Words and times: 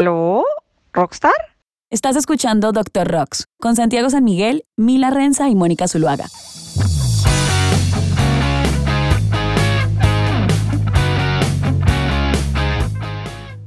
¿Aló? 0.00 0.44
¿Rockstar? 0.94 1.34
Estás 1.90 2.16
escuchando 2.16 2.72
Doctor 2.72 3.06
Rocks 3.06 3.44
con 3.58 3.76
Santiago 3.76 4.08
San 4.08 4.24
Miguel, 4.24 4.64
Mila 4.74 5.10
Renza 5.10 5.50
y 5.50 5.54
Mónica 5.54 5.88
Zuluaga. 5.88 6.24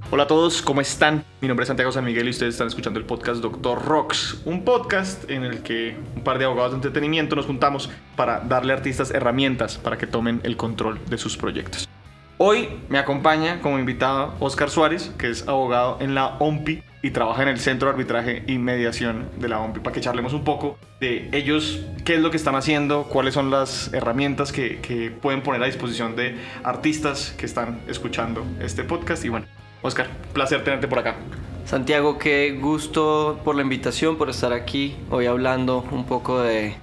Hola 0.09 0.23
a 0.23 0.27
todos, 0.27 0.63
¿cómo 0.63 0.81
están? 0.81 1.23
Mi 1.39 1.47
nombre 1.47 1.65
es 1.65 1.67
Santiago 1.67 1.91
San 1.91 2.03
Miguel 2.03 2.25
y 2.25 2.31
ustedes 2.31 2.55
están 2.55 2.65
escuchando 2.65 2.99
el 2.99 3.05
podcast 3.05 3.39
Doctor 3.39 3.85
Rocks, 3.85 4.41
un 4.45 4.65
podcast 4.65 5.29
en 5.29 5.43
el 5.43 5.61
que 5.61 5.95
un 6.15 6.23
par 6.23 6.39
de 6.39 6.45
abogados 6.45 6.71
de 6.71 6.77
entretenimiento 6.77 7.35
nos 7.35 7.45
juntamos 7.45 7.91
para 8.15 8.39
darle 8.39 8.73
a 8.73 8.77
artistas 8.77 9.11
herramientas 9.11 9.77
para 9.77 9.99
que 9.99 10.07
tomen 10.07 10.41
el 10.43 10.57
control 10.57 10.99
de 11.11 11.19
sus 11.19 11.37
proyectos. 11.37 11.87
Hoy 12.39 12.67
me 12.89 12.97
acompaña 12.97 13.61
como 13.61 13.77
invitado 13.77 14.33
Oscar 14.39 14.71
Suárez, 14.71 15.11
que 15.19 15.29
es 15.29 15.47
abogado 15.47 15.97
en 16.01 16.15
la 16.15 16.37
OMPI 16.39 16.83
y 17.03 17.11
trabaja 17.11 17.43
en 17.43 17.49
el 17.49 17.59
Centro 17.59 17.87
de 17.87 17.93
Arbitraje 17.93 18.43
y 18.47 18.57
Mediación 18.57 19.29
de 19.37 19.49
la 19.49 19.59
OMPI, 19.59 19.81
para 19.81 19.93
que 19.93 20.01
charlemos 20.01 20.33
un 20.33 20.43
poco 20.43 20.79
de 20.99 21.29
ellos, 21.31 21.85
qué 22.05 22.15
es 22.15 22.21
lo 22.21 22.31
que 22.31 22.37
están 22.37 22.55
haciendo, 22.55 23.03
cuáles 23.03 23.35
son 23.35 23.51
las 23.51 23.93
herramientas 23.93 24.51
que, 24.51 24.79
que 24.79 25.11
pueden 25.11 25.43
poner 25.43 25.61
a 25.61 25.67
disposición 25.67 26.15
de 26.15 26.35
artistas 26.63 27.35
que 27.37 27.45
están 27.45 27.81
escuchando 27.87 28.43
este 28.59 28.83
podcast. 28.83 29.23
Y 29.25 29.29
bueno, 29.29 29.45
Oscar, 29.83 30.07
placer 30.33 30.63
tenerte 30.63 30.87
por 30.87 30.99
acá. 30.99 31.15
Santiago, 31.65 32.17
qué 32.17 32.57
gusto 32.59 33.41
por 33.43 33.55
la 33.55 33.61
invitación, 33.61 34.17
por 34.17 34.31
estar 34.31 34.53
aquí 34.53 34.95
hoy 35.11 35.27
hablando 35.27 35.85
un 35.91 36.05
poco 36.05 36.41
de, 36.41 36.75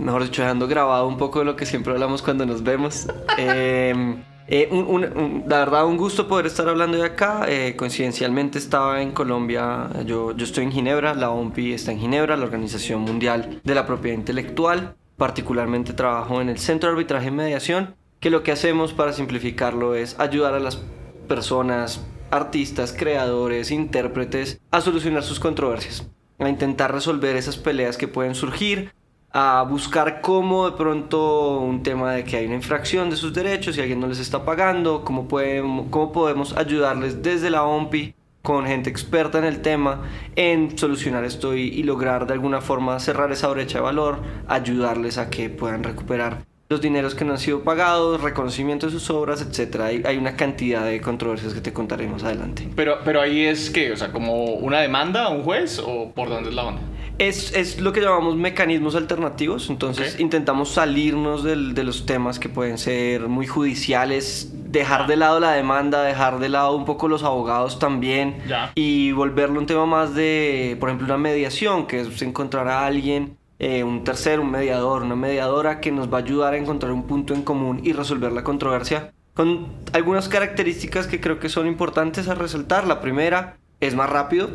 mejor 0.00 0.24
dicho, 0.24 0.42
dejando 0.42 0.66
grabado 0.66 1.06
un 1.06 1.16
poco 1.16 1.38
de 1.38 1.44
lo 1.44 1.54
que 1.54 1.64
siempre 1.64 1.92
hablamos 1.92 2.22
cuando 2.22 2.44
nos 2.44 2.64
vemos. 2.64 3.06
Eh, 3.38 4.20
eh, 4.50 4.68
un- 4.72 5.44
la 5.48 5.58
verdad, 5.60 5.86
un 5.86 5.96
gusto 5.96 6.26
poder 6.28 6.46
estar 6.46 6.68
hablando 6.68 6.98
de 6.98 7.04
acá. 7.04 7.44
Eh, 7.48 7.74
coincidencialmente 7.76 8.58
estaba 8.58 9.00
en 9.00 9.12
Colombia, 9.12 9.88
yo, 10.04 10.36
yo 10.36 10.44
estoy 10.44 10.64
en 10.64 10.72
Ginebra, 10.72 11.14
la 11.14 11.30
OMPI 11.30 11.72
está 11.72 11.92
en 11.92 12.00
Ginebra, 12.00 12.36
la 12.36 12.44
Organización 12.44 13.00
Mundial 13.02 13.60
de 13.64 13.74
la 13.74 13.86
Propiedad 13.86 14.18
Intelectual. 14.18 14.96
Particularmente 15.16 15.92
trabajo 15.92 16.40
en 16.40 16.48
el 16.48 16.58
Centro 16.58 16.88
de 16.88 16.94
Arbitraje 16.94 17.28
y 17.28 17.30
Mediación, 17.30 17.94
que 18.20 18.30
lo 18.30 18.42
que 18.42 18.52
hacemos 18.52 18.92
para 18.92 19.12
simplificarlo 19.12 19.94
es 19.94 20.18
ayudar 20.18 20.54
a 20.54 20.60
las 20.60 20.82
personas, 21.28 22.00
artistas, 22.30 22.92
creadores, 22.96 23.70
intérpretes, 23.70 24.60
a 24.70 24.80
solucionar 24.80 25.22
sus 25.22 25.38
controversias, 25.38 26.08
a 26.38 26.48
intentar 26.48 26.92
resolver 26.92 27.36
esas 27.36 27.56
peleas 27.56 27.96
que 27.98 28.08
pueden 28.08 28.34
surgir, 28.34 28.92
a 29.32 29.62
buscar 29.68 30.20
cómo 30.20 30.70
de 30.70 30.76
pronto 30.76 31.60
un 31.60 31.82
tema 31.82 32.12
de 32.12 32.24
que 32.24 32.36
hay 32.36 32.46
una 32.46 32.56
infracción 32.56 33.10
de 33.10 33.16
sus 33.16 33.32
derechos 33.32 33.76
y 33.76 33.80
alguien 33.80 34.00
no 34.00 34.08
les 34.08 34.18
está 34.18 34.44
pagando, 34.44 35.04
cómo, 35.04 35.28
podemos, 35.28 35.86
cómo 35.90 36.12
podemos 36.12 36.56
ayudarles 36.56 37.22
desde 37.22 37.50
la 37.50 37.62
OMPI 37.62 38.14
con 38.42 38.66
gente 38.66 38.90
experta 38.90 39.38
en 39.38 39.44
el 39.44 39.60
tema 39.60 40.02
en 40.34 40.76
solucionar 40.76 41.24
esto 41.24 41.54
y, 41.54 41.82
lograr 41.82 42.26
de 42.26 42.32
alguna 42.32 42.60
forma 42.60 42.98
cerrar 42.98 43.30
esa 43.32 43.48
brecha 43.48 43.78
de 43.78 43.84
valor, 43.84 44.20
ayudarles 44.48 45.18
a 45.18 45.30
que 45.30 45.50
puedan 45.50 45.82
recuperar 45.82 46.38
los 46.68 46.80
dineros 46.80 47.16
que 47.16 47.24
no 47.24 47.32
han 47.32 47.38
sido 47.38 47.62
pagados, 47.64 48.20
reconocimiento 48.22 48.86
de 48.86 48.92
sus 48.92 49.10
obras, 49.10 49.42
etc. 49.42 50.04
Hay, 50.04 50.16
una 50.16 50.36
cantidad 50.36 50.84
de 50.84 51.00
controversias 51.00 51.52
que 51.52 51.60
te 51.60 51.72
contaré 51.72 52.06
más 52.06 52.22
adelante. 52.22 52.68
Pero, 52.76 52.98
pero 53.04 53.20
ahí 53.20 53.44
es 53.44 53.70
que, 53.70 53.90
o 53.90 53.96
sea, 53.96 54.12
como 54.12 54.44
una 54.44 54.78
demanda 54.78 55.24
a 55.24 55.28
un 55.30 55.42
juez 55.42 55.80
o 55.84 56.12
por 56.14 56.28
dónde 56.28 56.50
es 56.50 56.54
la 56.54 56.66
onda. 56.66 56.82
Es, 57.18 57.52
es 57.54 57.80
lo 57.80 57.92
que 57.92 58.00
llamamos 58.00 58.36
mecanismos 58.36 58.94
alternativos, 58.96 59.68
entonces 59.68 60.18
intentamos 60.18 60.70
salirnos 60.70 61.44
del- 61.44 61.74
de 61.74 61.84
los 61.84 62.06
temas 62.06 62.38
que 62.38 62.48
pueden 62.48 62.78
ser 62.78 63.28
muy 63.28 63.46
judiciales, 63.46 64.52
dejar 64.72 65.06
de 65.06 65.16
lado 65.16 65.38
la 65.40 65.52
demanda, 65.52 66.02
dejar 66.02 66.38
de 66.38 66.48
lado 66.48 66.74
un 66.76 66.84
poco 66.86 67.08
los 67.08 67.22
abogados 67.22 67.78
también 67.78 68.38
Ya. 68.48 68.72
y 68.74 69.12
volverlo 69.12 69.60
un 69.60 69.66
tema 69.66 69.84
más 69.84 70.14
de, 70.14 70.76
por 70.80 70.88
ejemplo, 70.88 71.06
una 71.06 71.18
mediación, 71.18 71.86
que 71.86 72.00
es 72.00 72.22
encontrar 72.22 72.68
a 72.68 72.86
alguien, 72.86 73.36
eh, 73.58 73.84
un 73.84 74.04
tercero, 74.04 74.40
un 74.40 74.50
mediador, 74.50 75.02
una 75.02 75.16
mediadora 75.16 75.80
que 75.80 75.92
nos 75.92 76.10
va 76.10 76.18
a 76.18 76.20
ayudar 76.22 76.54
a 76.54 76.56
encontrar 76.56 76.92
un 76.92 77.02
punto 77.02 77.34
en 77.34 77.42
común 77.42 77.80
y 77.84 77.92
resolver 77.92 78.32
la 78.32 78.42
controversia 78.44 79.12
con 79.34 79.66
algunas 79.92 80.28
características 80.28 81.06
que 81.06 81.20
creo 81.20 81.38
que 81.38 81.48
son 81.50 81.66
importantes 81.66 82.28
a 82.28 82.34
resaltar. 82.34 82.86
La 82.86 83.00
primera 83.00 83.56
es 83.80 83.94
más 83.94 84.08
rápido, 84.08 84.48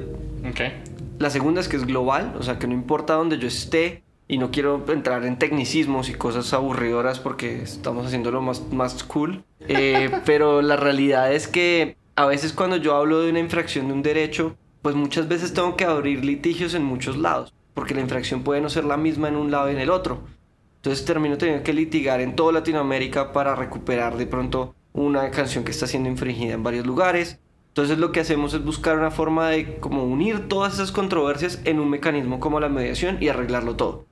Ok. 0.50 0.62
La 1.20 1.30
segunda 1.30 1.62
es 1.62 1.68
que 1.68 1.78
es 1.78 1.86
global, 1.86 2.36
o 2.38 2.44
sea 2.44 2.60
que 2.60 2.68
no 2.68 2.74
importa 2.74 3.14
donde 3.14 3.38
yo 3.38 3.48
esté 3.48 4.04
y 4.28 4.38
no 4.38 4.52
quiero 4.52 4.84
entrar 4.88 5.24
en 5.26 5.38
tecnicismos 5.38 6.10
y 6.10 6.14
cosas 6.14 6.52
aburridoras 6.54 7.20
porque 7.20 7.62
estamos 7.62 8.08
haciéndolo 8.08 8.42
más, 8.42 8.62
más 8.72 9.04
cool. 9.04 9.44
Eh, 9.68 10.10
pero 10.26 10.62
la 10.62 10.76
realidad 10.76 11.32
es 11.32 11.48
que 11.48 11.98
a 12.16 12.26
veces 12.26 12.54
cuando 12.54 12.78
yo 12.78 12.96
hablo 12.96 13.22
de 13.22 13.30
una 13.30 13.40
infracción 13.40 13.88
de 13.88 13.94
un 13.94 14.02
derecho, 14.02 14.56
pues 14.82 14.96
muchas 14.96 15.28
veces 15.28 15.54
tengo 15.54 15.76
que 15.76 15.86
abrir 15.86 16.24
litigios 16.24 16.74
en 16.74 16.84
muchos 16.84 17.18
lados, 17.18 17.54
porque 17.74 17.96
la 17.96 18.02
infracción 18.02 18.44
puede 18.44 18.62
no 18.62 18.70
ser 18.70 18.86
la 18.86 18.98
misma 18.98 19.28
en 19.28 19.36
un 19.36 19.52
lado 19.52 19.70
y 19.70 19.74
en 19.74 19.80
el 19.80 19.90
otro. 19.90 20.22
Entonces 20.78 21.06
termino 21.06 21.38
teniendo 21.38 21.64
que 21.64 21.74
litigar 21.74 22.22
en 22.22 22.36
toda 22.36 22.54
Latinoamérica 22.54 23.32
para 23.34 23.56
recuperar 23.56 24.18
de 24.18 24.28
pronto 24.28 24.76
una 24.94 25.30
canción 25.32 25.64
que 25.64 25.72
está 25.72 25.88
siendo 25.88 26.10
infringida 26.10 26.54
en 26.54 26.64
varios 26.64 26.86
lugares. 26.86 27.40
Entonces 27.76 27.98
lo 27.98 28.14
que 28.14 28.22
hacemos 28.22 28.54
es 28.54 28.64
buscar 28.64 28.98
una 28.98 29.12
forma 29.12 29.50
de 29.50 29.76
como 29.82 30.06
unir 30.06 30.48
todas 30.48 30.76
esas 30.76 30.94
controversias 30.94 31.60
en 31.66 31.82
un 31.82 31.90
mecanismo 31.90 32.40
como 32.40 32.62
la 32.62 32.70
mediación 32.70 33.18
y 33.20 33.28
arreglarlo 33.28 33.76
todo. 33.76 34.06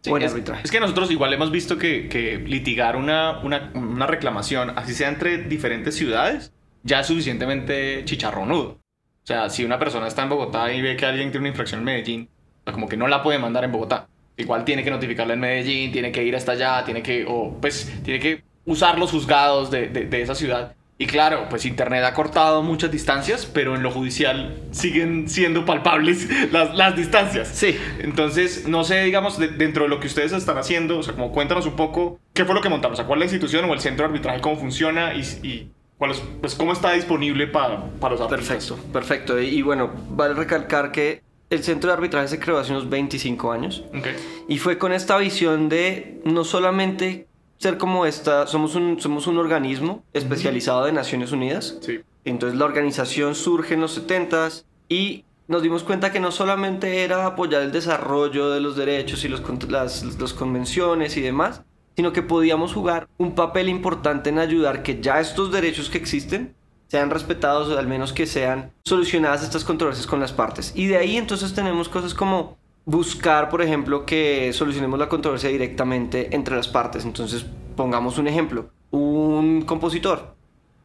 Sí, 0.00 0.10
es, 0.18 0.34
es 0.64 0.70
que 0.70 0.80
nosotros 0.80 1.10
igual 1.10 1.34
hemos 1.34 1.50
visto 1.50 1.76
que, 1.76 2.08
que 2.08 2.38
litigar 2.38 2.96
una, 2.96 3.40
una, 3.40 3.72
una 3.74 4.06
reclamación, 4.06 4.70
así 4.70 4.94
sea 4.94 5.10
entre 5.10 5.36
diferentes 5.36 5.96
ciudades, 5.96 6.54
ya 6.82 7.00
es 7.00 7.08
suficientemente 7.08 8.06
chicharronudo. 8.06 8.78
O 9.22 9.26
sea, 9.26 9.50
si 9.50 9.66
una 9.66 9.78
persona 9.78 10.06
está 10.06 10.22
en 10.22 10.30
Bogotá 10.30 10.72
y 10.72 10.80
ve 10.80 10.96
que 10.96 11.04
alguien 11.04 11.30
tiene 11.30 11.40
una 11.42 11.48
infracción 11.50 11.80
en 11.80 11.84
Medellín, 11.84 12.30
o 12.60 12.64
sea, 12.64 12.72
como 12.72 12.88
que 12.88 12.96
no 12.96 13.06
la 13.06 13.22
puede 13.22 13.38
mandar 13.38 13.64
en 13.64 13.72
Bogotá. 13.72 14.08
Igual 14.38 14.64
tiene 14.64 14.82
que 14.82 14.90
notificarla 14.90 15.34
en 15.34 15.40
Medellín, 15.40 15.92
tiene 15.92 16.10
que 16.10 16.24
ir 16.24 16.34
hasta 16.34 16.52
allá, 16.52 16.82
tiene 16.86 17.02
que, 17.02 17.26
o 17.28 17.58
pues, 17.60 17.92
tiene 18.02 18.18
que 18.18 18.44
usar 18.64 18.98
los 18.98 19.10
juzgados 19.10 19.70
de, 19.70 19.88
de, 19.88 20.06
de 20.06 20.22
esa 20.22 20.34
ciudad. 20.34 20.74
Y 21.02 21.06
claro, 21.06 21.46
pues 21.48 21.64
Internet 21.64 22.04
ha 22.04 22.12
cortado 22.12 22.62
muchas 22.62 22.90
distancias, 22.90 23.46
pero 23.46 23.74
en 23.74 23.82
lo 23.82 23.90
judicial 23.90 24.58
siguen 24.70 25.30
siendo 25.30 25.64
palpables 25.64 26.28
las, 26.52 26.74
las 26.76 26.94
distancias. 26.94 27.48
Sí. 27.48 27.74
Entonces, 28.00 28.68
no 28.68 28.84
sé, 28.84 29.02
digamos, 29.04 29.38
de- 29.38 29.48
dentro 29.48 29.84
de 29.84 29.88
lo 29.88 29.98
que 29.98 30.08
ustedes 30.08 30.32
están 30.32 30.58
haciendo, 30.58 30.98
o 30.98 31.02
sea, 31.02 31.14
como 31.14 31.32
cuéntanos 31.32 31.64
un 31.64 31.74
poco 31.74 32.20
qué 32.34 32.44
fue 32.44 32.54
lo 32.54 32.60
que 32.60 32.68
montaron, 32.68 32.92
o 32.92 32.96
sea, 32.96 33.06
cuál 33.06 33.18
es 33.18 33.20
la 33.22 33.24
institución 33.34 33.64
o 33.64 33.72
el 33.72 33.80
centro 33.80 34.04
de 34.06 34.10
arbitraje, 34.12 34.42
cómo 34.42 34.56
funciona 34.56 35.14
y, 35.14 35.20
y 35.42 35.70
cuál 35.96 36.10
es, 36.10 36.22
pues, 36.42 36.54
cómo 36.54 36.72
está 36.74 36.92
disponible 36.92 37.46
para, 37.46 37.82
para 37.98 38.16
los 38.16 38.20
artistas. 38.20 38.48
Perfecto, 38.68 38.92
perfecto. 38.92 39.40
Y, 39.40 39.46
y 39.46 39.62
bueno, 39.62 39.90
vale 40.10 40.34
recalcar 40.34 40.92
que 40.92 41.22
el 41.48 41.64
centro 41.64 41.88
de 41.88 41.94
arbitraje 41.94 42.28
se 42.28 42.38
creó 42.38 42.58
hace 42.58 42.72
unos 42.72 42.90
25 42.90 43.52
años. 43.52 43.84
Ok. 43.96 44.06
Y 44.48 44.58
fue 44.58 44.76
con 44.76 44.92
esta 44.92 45.16
visión 45.16 45.70
de 45.70 46.20
no 46.26 46.44
solamente 46.44 47.26
ser 47.60 47.76
como 47.76 48.06
esta, 48.06 48.46
somos 48.46 48.74
un, 48.74 48.98
somos 49.00 49.26
un 49.26 49.36
organismo 49.36 50.02
especializado 50.14 50.86
de 50.86 50.92
Naciones 50.92 51.30
Unidas. 51.30 51.78
Sí. 51.82 52.00
Entonces 52.24 52.58
la 52.58 52.64
organización 52.64 53.34
surge 53.34 53.74
en 53.74 53.82
los 53.82 54.00
70s 54.00 54.64
y 54.88 55.24
nos 55.46 55.62
dimos 55.62 55.84
cuenta 55.84 56.10
que 56.10 56.20
no 56.20 56.32
solamente 56.32 57.04
era 57.04 57.26
apoyar 57.26 57.62
el 57.62 57.70
desarrollo 57.70 58.50
de 58.50 58.60
los 58.60 58.76
derechos 58.76 59.24
y 59.24 59.28
los, 59.28 59.42
las, 59.68 60.18
las 60.18 60.32
convenciones 60.32 61.16
y 61.18 61.20
demás, 61.20 61.62
sino 61.96 62.12
que 62.12 62.22
podíamos 62.22 62.72
jugar 62.72 63.08
un 63.18 63.34
papel 63.34 63.68
importante 63.68 64.30
en 64.30 64.38
ayudar 64.38 64.82
que 64.82 65.00
ya 65.00 65.20
estos 65.20 65.52
derechos 65.52 65.90
que 65.90 65.98
existen 65.98 66.54
sean 66.88 67.10
respetados 67.10 67.68
o 67.68 67.78
al 67.78 67.86
menos 67.86 68.12
que 68.12 68.26
sean 68.26 68.72
solucionadas 68.84 69.42
estas 69.42 69.64
controversias 69.64 70.06
con 70.06 70.18
las 70.18 70.32
partes. 70.32 70.72
Y 70.74 70.86
de 70.86 70.96
ahí 70.96 71.16
entonces 71.16 71.52
tenemos 71.52 71.88
cosas 71.88 72.14
como 72.14 72.56
buscar, 72.84 73.48
por 73.48 73.62
ejemplo, 73.62 74.04
que 74.06 74.52
solucionemos 74.52 74.98
la 74.98 75.08
controversia 75.08 75.50
directamente 75.50 76.34
entre 76.34 76.56
las 76.56 76.68
partes. 76.68 77.04
Entonces, 77.04 77.46
pongamos 77.76 78.18
un 78.18 78.28
ejemplo. 78.28 78.70
Un 78.90 79.62
compositor 79.62 80.34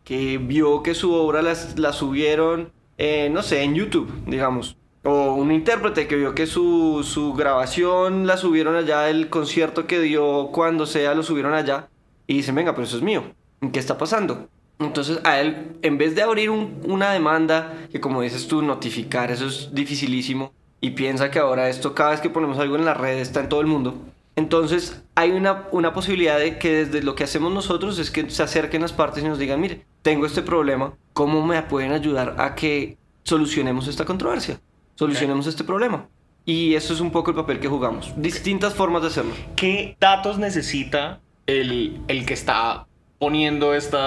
que 0.03 0.37
vio 0.37 0.83
que 0.83 0.93
su 0.93 1.13
obra 1.13 1.41
la 1.41 1.93
subieron, 1.93 2.71
eh, 2.97 3.29
no 3.31 3.41
sé, 3.41 3.63
en 3.63 3.73
YouTube, 3.75 4.11
digamos. 4.27 4.77
O 5.03 5.33
un 5.33 5.51
intérprete 5.51 6.07
que 6.07 6.15
vio 6.15 6.33
que 6.35 6.45
su, 6.47 7.33
grabación 7.37 8.25
la 8.27 8.37
subieron 8.37 8.75
allá, 8.75 9.09
el 9.09 9.29
concierto 9.29 9.87
que 9.87 9.99
dio 9.99 10.49
cuando 10.51 10.85
sea 10.85 11.13
lo 11.15 11.23
subieron 11.23 11.53
allá. 11.53 11.89
Y 12.27 12.35
dicen, 12.37 12.55
venga, 12.55 12.73
pero 12.73 12.85
eso 12.85 12.97
es 12.97 13.03
mío. 13.03 13.23
¿Qué 13.71 13.79
está 13.79 13.97
pasando? 13.97 14.47
Entonces 14.79 15.19
a 15.23 15.39
él, 15.39 15.77
en 15.81 15.97
vez 15.97 16.15
de 16.15 16.21
abrir 16.23 16.49
un- 16.49 16.81
una 16.87 17.11
demanda, 17.11 17.87
que 17.91 18.01
como 18.01 18.21
dices 18.21 18.47
tú, 18.47 18.61
notificar, 18.61 19.31
eso 19.31 19.47
es 19.47 19.69
dificilísimo, 19.73 20.53
y 20.85 20.91
piensa 20.91 21.31
que 21.31 21.39
ahora 21.39 21.67
esto 21.67 21.95
cada 21.95 22.11
vez 22.11 22.21
que 22.21 22.29
ponemos 22.29 22.59
algo 22.59 22.75
en 22.75 22.85
la 22.85 22.93
red 22.93 23.17
está 23.17 23.39
en 23.39 23.49
todo 23.49 23.59
el 23.59 23.65
mundo. 23.65 23.95
Entonces 24.35 25.01
hay 25.15 25.31
una, 25.31 25.67
una 25.71 25.93
posibilidad 25.93 26.37
de 26.37 26.59
que 26.59 26.85
desde 26.85 27.01
lo 27.01 27.15
que 27.15 27.23
hacemos 27.23 27.51
nosotros 27.51 27.97
es 27.97 28.11
que 28.11 28.29
se 28.29 28.43
acerquen 28.43 28.83
las 28.83 28.93
partes 28.93 29.23
y 29.23 29.27
nos 29.27 29.39
digan, 29.39 29.59
mire, 29.59 29.83
tengo 30.03 30.27
este 30.27 30.43
problema, 30.43 30.93
¿cómo 31.13 31.43
me 31.43 31.59
pueden 31.63 31.91
ayudar 31.91 32.35
a 32.37 32.53
que 32.53 32.99
solucionemos 33.23 33.87
esta 33.87 34.05
controversia? 34.05 34.59
Solucionemos 34.93 35.47
este 35.47 35.63
problema. 35.63 36.07
Y 36.45 36.75
eso 36.75 36.93
es 36.93 36.99
un 36.99 37.09
poco 37.09 37.31
el 37.31 37.35
papel 37.35 37.59
que 37.59 37.67
jugamos. 37.67 38.13
Distintas 38.15 38.75
formas 38.75 39.01
de 39.01 39.07
hacerlo. 39.07 39.33
¿Qué 39.55 39.97
datos 39.99 40.37
necesita 40.37 41.19
el, 41.47 41.99
el 42.07 42.27
que 42.27 42.35
está 42.35 42.85
poniendo 43.17 43.73
este 43.73 43.97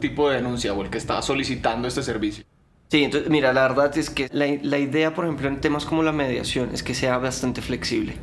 tipo 0.00 0.28
de 0.28 0.36
denuncia 0.36 0.74
o 0.74 0.82
el 0.82 0.90
que 0.90 0.98
está 0.98 1.22
solicitando 1.22 1.88
este 1.88 2.02
servicio? 2.02 2.44
Sí, 2.88 3.02
entonces, 3.02 3.28
mira, 3.30 3.52
la 3.52 3.62
verdad 3.62 3.96
es 3.98 4.10
que 4.10 4.28
la, 4.32 4.46
la 4.62 4.78
idea, 4.78 5.12
por 5.14 5.24
ejemplo, 5.24 5.48
en 5.48 5.60
temas 5.60 5.84
como 5.84 6.02
la 6.04 6.12
mediación, 6.12 6.70
es 6.72 6.82
que 6.84 6.94
sea 6.94 7.18
bastante 7.18 7.60
flexible. 7.60 8.16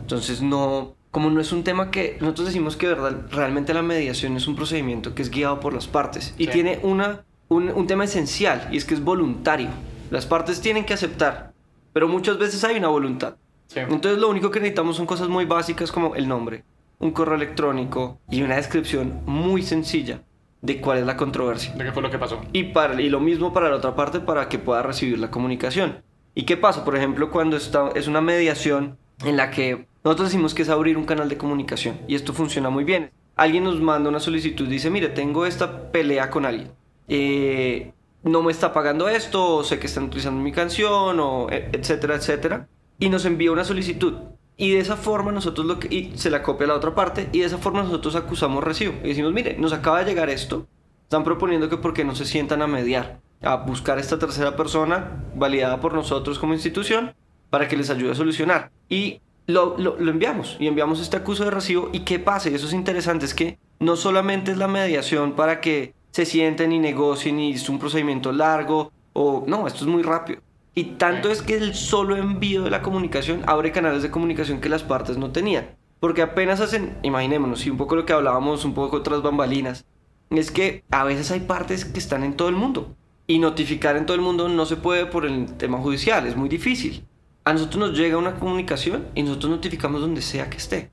Entonces, 0.00 0.40
no, 0.40 0.94
como 1.10 1.30
no 1.30 1.40
es 1.40 1.52
un 1.52 1.64
tema 1.64 1.90
que 1.90 2.16
nosotros 2.20 2.46
decimos 2.48 2.76
que 2.76 2.86
verdad, 2.86 3.26
realmente 3.30 3.74
la 3.74 3.82
mediación 3.82 4.36
es 4.36 4.46
un 4.46 4.54
procedimiento 4.56 5.14
que 5.14 5.22
es 5.22 5.30
guiado 5.30 5.58
por 5.60 5.72
las 5.74 5.88
partes 5.88 6.34
y 6.38 6.44
Sí. 6.46 6.50
tiene 6.52 6.78
una, 6.82 7.24
un, 7.48 7.70
un 7.70 7.86
tema 7.86 8.04
esencial 8.04 8.68
y 8.70 8.76
es 8.76 8.84
que 8.84 8.94
es 8.94 9.02
voluntario. 9.02 9.68
Las 10.10 10.26
partes 10.26 10.60
tienen 10.60 10.84
que 10.84 10.94
aceptar, 10.94 11.52
pero 11.92 12.06
muchas 12.08 12.38
veces 12.38 12.62
hay 12.64 12.76
una 12.78 12.88
voluntad. 12.88 13.34
Sí. 13.66 13.80
Entonces 13.80 14.18
lo 14.18 14.28
único 14.30 14.50
que 14.50 14.60
necesitamos 14.60 14.96
son 14.96 15.06
cosas 15.06 15.28
muy 15.28 15.44
básicas 15.44 15.90
como 15.92 16.14
el 16.14 16.28
nombre, 16.28 16.64
un 17.00 17.10
correo 17.10 17.34
electrónico 17.34 18.20
y 18.30 18.42
una 18.42 18.56
descripción 18.56 19.20
muy 19.26 19.62
sencilla 19.62 20.22
de 20.60 20.80
cuál 20.80 20.98
es 20.98 21.06
la 21.06 21.16
controversia. 21.16 21.72
¿De 21.74 21.84
qué 21.84 21.92
fue 21.92 22.02
lo 22.02 22.10
que 22.10 22.18
pasó? 22.18 22.40
Y, 22.52 22.64
para, 22.64 23.00
y 23.00 23.08
lo 23.08 23.20
mismo 23.20 23.52
para 23.52 23.68
la 23.68 23.76
otra 23.76 23.94
parte 23.94 24.20
para 24.20 24.48
que 24.48 24.58
pueda 24.58 24.82
recibir 24.82 25.18
la 25.18 25.30
comunicación. 25.30 26.02
¿Y 26.34 26.44
qué 26.44 26.56
pasa? 26.56 26.84
Por 26.84 26.96
ejemplo, 26.96 27.30
cuando 27.30 27.56
está, 27.56 27.90
es 27.94 28.06
una 28.08 28.20
mediación 28.20 28.98
en 29.24 29.36
la 29.36 29.50
que 29.50 29.86
nosotros 30.04 30.28
decimos 30.28 30.54
que 30.54 30.62
es 30.62 30.68
abrir 30.68 30.96
un 30.96 31.04
canal 31.04 31.28
de 31.28 31.36
comunicación 31.36 32.00
y 32.06 32.14
esto 32.14 32.32
funciona 32.32 32.70
muy 32.70 32.84
bien. 32.84 33.10
Alguien 33.36 33.64
nos 33.64 33.80
manda 33.80 34.08
una 34.08 34.20
solicitud 34.20 34.66
dice, 34.66 34.90
mire, 34.90 35.08
tengo 35.08 35.46
esta 35.46 35.92
pelea 35.92 36.30
con 36.30 36.44
alguien. 36.44 36.72
Eh, 37.06 37.92
no 38.24 38.42
me 38.42 38.50
está 38.50 38.72
pagando 38.72 39.08
esto, 39.08 39.56
o 39.56 39.64
sé 39.64 39.78
que 39.78 39.86
están 39.86 40.04
utilizando 40.04 40.40
mi 40.40 40.50
canción, 40.50 41.20
o 41.20 41.48
e- 41.50 41.70
etcétera, 41.72 42.16
etcétera. 42.16 42.68
Y 42.98 43.08
nos 43.08 43.24
envía 43.24 43.52
una 43.52 43.64
solicitud. 43.64 44.14
Y 44.58 44.72
de 44.72 44.80
esa 44.80 44.96
forma 44.96 45.32
nosotros 45.32 45.66
lo 45.66 45.78
que... 45.78 45.88
Y 45.94 46.12
se 46.18 46.30
la 46.30 46.42
copia 46.42 46.66
a 46.66 46.68
la 46.68 46.74
otra 46.74 46.94
parte 46.94 47.30
y 47.32 47.38
de 47.38 47.46
esa 47.46 47.58
forma 47.58 47.82
nosotros 47.82 48.14
acusamos 48.16 48.62
recibo. 48.62 48.92
Y 49.04 49.08
decimos, 49.08 49.32
mire, 49.32 49.56
nos 49.56 49.72
acaba 49.72 50.00
de 50.00 50.04
llegar 50.10 50.28
esto. 50.28 50.66
Están 51.04 51.24
proponiendo 51.24 51.70
que 51.70 51.76
por 51.78 51.94
qué 51.94 52.04
no 52.04 52.14
se 52.14 52.26
sientan 52.26 52.60
a 52.60 52.66
mediar, 52.66 53.20
a 53.40 53.56
buscar 53.56 53.98
esta 53.98 54.18
tercera 54.18 54.56
persona 54.56 55.24
validada 55.34 55.80
por 55.80 55.94
nosotros 55.94 56.38
como 56.38 56.52
institución 56.52 57.14
para 57.48 57.68
que 57.68 57.76
les 57.76 57.88
ayude 57.88 58.10
a 58.10 58.14
solucionar. 58.16 58.70
Y 58.90 59.20
lo, 59.46 59.78
lo- 59.78 59.96
lo 59.98 60.10
enviamos, 60.10 60.56
y 60.60 60.66
enviamos 60.66 61.00
este 61.00 61.16
acuso 61.16 61.44
de 61.44 61.50
recibo. 61.52 61.88
¿Y 61.92 62.00
qué 62.00 62.18
pasa? 62.18 62.50
Y 62.50 62.54
eso 62.54 62.66
es 62.66 62.74
interesante, 62.74 63.24
es 63.24 63.32
que 63.34 63.58
no 63.78 63.96
solamente 63.96 64.50
es 64.50 64.58
la 64.58 64.68
mediación 64.68 65.32
para 65.32 65.60
que 65.62 65.94
se 66.10 66.26
sienten 66.26 66.72
y 66.72 66.78
negocien 66.80 67.38
y 67.38 67.52
es 67.52 67.68
un 67.70 67.78
procedimiento 67.78 68.32
largo, 68.32 68.92
o 69.14 69.44
no, 69.46 69.66
esto 69.66 69.84
es 69.84 69.86
muy 69.86 70.02
rápido. 70.02 70.42
Y 70.78 70.94
tanto 70.96 71.28
es 71.28 71.42
que 71.42 71.56
el 71.56 71.74
solo 71.74 72.14
envío 72.14 72.62
de 72.62 72.70
la 72.70 72.82
comunicación 72.82 73.42
abre 73.46 73.72
canales 73.72 74.04
de 74.04 74.12
comunicación 74.12 74.60
que 74.60 74.68
las 74.68 74.84
partes 74.84 75.18
no 75.18 75.32
tenían. 75.32 75.76
Porque 75.98 76.22
apenas 76.22 76.60
hacen, 76.60 76.96
imaginémonos, 77.02 77.66
y 77.66 77.70
un 77.70 77.76
poco 77.76 77.96
lo 77.96 78.06
que 78.06 78.12
hablábamos 78.12 78.64
un 78.64 78.74
poco 78.74 78.98
otras 78.98 79.20
bambalinas, 79.20 79.84
es 80.30 80.52
que 80.52 80.84
a 80.92 81.02
veces 81.02 81.32
hay 81.32 81.40
partes 81.40 81.84
que 81.84 81.98
están 81.98 82.22
en 82.22 82.34
todo 82.34 82.48
el 82.48 82.54
mundo. 82.54 82.94
Y 83.26 83.40
notificar 83.40 83.96
en 83.96 84.06
todo 84.06 84.14
el 84.14 84.20
mundo 84.20 84.48
no 84.48 84.66
se 84.66 84.76
puede 84.76 85.06
por 85.06 85.26
el 85.26 85.52
tema 85.56 85.78
judicial, 85.78 86.28
es 86.28 86.36
muy 86.36 86.48
difícil. 86.48 87.04
A 87.42 87.54
nosotros 87.54 87.88
nos 87.88 87.98
llega 87.98 88.16
una 88.16 88.36
comunicación 88.36 89.08
y 89.16 89.24
nosotros 89.24 89.50
notificamos 89.50 90.00
donde 90.00 90.22
sea 90.22 90.48
que 90.48 90.58
esté. 90.58 90.92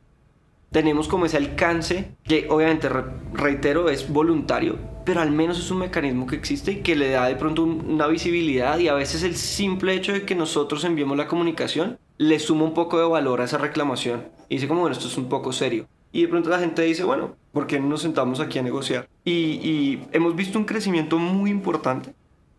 Tenemos 0.75 1.07
como 1.07 1.25
ese 1.25 1.37
alcance, 1.37 2.17
que 2.25 2.47
obviamente, 2.49 2.89
re- 2.89 3.05
reitero, 3.31 3.87
es 3.89 4.09
voluntario, 4.11 4.77
pero 5.05 5.21
al 5.21 5.31
menos 5.31 5.57
es 5.57 5.71
un 5.71 5.77
mecanismo 5.77 6.27
que 6.27 6.35
existe 6.35 6.73
y 6.73 6.81
que 6.81 6.97
le 6.97 7.11
da 7.11 7.27
de 7.29 7.37
pronto 7.37 7.63
un- 7.63 7.85
una 7.91 8.07
visibilidad 8.07 8.77
y 8.79 8.89
a 8.89 8.93
veces 8.93 9.23
el 9.23 9.37
simple 9.37 9.93
hecho 9.93 10.11
de 10.11 10.23
que 10.25 10.35
nosotros 10.35 10.83
enviemos 10.83 11.15
la 11.15 11.29
comunicación 11.29 11.97
le 12.17 12.39
suma 12.39 12.65
un 12.65 12.73
poco 12.73 12.99
de 12.99 13.05
valor 13.07 13.39
a 13.39 13.45
esa 13.45 13.57
reclamación. 13.57 14.23
Y 14.49 14.55
dice 14.55 14.67
como, 14.67 14.81
bueno, 14.81 14.93
esto 14.93 15.07
es 15.07 15.17
un 15.17 15.29
poco 15.29 15.53
serio. 15.53 15.87
Y 16.11 16.23
de 16.23 16.27
pronto 16.27 16.49
la 16.49 16.59
gente 16.59 16.81
dice, 16.81 17.05
bueno, 17.05 17.37
¿por 17.53 17.67
qué 17.67 17.79
no 17.79 17.87
nos 17.87 18.01
sentamos 18.01 18.41
aquí 18.41 18.59
a 18.59 18.61
negociar? 18.61 19.07
Y, 19.23 19.31
y 19.31 20.03
hemos 20.11 20.35
visto 20.35 20.59
un 20.59 20.65
crecimiento 20.65 21.17
muy 21.17 21.51
importante. 21.51 22.13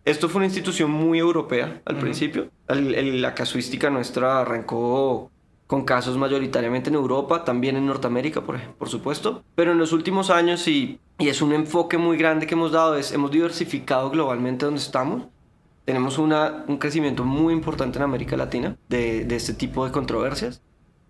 Esto 0.07 0.31
fue 0.31 0.39
una 0.39 0.47
institución 0.47 0.91
muy 0.91 1.19
europea 1.19 1.83
al 1.85 1.99
principio. 1.99 2.49
El- 2.69 2.95
el- 2.95 3.21
la 3.21 3.35
casuística 3.35 3.91
nuestra 3.91 4.41
arrancó 4.41 5.31
con 5.67 5.85
casos 5.85 6.17
mayoritariamente 6.17 6.91
en 6.91 6.97
Europa, 6.97 7.45
también 7.45 7.77
en 7.77 7.87
Norteamérica, 7.87 8.43
por, 8.43 8.89
supuesto. 8.89 9.43
Pero 9.55 9.73
en 9.73 9.79
los 9.79 9.93
últimos 9.93 10.31
años, 10.31 10.67
y, 10.69 11.01
y 11.19 11.29
es 11.29 11.43
un 11.43 11.53
enfoque 11.53 11.99
muy 11.99 12.17
grande 12.17 12.47
que 12.47 12.55
hemos 12.55 12.73
dado, 12.73 12.97
es 12.97 13.13
hemos 13.13 13.31
diversificado 13.31 14.11
globalmente 14.11 14.65
donde 14.65 14.81
estamos. 14.81 15.25
Tenemos 15.85 16.19
una, 16.19 16.65
un 16.67 16.79
crecimiento 16.79 17.25
muy 17.25 17.53
importante 17.53 17.99
en 17.99 18.05
América 18.05 18.37
Latina 18.37 18.77
de, 18.89 19.25
de 19.25 19.37
este 19.37 19.55
tipo 19.55 19.85
de 19.85 19.93
controversias. 19.93 20.63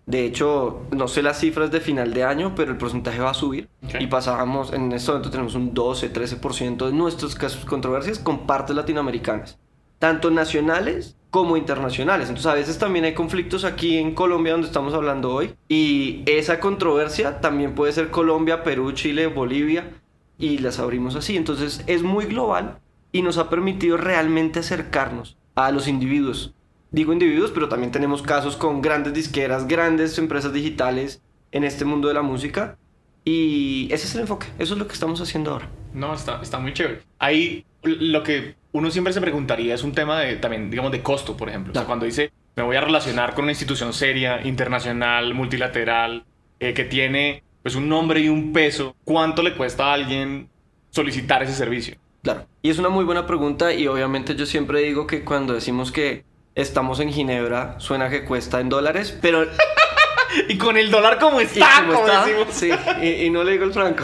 De 0.07 0.23
hecho, 0.23 0.83
no 0.91 1.09
sé 1.09 1.21
las 1.21 1.39
cifras 1.39 1.69
de 1.69 1.81
final 1.81 2.13
de 2.13 2.23
año, 2.23 2.53
pero 2.55 2.71
el 2.71 2.77
porcentaje 2.77 3.19
va 3.19 3.31
a 3.31 3.33
subir. 3.33 3.69
Y 3.99 4.07
pasábamos, 4.07 4.71
en 4.71 4.93
este 4.93 5.11
momento 5.11 5.29
tenemos 5.29 5.53
un 5.53 5.73
12-13% 5.73 6.85
de 6.85 6.93
nuestros 6.93 7.35
casos 7.35 7.65
controversias 7.65 8.17
con 8.17 8.47
partes 8.47 8.75
latinoamericanas. 8.75 9.59
Tanto 9.99 10.31
nacionales 10.31 11.15
como 11.29 11.57
internacionales. 11.57 12.29
Entonces 12.29 12.51
a 12.51 12.55
veces 12.55 12.77
también 12.77 13.05
hay 13.05 13.13
conflictos 13.13 13.63
aquí 13.63 13.97
en 13.97 14.13
Colombia 14.13 14.53
donde 14.53 14.67
estamos 14.67 14.93
hablando 14.93 15.33
hoy. 15.33 15.53
Y 15.67 16.23
esa 16.25 16.59
controversia 16.59 17.41
también 17.41 17.75
puede 17.75 17.93
ser 17.93 18.09
Colombia, 18.09 18.63
Perú, 18.63 18.91
Chile, 18.93 19.27
Bolivia. 19.27 19.91
Y 20.39 20.59
las 20.59 20.79
abrimos 20.79 21.15
así. 21.15 21.35
Entonces 21.35 21.83
es 21.87 22.03
muy 22.03 22.25
global 22.25 22.79
y 23.11 23.21
nos 23.21 23.37
ha 23.37 23.49
permitido 23.49 23.97
realmente 23.97 24.59
acercarnos 24.59 25.37
a 25.55 25.71
los 25.71 25.87
individuos. 25.87 26.53
Digo 26.91 27.11
individuos, 27.11 27.51
pero 27.51 27.67
también 27.67 27.91
tenemos 27.91 28.21
casos 28.21 28.55
con 28.55 28.81
grandes 28.81 29.13
disqueras, 29.13 29.67
grandes 29.67 30.17
empresas 30.17 30.53
digitales 30.53 31.21
en 31.51 31.63
este 31.63 31.83
mundo 31.83 32.07
de 32.07 32.13
la 32.13 32.21
música. 32.21 32.77
Y 33.25 33.89
ese 33.91 34.07
es 34.07 34.15
el 34.15 34.21
enfoque, 34.21 34.47
eso 34.57 34.73
es 34.73 34.79
lo 34.79 34.87
que 34.87 34.93
estamos 34.93 35.19
haciendo 35.19 35.51
ahora. 35.51 35.69
No, 35.93 36.13
está, 36.13 36.41
está 36.41 36.59
muy 36.59 36.73
chévere. 36.73 37.01
Ahí 37.19 37.65
lo 37.83 38.23
que 38.23 38.55
uno 38.77 38.91
siempre 38.91 39.11
se 39.11 39.21
preguntaría 39.21 39.73
es 39.73 39.83
un 39.83 39.91
tema 39.91 40.19
de 40.19 40.35
también, 40.35 40.69
digamos, 40.69 40.91
de 40.91 41.01
costo, 41.01 41.35
por 41.35 41.49
ejemplo. 41.49 41.71
O 41.71 41.75
sea, 41.75 41.85
cuando 41.85 42.05
dice, 42.05 42.31
me 42.55 42.63
voy 42.63 42.75
a 42.75 42.81
relacionar 42.81 43.33
con 43.33 43.43
una 43.43 43.51
institución 43.51 43.93
seria, 43.93 44.41
internacional, 44.45 45.33
multilateral, 45.33 46.25
eh, 46.59 46.73
que 46.73 46.83
tiene 46.83 47.43
pues 47.63 47.75
un 47.75 47.89
nombre 47.89 48.19
y 48.19 48.29
un 48.29 48.53
peso, 48.53 48.95
¿cuánto 49.03 49.43
le 49.43 49.55
cuesta 49.55 49.87
a 49.87 49.93
alguien 49.93 50.49
solicitar 50.91 51.43
ese 51.43 51.53
servicio? 51.53 51.97
Claro. 52.21 52.45
Y 52.61 52.69
es 52.69 52.77
una 52.79 52.89
muy 52.89 53.03
buena 53.03 53.25
pregunta 53.25 53.73
y 53.73 53.87
obviamente 53.87 54.35
yo 54.35 54.45
siempre 54.45 54.81
digo 54.81 55.07
que 55.07 55.23
cuando 55.23 55.53
decimos 55.53 55.91
que 55.91 56.23
estamos 56.55 56.99
en 56.99 57.11
Ginebra 57.11 57.79
suena 57.79 58.09
que 58.09 58.23
cuesta 58.25 58.59
en 58.59 58.69
dólares, 58.69 59.17
pero 59.21 59.45
Y 60.49 60.57
con 60.57 60.77
el 60.77 60.91
dólar 60.91 61.19
como 61.19 61.41
¿Y 61.41 61.45
está, 61.45 61.67
cómo 61.79 61.93
como 61.93 62.07
está? 62.07 62.25
decimos. 62.25 62.47
Sí, 62.51 62.71
y, 63.01 63.25
y 63.25 63.29
no 63.29 63.43
le 63.43 63.53
digo 63.53 63.63
el 63.63 63.73
franco. 63.73 64.03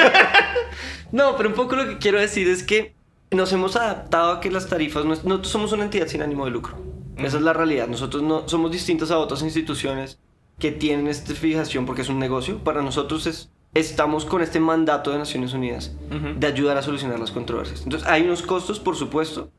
no, 1.12 1.36
pero 1.36 1.48
un 1.48 1.54
poco 1.54 1.76
lo 1.76 1.88
que 1.88 1.98
quiero 1.98 2.20
decir 2.20 2.48
es 2.48 2.62
que 2.62 2.94
nos 3.34 3.52
hemos 3.52 3.76
adaptado 3.76 4.32
a 4.32 4.40
que 4.40 4.50
las 4.50 4.68
tarifas, 4.68 5.04
no 5.04 5.10
nosotros 5.10 5.48
somos 5.48 5.72
una 5.72 5.84
entidad 5.84 6.06
sin 6.06 6.22
ánimo 6.22 6.44
de 6.44 6.50
lucro. 6.50 6.76
Esa 7.16 7.36
es 7.36 7.42
la 7.42 7.52
realidad. 7.52 7.86
Nosotros 7.88 8.22
no 8.22 8.48
somos 8.48 8.72
distintos 8.72 9.10
a 9.10 9.18
otras 9.18 9.42
instituciones 9.42 10.18
que 10.58 10.72
tienen 10.72 11.06
esta 11.06 11.34
fijación 11.34 11.86
porque 11.86 12.02
es 12.02 12.08
un 12.08 12.18
negocio. 12.18 12.58
Para 12.58 12.82
nosotros 12.82 13.26
es 13.26 13.50
estamos 13.74 14.24
con 14.24 14.40
este 14.40 14.60
mandato 14.60 15.10
de 15.10 15.18
Naciones 15.18 15.52
Unidas 15.52 15.92
de 16.38 16.46
ayudar 16.46 16.76
a 16.76 16.82
solucionar 16.82 17.18
las 17.18 17.32
controversias. 17.32 17.82
Entonces, 17.82 18.08
hay 18.08 18.22
unos 18.22 18.42
costos, 18.42 18.78
por 18.78 18.96
supuesto. 18.96 19.50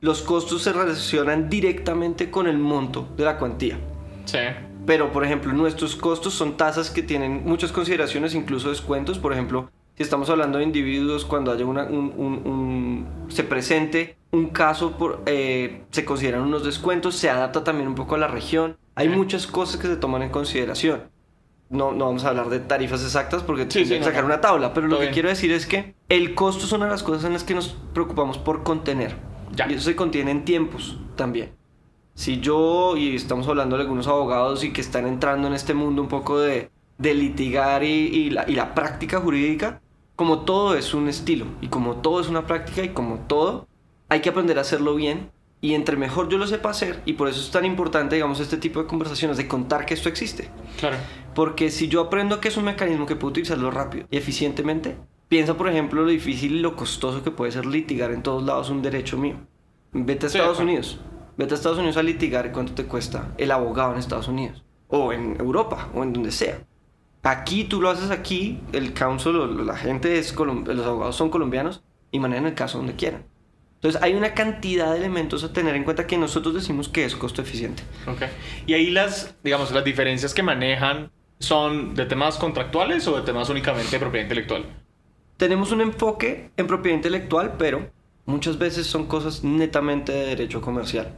Los 0.00 0.22
costos 0.22 0.62
se 0.62 0.72
relacionan 0.72 1.48
directamente 1.48 2.30
con 2.30 2.46
el 2.46 2.58
monto 2.58 3.08
de 3.16 3.24
la 3.24 3.38
cuantía. 3.38 3.78
Sí. 4.26 4.38
Pero, 4.86 5.12
por 5.12 5.24
ejemplo, 5.24 5.52
nuestros 5.52 5.96
costos 5.96 6.34
son 6.34 6.56
tasas 6.56 6.90
que 6.90 7.02
tienen 7.02 7.42
muchas 7.44 7.72
consideraciones, 7.72 8.34
incluso 8.34 8.68
descuentos. 8.68 9.18
Por 9.18 9.32
ejemplo, 9.32 9.70
si 9.96 10.02
estamos 10.02 10.28
hablando 10.30 10.58
de 10.58 10.64
individuos, 10.64 11.24
cuando 11.24 11.52
haya 11.52 11.64
una, 11.64 11.84
un, 11.84 12.12
un- 12.16 12.46
un- 12.46 13.06
se 13.28 13.44
presente 13.44 14.16
un 14.32 14.48
caso, 14.48 14.92
por, 14.98 15.22
eh, 15.26 15.84
se 15.90 16.04
consideran 16.04 16.42
unos 16.42 16.64
descuentos, 16.64 17.14
se 17.14 17.30
adapta 17.30 17.62
también 17.62 17.88
un 17.88 17.94
poco 17.94 18.16
a 18.16 18.18
la 18.18 18.26
región. 18.28 18.76
Hay 18.96 19.08
muchas 19.08 19.46
cosas 19.46 19.80
que 19.80 19.86
se 19.86 19.96
toman 19.96 20.22
en 20.22 20.30
consideración. 20.30 21.02
No, 21.70 21.92
no 21.92 22.06
vamos 22.06 22.24
a 22.24 22.28
hablar 22.30 22.48
de 22.50 22.60
tarifas 22.60 23.02
exactas 23.02 23.42
porque 23.42 23.66
Sí, 23.68 23.84
sí, 23.84 23.98
que 23.98 24.04
sacar 24.04 24.22
no. 24.22 24.26
una 24.26 24.40
tabla, 24.40 24.74
pero 24.74 24.86
lo 24.86 24.92
Todo 24.94 25.00
que 25.00 25.04
bien. 25.06 25.14
quiero 25.14 25.28
decir 25.28 25.50
es 25.52 25.66
que 25.66 25.94
el 26.08 26.34
costo 26.34 26.64
es 26.66 26.72
una 26.72 26.84
de 26.86 26.90
las 26.90 27.02
cosas 27.02 27.24
en 27.24 27.32
las 27.32 27.42
que 27.44 27.54
nos 27.54 27.76
preocupamos 27.92 28.38
por 28.38 28.62
contener. 28.62 29.16
Ya. 29.54 29.66
Y 29.70 29.74
eso 29.74 29.84
se 29.84 29.96
contiene 29.96 30.30
en 30.32 30.44
tiempos 30.44 30.98
también. 31.16 31.52
Si 32.14 32.40
yo, 32.40 32.96
y 32.96 33.16
estamos 33.16 33.48
hablando 33.48 33.76
de 33.76 33.82
algunos 33.82 34.06
abogados 34.06 34.62
y 34.62 34.72
que 34.72 34.80
están 34.80 35.06
entrando 35.06 35.48
en 35.48 35.54
este 35.54 35.74
mundo 35.74 36.02
un 36.02 36.08
poco 36.08 36.38
de, 36.38 36.70
de 36.98 37.14
litigar 37.14 37.82
y, 37.82 37.88
y 37.88 38.30
la, 38.30 38.44
y 38.48 38.54
la 38.54 38.74
práctica 38.74 39.18
jurídica, 39.20 39.80
como 40.16 40.40
todo 40.40 40.76
es 40.76 40.94
un 40.94 41.08
estilo 41.08 41.46
y 41.60 41.68
como 41.68 41.96
todo 41.96 42.20
es 42.20 42.28
una 42.28 42.46
práctica 42.46 42.82
y 42.82 42.90
como 42.90 43.20
todo, 43.20 43.66
hay 44.08 44.20
que 44.20 44.28
aprender 44.28 44.58
a 44.58 44.62
hacerlo 44.62 44.94
bien. 44.94 45.30
Y 45.60 45.72
entre 45.72 45.96
mejor 45.96 46.28
yo 46.28 46.36
lo 46.36 46.46
sepa 46.46 46.68
hacer, 46.68 47.00
y 47.06 47.14
por 47.14 47.26
eso 47.26 47.40
es 47.40 47.50
tan 47.50 47.64
importante, 47.64 48.16
digamos, 48.16 48.38
este 48.38 48.58
tipo 48.58 48.82
de 48.82 48.86
conversaciones, 48.86 49.38
de 49.38 49.48
contar 49.48 49.86
que 49.86 49.94
esto 49.94 50.10
existe. 50.10 50.50
Claro. 50.78 50.98
Porque 51.34 51.70
si 51.70 51.88
yo 51.88 52.02
aprendo 52.02 52.38
que 52.38 52.48
es 52.48 52.58
un 52.58 52.64
mecanismo 52.64 53.06
que 53.06 53.16
puedo 53.16 53.30
utilizarlo 53.30 53.70
rápido 53.70 54.06
y 54.10 54.18
eficientemente, 54.18 54.98
piensa, 55.28 55.54
por 55.56 55.68
ejemplo, 55.68 56.02
lo 56.02 56.10
difícil 56.10 56.56
y 56.56 56.58
lo 56.60 56.76
costoso 56.76 57.24
que 57.24 57.30
puede 57.30 57.50
ser 57.50 57.64
litigar 57.64 58.12
en 58.12 58.22
todos 58.22 58.42
lados 58.42 58.68
un 58.68 58.82
derecho 58.82 59.16
mío. 59.16 59.36
Vete 59.92 60.26
a 60.26 60.28
Sí, 60.28 60.36
Estados. 60.36 60.60
Unidos. 60.60 61.00
Vete 61.38 61.54
a 61.54 61.56
Estados 61.56 61.78
Unidos 61.78 61.96
a 61.96 62.02
litigar 62.02 62.52
cuánto 62.52 62.74
te 62.74 62.84
cuesta 62.84 63.32
el 63.38 63.50
abogado 63.50 63.92
en 63.94 63.98
Estados 64.00 64.28
Unidos. 64.28 64.62
O 64.88 65.14
en 65.14 65.40
Europa, 65.40 65.88
o 65.94 66.02
en 66.02 66.12
donde 66.12 66.30
sea. 66.30 66.58
Aquí 67.24 67.64
tú 67.64 67.80
lo 67.80 67.88
haces 67.88 68.10
aquí, 68.10 68.60
el 68.72 68.92
counsel, 68.92 69.36
o 69.36 69.46
la 69.46 69.76
gente 69.76 70.18
es 70.18 70.34
los 70.36 70.86
abogados 70.86 71.16
son 71.16 71.30
colombianos 71.30 71.82
y 72.10 72.20
manejan 72.20 72.46
el 72.46 72.54
caso 72.54 72.78
donde 72.78 72.94
quieran. 72.96 73.24
Entonces 73.76 74.02
hay 74.02 74.14
una 74.14 74.34
cantidad 74.34 74.92
de 74.92 74.98
elementos 74.98 75.42
a 75.42 75.52
tener 75.52 75.74
en 75.74 75.84
cuenta 75.84 76.06
que 76.06 76.18
nosotros 76.18 76.54
decimos 76.54 76.88
que 76.88 77.04
es 77.04 77.16
costo 77.16 77.42
eficiente. 77.42 77.82
Ok. 78.06 78.22
Y 78.66 78.74
ahí 78.74 78.90
las, 78.90 79.34
digamos, 79.42 79.72
las 79.72 79.84
diferencias 79.84 80.34
que 80.34 80.42
manejan 80.42 81.10
son 81.38 81.94
de 81.94 82.06
temas 82.06 82.36
contractuales 82.36 83.06
o 83.08 83.16
de 83.16 83.22
temas 83.22 83.48
únicamente 83.48 83.90
de 83.92 83.98
propiedad 83.98 84.24
intelectual. 84.24 84.64
Tenemos 85.36 85.72
un 85.72 85.80
enfoque 85.80 86.50
en 86.56 86.66
propiedad 86.66 86.96
intelectual, 86.96 87.54
pero 87.58 87.90
muchas 88.26 88.58
veces 88.58 88.86
son 88.86 89.06
cosas 89.06 89.44
netamente 89.44 90.12
de 90.12 90.26
derecho 90.26 90.60
comercial. 90.60 91.14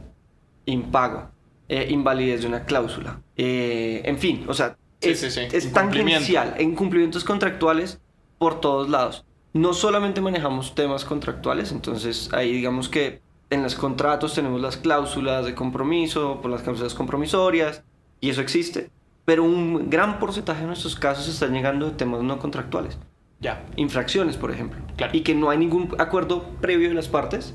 Impago, 0.65 1.31
eh, 1.69 1.87
invalidez 1.89 2.41
de 2.41 2.47
una 2.47 2.65
cláusula. 2.65 3.21
eh, 3.35 4.01
en 4.03 4.17
fin, 4.17 4.45
o 4.47 4.53
sea, 4.53 4.77
Sí, 5.01 5.09
es, 5.09 5.19
sí, 5.19 5.29
sí. 5.31 5.41
es 5.51 5.71
tangencial. 5.73 6.55
Incumplimientos 6.59 7.23
contractuales 7.23 7.99
por 8.37 8.59
todos 8.59 8.89
lados. 8.89 9.25
No 9.53 9.73
solamente 9.73 10.21
manejamos 10.21 10.75
temas 10.75 11.05
contractuales, 11.05 11.71
entonces 11.71 12.29
ahí 12.33 12.51
digamos 12.51 12.89
que 12.89 13.21
en 13.49 13.63
los 13.63 13.75
contratos 13.75 14.33
tenemos 14.35 14.59
las 14.61 14.77
cláusulas 14.77 15.45
de 15.45 15.55
compromiso, 15.55 16.39
por 16.41 16.51
las 16.51 16.61
cláusulas 16.61 16.93
compromisorias, 16.93 17.83
y 18.19 18.29
eso 18.29 18.41
existe. 18.41 18.89
Pero 19.25 19.43
un 19.43 19.89
gran 19.89 20.19
porcentaje 20.19 20.61
de 20.61 20.67
nuestros 20.67 20.95
casos 20.95 21.27
están 21.27 21.53
llegando 21.53 21.85
de 21.87 21.91
temas 21.93 22.21
no 22.23 22.39
contractuales 22.39 22.97
Ya. 23.39 23.65
infracciones, 23.75 24.37
por 24.37 24.51
ejemplo. 24.51 24.79
Claro. 24.95 25.15
Y 25.15 25.21
que 25.21 25.33
no 25.35 25.49
hay 25.49 25.57
ningún 25.57 25.95
acuerdo 25.97 26.43
previo 26.61 26.89
de 26.89 26.95
las 26.95 27.07
partes, 27.07 27.53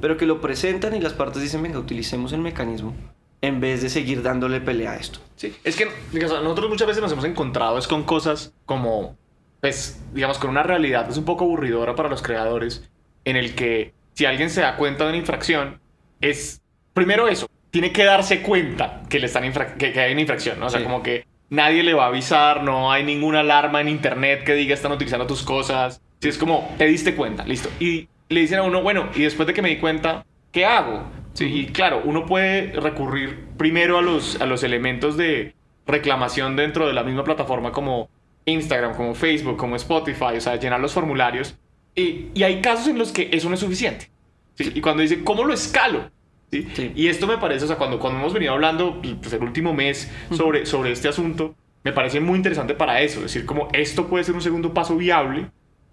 pero 0.00 0.16
que 0.16 0.26
lo 0.26 0.40
presentan 0.40 0.94
y 0.94 1.00
las 1.00 1.12
partes 1.14 1.42
dicen, 1.42 1.62
venga, 1.62 1.78
utilicemos 1.78 2.32
el 2.32 2.40
mecanismo 2.40 2.94
en 3.42 3.60
vez 3.60 3.82
de 3.82 3.88
seguir 3.88 4.22
dándole 4.22 4.60
pelea 4.60 4.92
a 4.92 4.96
esto. 4.96 5.18
Sí, 5.36 5.54
es 5.64 5.76
que 5.76 5.88
digamos, 6.12 6.42
nosotros 6.42 6.68
muchas 6.68 6.86
veces 6.88 7.02
nos 7.02 7.12
hemos 7.12 7.24
encontrado 7.24 7.78
es 7.78 7.86
con 7.88 8.02
cosas 8.04 8.52
como, 8.66 9.16
pues, 9.60 10.02
digamos, 10.12 10.38
con 10.38 10.50
una 10.50 10.62
realidad 10.62 11.08
es 11.08 11.16
un 11.16 11.24
poco 11.24 11.44
aburridora 11.44 11.94
para 11.94 12.08
los 12.08 12.22
creadores, 12.22 12.88
en 13.24 13.36
el 13.36 13.54
que 13.54 13.92
si 14.14 14.26
alguien 14.26 14.50
se 14.50 14.60
da 14.60 14.76
cuenta 14.76 15.04
de 15.04 15.10
una 15.10 15.18
infracción, 15.18 15.80
es 16.20 16.60
primero 16.92 17.28
eso, 17.28 17.46
tiene 17.70 17.92
que 17.92 18.04
darse 18.04 18.42
cuenta 18.42 19.02
que 19.08 19.18
le 19.18 19.26
están 19.26 19.44
infra- 19.44 19.74
que, 19.76 19.92
que 19.92 20.00
hay 20.00 20.12
una 20.12 20.20
infracción, 20.22 20.58
¿no? 20.60 20.66
O 20.66 20.70
sea, 20.70 20.80
Sí. 20.80 20.84
como 20.84 21.02
que 21.02 21.24
nadie 21.48 21.82
le 21.82 21.94
va 21.94 22.04
a 22.04 22.08
avisar, 22.08 22.62
no 22.62 22.92
hay 22.92 23.04
ninguna 23.04 23.40
alarma 23.40 23.80
en 23.80 23.88
internet 23.88 24.44
que 24.44 24.54
diga 24.54 24.74
están 24.74 24.92
utilizando 24.92 25.26
tus 25.26 25.42
cosas. 25.42 26.02
Si 26.20 26.28
es 26.28 26.36
como, 26.36 26.74
te 26.76 26.84
diste 26.86 27.14
cuenta, 27.14 27.44
listo. 27.44 27.70
Y 27.80 28.08
le 28.28 28.40
dicen 28.40 28.58
a 28.58 28.62
uno, 28.64 28.82
bueno, 28.82 29.08
y 29.14 29.22
después 29.22 29.46
de 29.46 29.54
que 29.54 29.62
me 29.62 29.70
di 29.70 29.78
cuenta, 29.78 30.26
¿qué 30.52 30.66
hago? 30.66 31.04
Sí, 31.34 31.44
y 31.46 31.66
claro, 31.66 32.02
uno 32.04 32.26
puede 32.26 32.72
recurrir 32.72 33.46
primero 33.56 33.98
a 33.98 34.02
los, 34.02 34.40
a 34.40 34.46
los 34.46 34.62
elementos 34.62 35.16
de 35.16 35.54
reclamación 35.86 36.56
dentro 36.56 36.86
de 36.86 36.92
la 36.92 37.02
misma 37.02 37.24
plataforma 37.24 37.72
como 37.72 38.08
Instagram, 38.44 38.94
como 38.94 39.14
Facebook, 39.14 39.56
como 39.56 39.76
Spotify, 39.76 40.36
o 40.36 40.40
sea, 40.40 40.56
llenar 40.56 40.80
los 40.80 40.92
formularios. 40.92 41.56
Y, 41.94 42.26
y 42.34 42.42
hay 42.42 42.60
casos 42.60 42.88
en 42.88 42.98
los 42.98 43.12
que 43.12 43.30
eso 43.32 43.48
no 43.48 43.54
es 43.54 43.60
suficiente. 43.60 44.10
¿sí? 44.54 44.72
Y 44.74 44.80
cuando 44.80 45.02
dice, 45.02 45.22
¿cómo 45.24 45.44
lo 45.44 45.52
escalo? 45.52 46.10
¿Sí? 46.50 46.66
Sí. 46.74 46.92
Y 46.96 47.06
esto 47.08 47.26
me 47.26 47.38
parece, 47.38 47.64
o 47.64 47.68
sea, 47.68 47.76
cuando, 47.76 47.98
cuando 47.98 48.18
hemos 48.18 48.32
venido 48.32 48.52
hablando 48.52 49.00
pues, 49.00 49.32
el 49.32 49.42
último 49.42 49.72
mes 49.72 50.10
sobre, 50.32 50.66
sobre 50.66 50.92
este 50.92 51.08
asunto, 51.08 51.54
me 51.84 51.92
parece 51.92 52.20
muy 52.20 52.36
interesante 52.36 52.74
para 52.74 53.00
eso. 53.00 53.18
Es 53.18 53.32
decir, 53.32 53.46
como 53.46 53.68
esto 53.72 54.08
puede 54.08 54.24
ser 54.24 54.34
un 54.34 54.42
segundo 54.42 54.74
paso 54.74 54.96
viable 54.96 55.46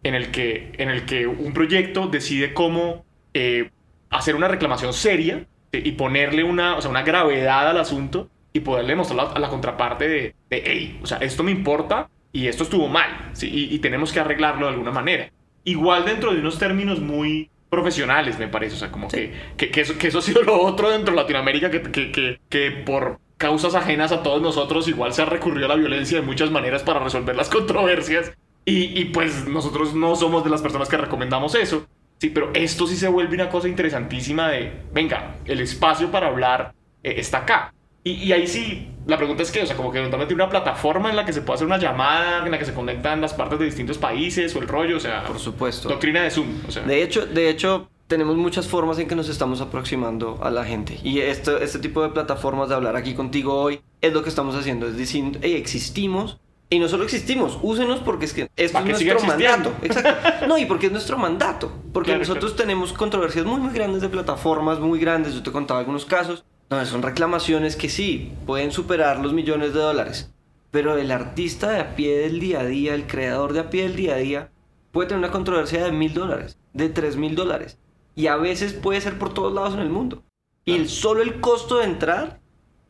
en 0.03 0.15
el 0.15 0.31
que, 0.31 0.71
en 0.77 0.89
el 0.89 1.05
que 1.05 1.27
un 1.27 1.53
proyecto 1.53 2.07
decide 2.07 2.53
cómo 2.53 3.05
eh, 3.33 3.69
hacer 4.09 4.35
una 4.35 4.47
reclamación 4.47 4.93
seria 4.93 5.47
¿sí? 5.71 5.81
y 5.83 5.91
ponerle 5.93 6.43
una, 6.43 6.75
o 6.77 6.81
sea, 6.81 6.89
una 6.89 7.03
gravedad 7.03 7.69
al 7.69 7.77
asunto 7.79 8.29
y 8.53 8.61
poderle 8.61 8.95
mostrar 8.95 9.31
a 9.35 9.39
la 9.39 9.49
contraparte 9.49 10.07
de, 10.07 10.35
de 10.49 10.63
hey, 10.65 10.99
o 11.01 11.05
sea, 11.05 11.17
esto 11.19 11.43
me 11.43 11.51
importa 11.51 12.09
y 12.31 12.47
esto 12.47 12.63
estuvo 12.63 12.87
mal 12.87 13.29
¿sí? 13.33 13.49
y, 13.51 13.75
y 13.75 13.79
tenemos 13.79 14.11
que 14.11 14.19
arreglarlo 14.19 14.65
de 14.65 14.73
alguna 14.73 14.91
manera. 14.91 15.31
Igual 15.63 16.05
dentro 16.05 16.33
de 16.33 16.39
unos 16.39 16.57
términos 16.57 16.99
muy 16.99 17.49
profesionales, 17.69 18.39
me 18.39 18.47
parece. 18.47 18.75
O 18.75 18.79
sea, 18.79 18.91
como 18.91 19.07
que, 19.07 19.33
que, 19.57 19.69
que 19.71 19.81
eso, 19.81 19.97
que 19.97 20.07
eso 20.07 20.19
ha 20.19 20.21
sido 20.21 20.43
lo 20.43 20.59
otro 20.61 20.89
dentro 20.89 21.13
de 21.13 21.21
Latinoamérica, 21.21 21.69
que, 21.69 21.81
que, 21.81 22.11
que, 22.11 22.39
que 22.49 22.71
por 22.71 23.19
causas 23.37 23.75
ajenas 23.75 24.11
a 24.11 24.23
todos 24.23 24.41
nosotros, 24.41 24.87
igual 24.87 25.13
se 25.13 25.21
ha 25.21 25.25
recurrido 25.25 25.65
a 25.65 25.69
la 25.69 25.75
violencia 25.75 26.19
de 26.19 26.25
muchas 26.25 26.51
maneras 26.51 26.83
para 26.83 26.99
resolver 26.99 27.35
las 27.35 27.49
controversias. 27.53 28.33
Y, 28.65 28.99
y 28.99 29.05
pues 29.05 29.47
nosotros 29.47 29.93
no 29.93 30.15
somos 30.15 30.43
de 30.43 30.49
las 30.49 30.61
personas 30.61 30.89
que 30.89 30.97
recomendamos 30.97 31.55
eso. 31.55 31.87
Sí, 32.19 32.29
pero 32.29 32.51
esto 32.53 32.87
sí 32.87 32.95
se 32.95 33.07
vuelve 33.07 33.35
una 33.35 33.49
cosa 33.49 33.67
interesantísima 33.67 34.49
de, 34.49 34.71
venga, 34.91 35.35
el 35.45 35.59
espacio 35.61 36.11
para 36.11 36.27
hablar 36.27 36.73
eh, 37.03 37.15
está 37.17 37.39
acá. 37.39 37.73
Y, 38.03 38.11
y 38.23 38.31
ahí 38.31 38.47
sí, 38.47 38.89
la 39.05 39.17
pregunta 39.17 39.43
es 39.43 39.51
que, 39.51 39.61
o 39.61 39.65
sea, 39.65 39.75
como 39.75 39.91
que 39.91 39.99
eventualmente 39.99 40.33
una 40.33 40.49
plataforma 40.49 41.09
en 41.09 41.15
la 41.15 41.25
que 41.25 41.33
se 41.33 41.41
puede 41.41 41.55
hacer 41.55 41.67
una 41.67 41.77
llamada, 41.77 42.45
en 42.45 42.51
la 42.51 42.57
que 42.57 42.65
se 42.65 42.73
conectan 42.73 43.21
las 43.21 43.33
partes 43.33 43.59
de 43.59 43.65
distintos 43.65 43.97
países 43.97 44.55
o 44.55 44.59
el 44.59 44.67
rollo, 44.67 44.97
o 44.97 44.99
sea, 44.99 45.25
Por 45.25 45.39
supuesto. 45.39 45.89
doctrina 45.89 46.23
de 46.23 46.31
Zoom, 46.31 46.47
o 46.67 46.71
sea. 46.71 46.83
De 46.83 47.03
hecho, 47.03 47.25
de 47.25 47.49
hecho, 47.49 47.89
tenemos 48.07 48.37
muchas 48.37 48.67
formas 48.67 48.97
en 48.99 49.07
que 49.07 49.15
nos 49.15 49.27
estamos 49.29 49.59
aproximando 49.61 50.39
a 50.41 50.49
la 50.49 50.63
gente. 50.63 50.97
Y 51.03 51.19
esto, 51.19 51.57
este 51.57 51.79
tipo 51.79 52.01
de 52.01 52.09
plataformas 52.09 52.69
de 52.69 52.75
hablar 52.75 52.95
aquí 52.95 53.13
contigo 53.13 53.53
hoy 53.61 53.81
es 54.01 54.13
lo 54.13 54.23
que 54.23 54.29
estamos 54.29 54.55
haciendo. 54.55 54.87
Es 54.87 54.97
decir, 54.97 55.37
hey, 55.41 55.53
existimos. 55.55 56.39
Y 56.69 56.79
no 56.79 56.89
solo 56.89 57.05
existimos, 57.05 57.57
úsenos 57.61 57.99
porque 58.01 58.25
es 58.25 58.33
que 58.33 58.49
esto 58.57 58.79
es 58.79 58.85
nuestro 58.85 59.21
mandato. 59.21 59.73
Exacto. 59.81 60.27
No, 60.47 60.57
y 60.57 60.65
porque 60.65 60.87
es 60.87 60.91
nuestro 60.91 61.17
mandato. 61.17 61.71
Porque 61.93 62.11
Claro, 62.11 62.19
nosotros 62.19 62.55
tenemos 62.55 62.91
controversias 62.91 63.45
muy, 63.45 63.59
muy 63.59 63.73
grandes 63.73 64.01
de 64.01 64.09
plataformas 64.09 64.79
muy 64.79 64.99
grandes. 64.99 65.33
Yo 65.33 65.43
te 65.43 65.51
contaba 65.51 65.79
algunos 65.79 66.05
casos 66.05 66.43
donde 66.69 66.85
son 66.85 67.01
reclamaciones 67.01 67.75
que 67.77 67.87
sí, 67.87 68.33
pueden 68.45 68.71
superar 68.71 69.19
los 69.19 69.33
millones 69.33 69.73
de 69.73 69.79
dólares. 69.79 70.33
Pero 70.71 70.97
el 70.97 71.11
artista 71.11 71.69
de 71.69 71.79
a 71.79 71.95
pie 71.95 72.17
del 72.17 72.39
día 72.39 72.59
a 72.59 72.65
día, 72.65 72.93
el 72.93 73.07
creador 73.07 73.53
de 73.53 73.61
a 73.61 73.69
pie 73.69 73.83
del 73.83 73.95
día 73.95 74.15
a 74.15 74.17
día, 74.17 74.51
puede 74.91 75.07
tener 75.07 75.19
una 75.19 75.31
controversia 75.31 75.83
de 75.85 75.91
mil 75.93 76.13
dólares, 76.13 76.57
de 76.73 76.89
tres 76.89 77.15
mil 77.15 77.35
dólares. 77.35 77.79
Y 78.15 78.27
a 78.27 78.35
veces 78.35 78.73
puede 78.73 78.99
ser 78.99 79.17
por 79.17 79.33
todos 79.33 79.53
lados 79.53 79.73
en 79.73 79.79
el 79.79 79.89
mundo. 79.89 80.23
Y 80.65 80.73
el, 80.73 80.89
solo 80.89 81.21
el 81.21 81.39
costo 81.39 81.77
de 81.77 81.85
entrar 81.85 82.41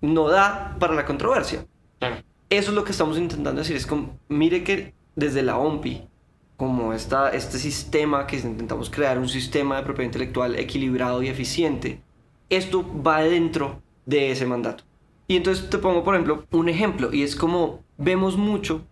no 0.02 0.30
da 0.30 0.76
para 0.80 0.96
la 0.96 1.06
controversia. 1.06 1.68
Claro. 2.00 2.24
Eso 2.50 2.72
es 2.72 2.76
lo 2.76 2.84
que 2.84 2.92
estamos 2.92 3.18
intentando 3.18 3.62
decir. 3.62 3.76
Es 3.76 3.86
como, 3.86 4.18
mire 4.30 4.64
que 4.64 4.94
desde 5.16 5.44
la 5.44 5.58
OMPI, 5.58 6.08
como 6.56 6.94
esta, 6.94 7.30
este 7.30 7.58
sistema 7.58 8.26
que 8.26 8.38
intentamos 8.38 8.90
crear, 8.90 9.18
un 9.18 9.30
sistema 9.30 9.78
de 9.78 9.84
propiedad 9.84 10.08
intelectual 10.08 10.56
equilibrado 10.58 11.22
y 11.22 11.28
eficiente, 11.28 12.02
esto 12.50 12.86
va 13.04 13.22
dentro 13.22 13.82
de 14.06 14.32
ese 14.32 14.46
mandato. 14.46 14.84
Y 15.28 15.36
entonces 15.36 15.70
te 15.70 15.78
pongo, 15.78 16.04
por 16.04 16.16
ejemplo, 16.16 16.46
un 16.52 16.70
ejemplo, 16.70 17.14
y 17.14 17.24
es 17.24 17.36
como 17.36 17.84
vemos 17.98 18.38
mucho 18.38 18.86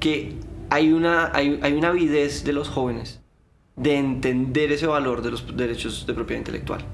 que 0.00 0.34
hay 0.70 0.92
una, 0.92 1.30
hay, 1.34 1.60
hay 1.62 1.74
una 1.74 1.88
avidez 1.88 2.44
de 2.44 2.54
los 2.54 2.70
jóvenes 2.70 3.20
de 3.76 3.96
entender 3.96 4.72
ese 4.72 4.86
valor 4.86 5.22
de 5.22 5.30
los 5.30 5.56
derechos 5.56 6.06
de 6.06 6.14
propiedad 6.14 6.40
intelectual. 6.40 6.84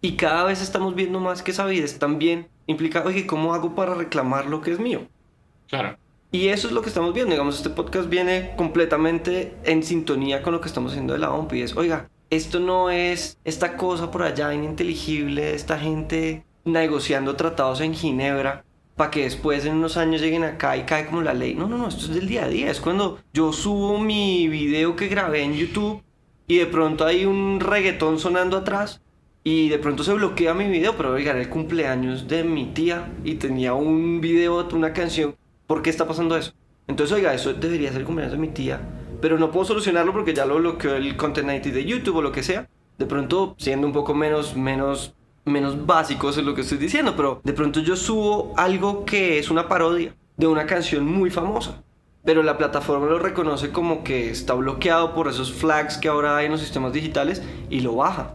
Y 0.00 0.12
cada 0.12 0.44
vez 0.44 0.62
estamos 0.62 0.94
viendo 0.94 1.20
más 1.20 1.42
que 1.42 1.50
esa 1.50 1.64
avidez 1.64 1.98
también 1.98 2.48
implica, 2.66 3.02
oye, 3.04 3.26
¿cómo 3.26 3.52
hago 3.52 3.74
para 3.74 3.94
reclamar 3.94 4.46
lo 4.46 4.60
que 4.60 4.70
es 4.72 4.78
mío? 4.78 5.08
Y 6.32 6.48
eso 6.48 6.68
es 6.68 6.72
lo 6.72 6.82
que 6.82 6.88
estamos 6.88 7.12
viendo. 7.12 7.32
Digamos, 7.32 7.56
este 7.56 7.70
podcast 7.70 8.08
viene 8.08 8.52
completamente 8.56 9.54
en 9.64 9.82
sintonía 9.82 10.42
con 10.42 10.52
lo 10.52 10.60
que 10.60 10.68
estamos 10.68 10.92
haciendo 10.92 11.12
de 11.12 11.18
la 11.18 11.32
OMP. 11.32 11.54
Y 11.54 11.62
es, 11.62 11.76
oiga, 11.76 12.08
esto 12.30 12.60
no 12.60 12.90
es 12.90 13.38
esta 13.44 13.76
cosa 13.76 14.10
por 14.10 14.22
allá 14.22 14.54
ininteligible, 14.54 15.54
esta 15.54 15.78
gente 15.78 16.44
negociando 16.64 17.36
tratados 17.36 17.80
en 17.80 17.94
Ginebra 17.94 18.64
para 18.94 19.10
que 19.10 19.22
después 19.22 19.64
en 19.64 19.76
unos 19.76 19.96
años 19.96 20.20
lleguen 20.20 20.44
acá 20.44 20.76
y 20.76 20.84
cae 20.84 21.06
como 21.06 21.22
la 21.22 21.34
ley. 21.34 21.54
No, 21.54 21.66
no, 21.66 21.78
no, 21.78 21.88
esto 21.88 22.04
es 22.04 22.14
del 22.14 22.28
día 22.28 22.44
a 22.44 22.48
día. 22.48 22.70
Es 22.70 22.80
cuando 22.80 23.18
yo 23.32 23.52
subo 23.52 23.98
mi 23.98 24.46
video 24.46 24.94
que 24.94 25.08
grabé 25.08 25.42
en 25.42 25.54
YouTube 25.54 26.02
y 26.46 26.58
de 26.58 26.66
pronto 26.66 27.06
hay 27.06 27.24
un 27.24 27.60
reggaetón 27.60 28.18
sonando 28.18 28.58
atrás 28.58 29.00
y 29.42 29.68
de 29.70 29.78
pronto 29.78 30.04
se 30.04 30.12
bloquea 30.12 30.52
mi 30.52 30.68
video, 30.68 30.96
pero 30.96 31.12
oiga, 31.12 31.30
era 31.30 31.40
el 31.40 31.48
cumpleaños 31.48 32.28
de 32.28 32.44
mi 32.44 32.66
tía 32.66 33.10
y 33.24 33.36
tenía 33.36 33.72
un 33.72 34.20
video, 34.20 34.68
una 34.72 34.92
canción. 34.92 35.34
¿Por 35.70 35.82
qué 35.82 35.90
está 35.90 36.04
pasando 36.04 36.36
eso? 36.36 36.52
Entonces, 36.88 37.14
oiga, 37.14 37.32
eso 37.32 37.54
debería 37.54 37.92
ser 37.92 38.00
el 38.00 38.04
cumpleaños 38.04 38.32
de 38.32 38.40
mi 38.40 38.48
tía, 38.48 38.80
pero 39.20 39.38
no 39.38 39.52
puedo 39.52 39.64
solucionarlo 39.64 40.12
porque 40.12 40.34
ya 40.34 40.44
lo 40.44 40.56
bloqueó 40.56 40.96
el 40.96 41.16
Content 41.16 41.64
ID 41.64 41.72
de 41.72 41.84
YouTube 41.84 42.16
o 42.16 42.22
lo 42.22 42.32
que 42.32 42.42
sea. 42.42 42.68
De 42.98 43.06
pronto, 43.06 43.54
siendo 43.56 43.86
un 43.86 43.92
poco 43.92 44.12
menos, 44.12 44.56
menos, 44.56 45.14
menos 45.44 45.86
básicos 45.86 46.36
en 46.38 46.46
lo 46.46 46.56
que 46.56 46.62
estoy 46.62 46.78
diciendo, 46.78 47.14
pero 47.14 47.40
de 47.44 47.52
pronto 47.52 47.78
yo 47.78 47.94
subo 47.94 48.52
algo 48.56 49.04
que 49.04 49.38
es 49.38 49.48
una 49.48 49.68
parodia 49.68 50.12
de 50.36 50.48
una 50.48 50.66
canción 50.66 51.06
muy 51.06 51.30
famosa. 51.30 51.84
Pero 52.24 52.42
la 52.42 52.58
plataforma 52.58 53.06
lo 53.06 53.20
reconoce 53.20 53.70
como 53.70 54.02
que 54.02 54.28
está 54.28 54.54
bloqueado 54.54 55.14
por 55.14 55.28
esos 55.28 55.52
flags 55.52 55.98
que 55.98 56.08
ahora 56.08 56.36
hay 56.36 56.46
en 56.46 56.50
los 56.50 56.62
sistemas 56.62 56.92
digitales 56.92 57.44
y 57.70 57.78
lo 57.78 57.94
baja. 57.94 58.34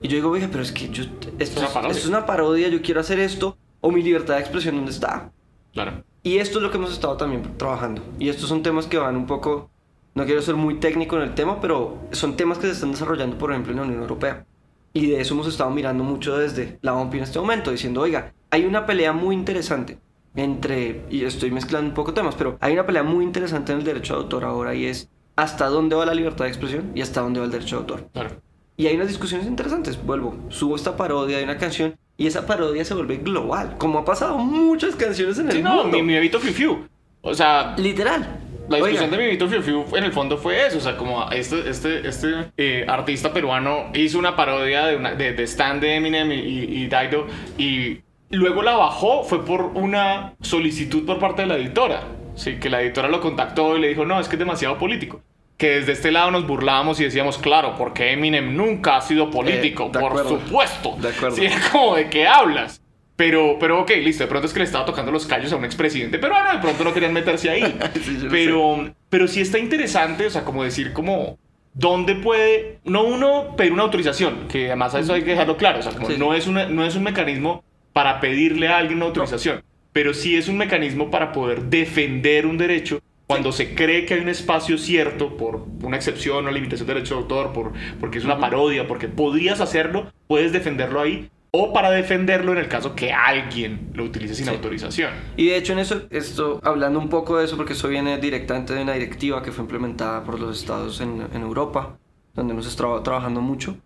Y 0.00 0.06
yo 0.06 0.14
digo, 0.14 0.30
oiga, 0.30 0.46
pero 0.48 0.62
es 0.62 0.70
que 0.70 0.88
yo, 0.90 1.02
esto, 1.40 1.58
una 1.58 1.66
es, 1.66 1.74
parodia. 1.74 1.90
esto 1.90 2.02
es 2.04 2.08
una 2.08 2.24
parodia, 2.24 2.68
yo 2.68 2.80
quiero 2.82 3.00
hacer 3.00 3.18
esto, 3.18 3.58
o 3.80 3.90
mi 3.90 4.00
libertad 4.00 4.34
de 4.34 4.42
expresión, 4.42 4.76
¿dónde 4.76 4.92
está? 4.92 5.32
Claro. 5.72 6.04
Y 6.28 6.40
esto 6.40 6.58
es 6.58 6.62
lo 6.62 6.70
que 6.70 6.76
hemos 6.76 6.92
estado 6.92 7.16
también 7.16 7.56
trabajando. 7.56 8.02
Y 8.18 8.28
estos 8.28 8.50
son 8.50 8.62
temas 8.62 8.86
que 8.86 8.98
van 8.98 9.16
un 9.16 9.26
poco, 9.26 9.70
no 10.14 10.26
quiero 10.26 10.42
ser 10.42 10.56
muy 10.56 10.74
técnico 10.74 11.16
en 11.16 11.22
el 11.22 11.34
tema, 11.34 11.58
pero 11.58 11.96
son 12.10 12.36
temas 12.36 12.58
que 12.58 12.66
se 12.66 12.74
están 12.74 12.90
desarrollando, 12.90 13.38
por 13.38 13.50
ejemplo, 13.50 13.72
en 13.72 13.78
la 13.78 13.84
Unión 13.84 14.02
Europea. 14.02 14.44
Y 14.92 15.06
de 15.06 15.22
eso 15.22 15.32
hemos 15.32 15.46
estado 15.46 15.70
mirando 15.70 16.04
mucho 16.04 16.36
desde 16.36 16.78
la 16.82 16.94
OMPI 16.96 17.16
en 17.16 17.24
este 17.24 17.38
momento, 17.38 17.70
diciendo, 17.70 18.02
oiga, 18.02 18.34
hay 18.50 18.66
una 18.66 18.84
pelea 18.84 19.14
muy 19.14 19.34
interesante 19.34 20.00
entre, 20.36 21.06
y 21.08 21.24
estoy 21.24 21.50
mezclando 21.50 21.88
un 21.88 21.94
poco 21.94 22.12
temas, 22.12 22.34
pero 22.34 22.58
hay 22.60 22.74
una 22.74 22.84
pelea 22.84 23.04
muy 23.04 23.24
interesante 23.24 23.72
en 23.72 23.78
el 23.78 23.84
derecho 23.86 24.12
de 24.12 24.20
autor 24.20 24.44
ahora 24.44 24.74
y 24.74 24.84
es 24.84 25.08
hasta 25.34 25.68
dónde 25.68 25.96
va 25.96 26.04
la 26.04 26.12
libertad 26.12 26.44
de 26.44 26.50
expresión 26.50 26.92
y 26.94 27.00
hasta 27.00 27.22
dónde 27.22 27.40
va 27.40 27.46
el 27.46 27.52
derecho 27.52 27.76
de 27.76 27.80
autor. 27.80 28.10
Claro. 28.12 28.47
Y 28.78 28.86
hay 28.86 28.94
unas 28.94 29.08
discusiones 29.08 29.46
interesantes. 29.46 30.02
Vuelvo, 30.02 30.36
subo 30.48 30.76
esta 30.76 30.96
parodia 30.96 31.36
de 31.38 31.44
una 31.44 31.58
canción 31.58 31.96
y 32.16 32.26
esa 32.28 32.46
parodia 32.46 32.84
se 32.84 32.94
vuelve 32.94 33.16
global, 33.18 33.76
como 33.76 33.98
ha 33.98 34.04
pasado 34.04 34.38
muchas 34.38 34.94
canciones 34.96 35.38
en 35.38 35.48
el 35.48 35.52
Sí, 35.56 35.62
no, 35.62 35.82
mundo. 35.82 35.96
mi, 35.98 36.02
mi 36.02 36.14
bebito 36.14 36.38
Fiu 36.40 36.52
Fiu. 36.52 36.88
O 37.20 37.34
sea, 37.34 37.74
Literal. 37.76 38.38
La 38.68 38.76
discusión 38.76 39.04
Oiga, 39.06 39.16
de 39.16 39.24
Mimito 39.24 39.48
Fiu 39.48 39.62
Fiu 39.62 39.84
en 39.96 40.04
el 40.04 40.12
fondo 40.12 40.36
fue 40.36 40.66
eso, 40.66 40.78
o 40.78 40.80
sea, 40.80 40.96
como 40.96 41.28
este, 41.30 41.68
este, 41.68 42.06
este 42.06 42.52
eh, 42.56 42.84
artista 42.86 43.32
peruano 43.32 43.90
hizo 43.94 44.18
una 44.18 44.36
parodia 44.36 44.86
de, 44.86 44.96
una, 44.96 45.14
de, 45.14 45.32
de 45.32 45.42
Stan 45.44 45.80
de 45.80 45.96
Eminem 45.96 46.30
y, 46.32 46.34
y, 46.34 46.84
y 46.84 46.86
Dido 46.86 47.26
y 47.56 48.00
luego 48.30 48.62
la 48.62 48.76
bajó 48.76 49.24
fue 49.24 49.44
por 49.44 49.62
una 49.74 50.34
solicitud 50.42 51.06
por 51.06 51.18
parte 51.18 51.42
de 51.42 51.48
la 51.48 51.56
editora, 51.56 52.04
sí, 52.34 52.56
que 52.60 52.68
la 52.68 52.82
editora 52.82 53.08
lo 53.08 53.20
contactó 53.22 53.76
y 53.76 53.80
le 53.80 53.88
dijo, 53.88 54.04
no, 54.04 54.20
es 54.20 54.28
que 54.28 54.36
es 54.36 54.40
demasiado 54.40 54.76
político. 54.78 55.22
Que 55.58 55.70
desde 55.80 55.92
este 55.92 56.10
lado 56.12 56.30
nos 56.30 56.46
burlábamos 56.46 57.00
y 57.00 57.04
decíamos, 57.04 57.36
claro, 57.36 57.74
porque 57.76 58.12
Eminem 58.12 58.56
nunca 58.56 58.96
ha 58.96 59.00
sido 59.00 59.30
político, 59.30 59.86
Eh, 59.86 59.90
por 59.92 60.04
acuerdo. 60.04 60.40
supuesto. 60.40 60.96
De 61.00 61.08
acuerdo. 61.08 61.36
Sí, 61.36 61.48
como, 61.72 61.96
¿de 61.96 62.08
qué 62.08 62.26
hablas? 62.26 62.80
Pero, 63.16 63.56
pero 63.58 63.80
ok, 63.80 63.90
listo, 64.00 64.22
de 64.22 64.28
pronto 64.28 64.46
es 64.46 64.52
que 64.52 64.60
le 64.60 64.64
estaba 64.64 64.84
tocando 64.84 65.10
los 65.10 65.26
callos 65.26 65.52
a 65.52 65.56
un 65.56 65.64
expresidente 65.64 66.20
peruano, 66.20 66.52
de 66.52 66.58
pronto 66.60 66.84
no 66.84 66.94
querían 66.94 67.12
meterse 67.12 67.50
ahí. 67.50 67.76
Sí, 67.94 68.28
pero, 68.30 68.94
pero 69.10 69.26
sí 69.26 69.40
está 69.40 69.58
interesante, 69.58 70.26
o 70.26 70.30
sea, 70.30 70.44
como 70.44 70.62
decir, 70.62 70.92
como, 70.92 71.36
¿dónde 71.74 72.14
puede, 72.14 72.78
no 72.84 73.02
uno 73.02 73.56
pedir 73.56 73.72
una 73.72 73.82
autorización? 73.82 74.46
Que 74.46 74.66
además 74.68 74.94
a 74.94 75.00
eso 75.00 75.12
hay 75.14 75.22
que 75.24 75.32
dejarlo 75.32 75.56
claro, 75.56 75.80
o 75.80 75.82
sea, 75.82 75.90
como 75.90 76.06
Sí. 76.08 76.14
no, 76.16 76.32
es 76.34 76.46
una, 76.46 76.66
no 76.66 76.84
es 76.86 76.94
un 76.94 77.02
mecanismo 77.02 77.64
para 77.92 78.20
pedirle 78.20 78.68
a 78.68 78.76
alguien 78.76 78.98
una 78.98 79.06
autorización, 79.06 79.64
pero 79.92 80.14
sí 80.14 80.36
es 80.36 80.46
un 80.46 80.56
mecanismo 80.56 81.10
para 81.10 81.32
poder 81.32 81.62
defender 81.62 82.46
un 82.46 82.56
derecho 82.58 83.00
cuando 83.28 83.52
se 83.52 83.74
cree 83.74 84.06
que 84.06 84.14
hay 84.14 84.20
un 84.20 84.30
espacio 84.30 84.78
cierto 84.78 85.36
por 85.36 85.66
una 85.82 85.96
excepción 85.96 86.46
o 86.46 86.50
limitación 86.50 86.86
de 86.88 86.94
derecho 86.94 87.14
de 87.16 87.20
autor, 87.20 87.52
por, 87.52 87.72
porque 88.00 88.16
es 88.18 88.24
una 88.24 88.38
parodia, 88.40 88.88
porque 88.88 89.06
podrías 89.06 89.60
hacerlo, 89.60 90.10
puedes 90.26 90.50
defenderlo 90.50 90.98
ahí, 91.02 91.28
o 91.50 91.74
para 91.74 91.90
defenderlo 91.90 92.52
en 92.52 92.58
el 92.58 92.68
caso 92.68 92.94
que 92.94 93.12
alguien 93.12 93.90
lo 93.92 94.04
utilice 94.04 94.34
sin 94.34 94.46
Sí. 94.46 94.50
autorización. 94.50 95.10
Y 95.36 95.46
de 95.48 95.56
hecho 95.58 95.74
en 95.74 95.78
eso, 95.80 96.02
esto, 96.08 96.58
hablando 96.64 96.98
un 96.98 97.10
poco 97.10 97.36
de 97.36 97.44
eso, 97.44 97.56
porque 97.58 97.74
eso 97.74 97.88
viene 97.88 98.16
directamente 98.16 98.72
de 98.74 98.82
una 98.82 98.94
directiva 98.94 99.42
que 99.42 99.52
fue 99.52 99.62
implementada 99.62 100.24
por 100.24 100.40
los 100.40 100.58
estados 100.58 101.00
en, 101.02 101.26
en 101.30 101.42
Europa, 101.42 101.98
donde 102.34 102.54
hemos 102.54 102.66
estado 102.66 102.98
trabajando 103.02 103.42
mucho, 103.42 103.76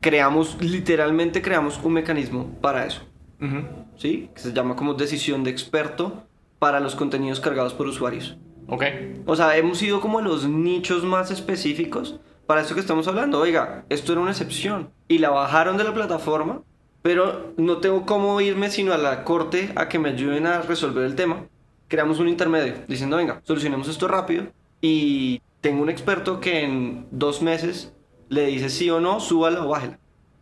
creamos, 0.00 0.56
literalmente 0.60 1.40
creamos 1.40 1.78
un 1.84 1.92
mecanismo 1.92 2.52
para 2.60 2.84
eso, 2.84 3.02
Ujú. 3.40 3.62
¿sí? 3.96 4.28
Que 4.34 4.40
se 4.40 4.52
llama 4.52 4.74
como 4.74 4.94
decisión 4.94 5.44
de 5.44 5.50
experto 5.50 6.24
para 6.58 6.80
los 6.80 6.96
contenidos 6.96 7.38
cargados 7.38 7.74
por 7.74 7.86
usuarios. 7.86 8.36
Ok. 8.68 8.84
O 9.26 9.34
sea, 9.34 9.56
hemos 9.56 9.82
ido 9.82 10.00
como 10.00 10.18
a 10.18 10.22
los 10.22 10.46
nichos 10.46 11.02
más 11.02 11.30
específicos 11.30 12.20
para 12.46 12.60
esto 12.60 12.74
que 12.74 12.80
estamos 12.80 13.08
hablando. 13.08 13.40
Oiga, 13.40 13.84
esto 13.88 14.12
era 14.12 14.20
una 14.20 14.30
excepción. 14.30 14.90
Y 15.08 15.18
la 15.18 15.30
bajaron 15.30 15.78
de 15.78 15.84
la 15.84 15.94
plataforma, 15.94 16.62
pero 17.02 17.54
no 17.56 17.78
tengo 17.78 18.04
cómo 18.04 18.40
irme 18.40 18.70
sino 18.70 18.92
a 18.92 18.98
la 18.98 19.24
corte 19.24 19.72
a 19.74 19.88
que 19.88 19.98
me 19.98 20.10
ayuden 20.10 20.46
a 20.46 20.60
resolver 20.60 21.04
el 21.04 21.14
tema. 21.14 21.46
Creamos 21.88 22.18
un 22.18 22.28
intermedio 22.28 22.74
diciendo, 22.86 23.16
venga, 23.16 23.40
solucionemos 23.44 23.88
esto 23.88 24.06
rápido. 24.06 24.46
Y 24.82 25.40
tengo 25.62 25.82
un 25.82 25.88
experto 25.88 26.38
que 26.38 26.62
en 26.62 27.06
dos 27.10 27.40
meses 27.40 27.94
le 28.28 28.46
dice 28.46 28.68
sí 28.68 28.90
o 28.90 29.00
no, 29.00 29.18
súbala 29.18 29.64
o 29.64 29.68
bájela. 29.68 29.98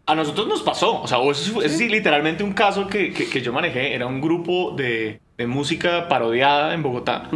A 0.06 0.14
nosotros 0.14 0.46
nos 0.46 0.62
pasó, 0.62 1.02
o 1.02 1.06
sea, 1.06 1.18
o 1.18 1.30
eso, 1.32 1.62
eso 1.62 1.78
sí, 1.78 1.88
literalmente 1.88 2.44
un 2.44 2.52
caso 2.52 2.86
que, 2.86 3.12
que, 3.12 3.28
que 3.28 3.42
yo 3.42 3.52
manejé, 3.52 3.92
era 3.92 4.06
un 4.06 4.20
grupo 4.20 4.72
de, 4.76 5.20
de 5.36 5.46
música 5.46 6.08
parodiada 6.08 6.74
en 6.74 6.82
Bogotá, 6.82 7.28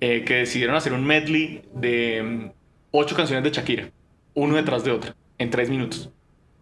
eh, 0.00 0.24
que 0.24 0.34
decidieron 0.34 0.76
hacer 0.76 0.92
un 0.92 1.04
medley 1.04 1.62
de 1.74 2.22
mm, 2.22 2.50
ocho 2.92 3.16
canciones 3.16 3.44
de 3.44 3.50
Shakira, 3.50 3.90
uno 4.34 4.56
detrás 4.56 4.84
de 4.84 4.92
otra, 4.92 5.16
en 5.38 5.50
tres 5.50 5.68
minutos. 5.68 6.10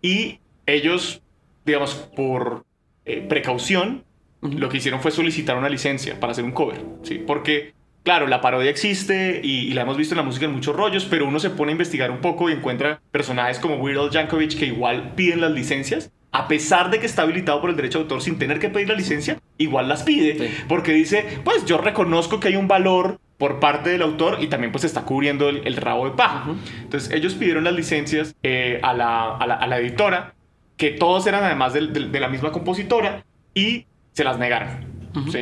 Y 0.00 0.40
ellos, 0.64 1.22
digamos, 1.64 1.94
por 1.94 2.64
eh, 3.04 3.24
precaución, 3.28 4.04
lo 4.40 4.68
que 4.68 4.78
hicieron 4.78 5.00
fue 5.00 5.10
solicitar 5.10 5.56
una 5.56 5.68
licencia 5.68 6.18
para 6.20 6.32
hacer 6.32 6.44
un 6.44 6.52
cover, 6.52 6.80
¿sí? 7.02 7.22
Porque, 7.26 7.74
claro, 8.02 8.26
la 8.26 8.40
parodia 8.40 8.70
existe 8.70 9.40
y, 9.42 9.68
y 9.68 9.72
la 9.72 9.82
hemos 9.82 9.96
visto 9.96 10.14
en 10.14 10.18
la 10.18 10.22
música 10.22 10.46
en 10.46 10.52
muchos 10.52 10.76
rollos, 10.76 11.04
pero 11.04 11.26
uno 11.26 11.40
se 11.40 11.50
pone 11.50 11.70
a 11.70 11.72
investigar 11.72 12.10
un 12.10 12.18
poco 12.18 12.48
y 12.48 12.52
encuentra 12.52 13.00
personajes 13.10 13.58
como 13.58 13.76
Weird 13.76 13.98
Al 13.98 14.10
Yankovic 14.10 14.58
que 14.58 14.66
igual 14.66 15.14
piden 15.14 15.40
las 15.40 15.52
licencias, 15.52 16.12
a 16.36 16.48
pesar 16.48 16.90
de 16.90 16.98
que 17.00 17.06
está 17.06 17.22
habilitado 17.22 17.60
por 17.60 17.70
el 17.70 17.76
derecho 17.76 17.98
de 17.98 18.02
autor 18.04 18.20
sin 18.22 18.38
tener 18.38 18.58
que 18.58 18.68
pedir 18.68 18.88
la 18.88 18.94
licencia, 18.94 19.38
igual 19.58 19.88
las 19.88 20.02
pide, 20.02 20.36
Sí. 20.48 20.54
porque 20.68 20.92
dice, 20.92 21.24
pues 21.44 21.64
yo 21.64 21.78
reconozco 21.78 22.40
que 22.40 22.48
hay 22.48 22.56
un 22.56 22.68
valor 22.68 23.18
por 23.38 23.58
parte 23.60 23.90
del 23.90 24.02
autor 24.02 24.38
y 24.40 24.48
también 24.48 24.70
pues 24.72 24.84
está 24.84 25.02
cubriendo 25.02 25.48
el, 25.48 25.66
el 25.66 25.76
rabo 25.76 26.04
de 26.08 26.12
paja. 26.16 26.50
Ujú. 26.50 26.58
Entonces 26.82 27.10
ellos 27.12 27.34
pidieron 27.34 27.64
las 27.64 27.74
licencias 27.74 28.34
eh, 28.42 28.80
a, 28.82 28.92
la, 28.92 29.36
a 29.36 29.46
la- 29.46 29.54
a 29.54 29.66
la 29.66 29.78
editora, 29.78 30.34
que 30.76 30.90
todos 30.90 31.26
eran 31.26 31.42
además 31.44 31.72
de 31.72 32.20
la 32.20 32.28
misma 32.28 32.52
compositora, 32.52 33.24
y 33.54 33.86
se 34.12 34.24
las 34.24 34.38
negaron. 34.38 34.84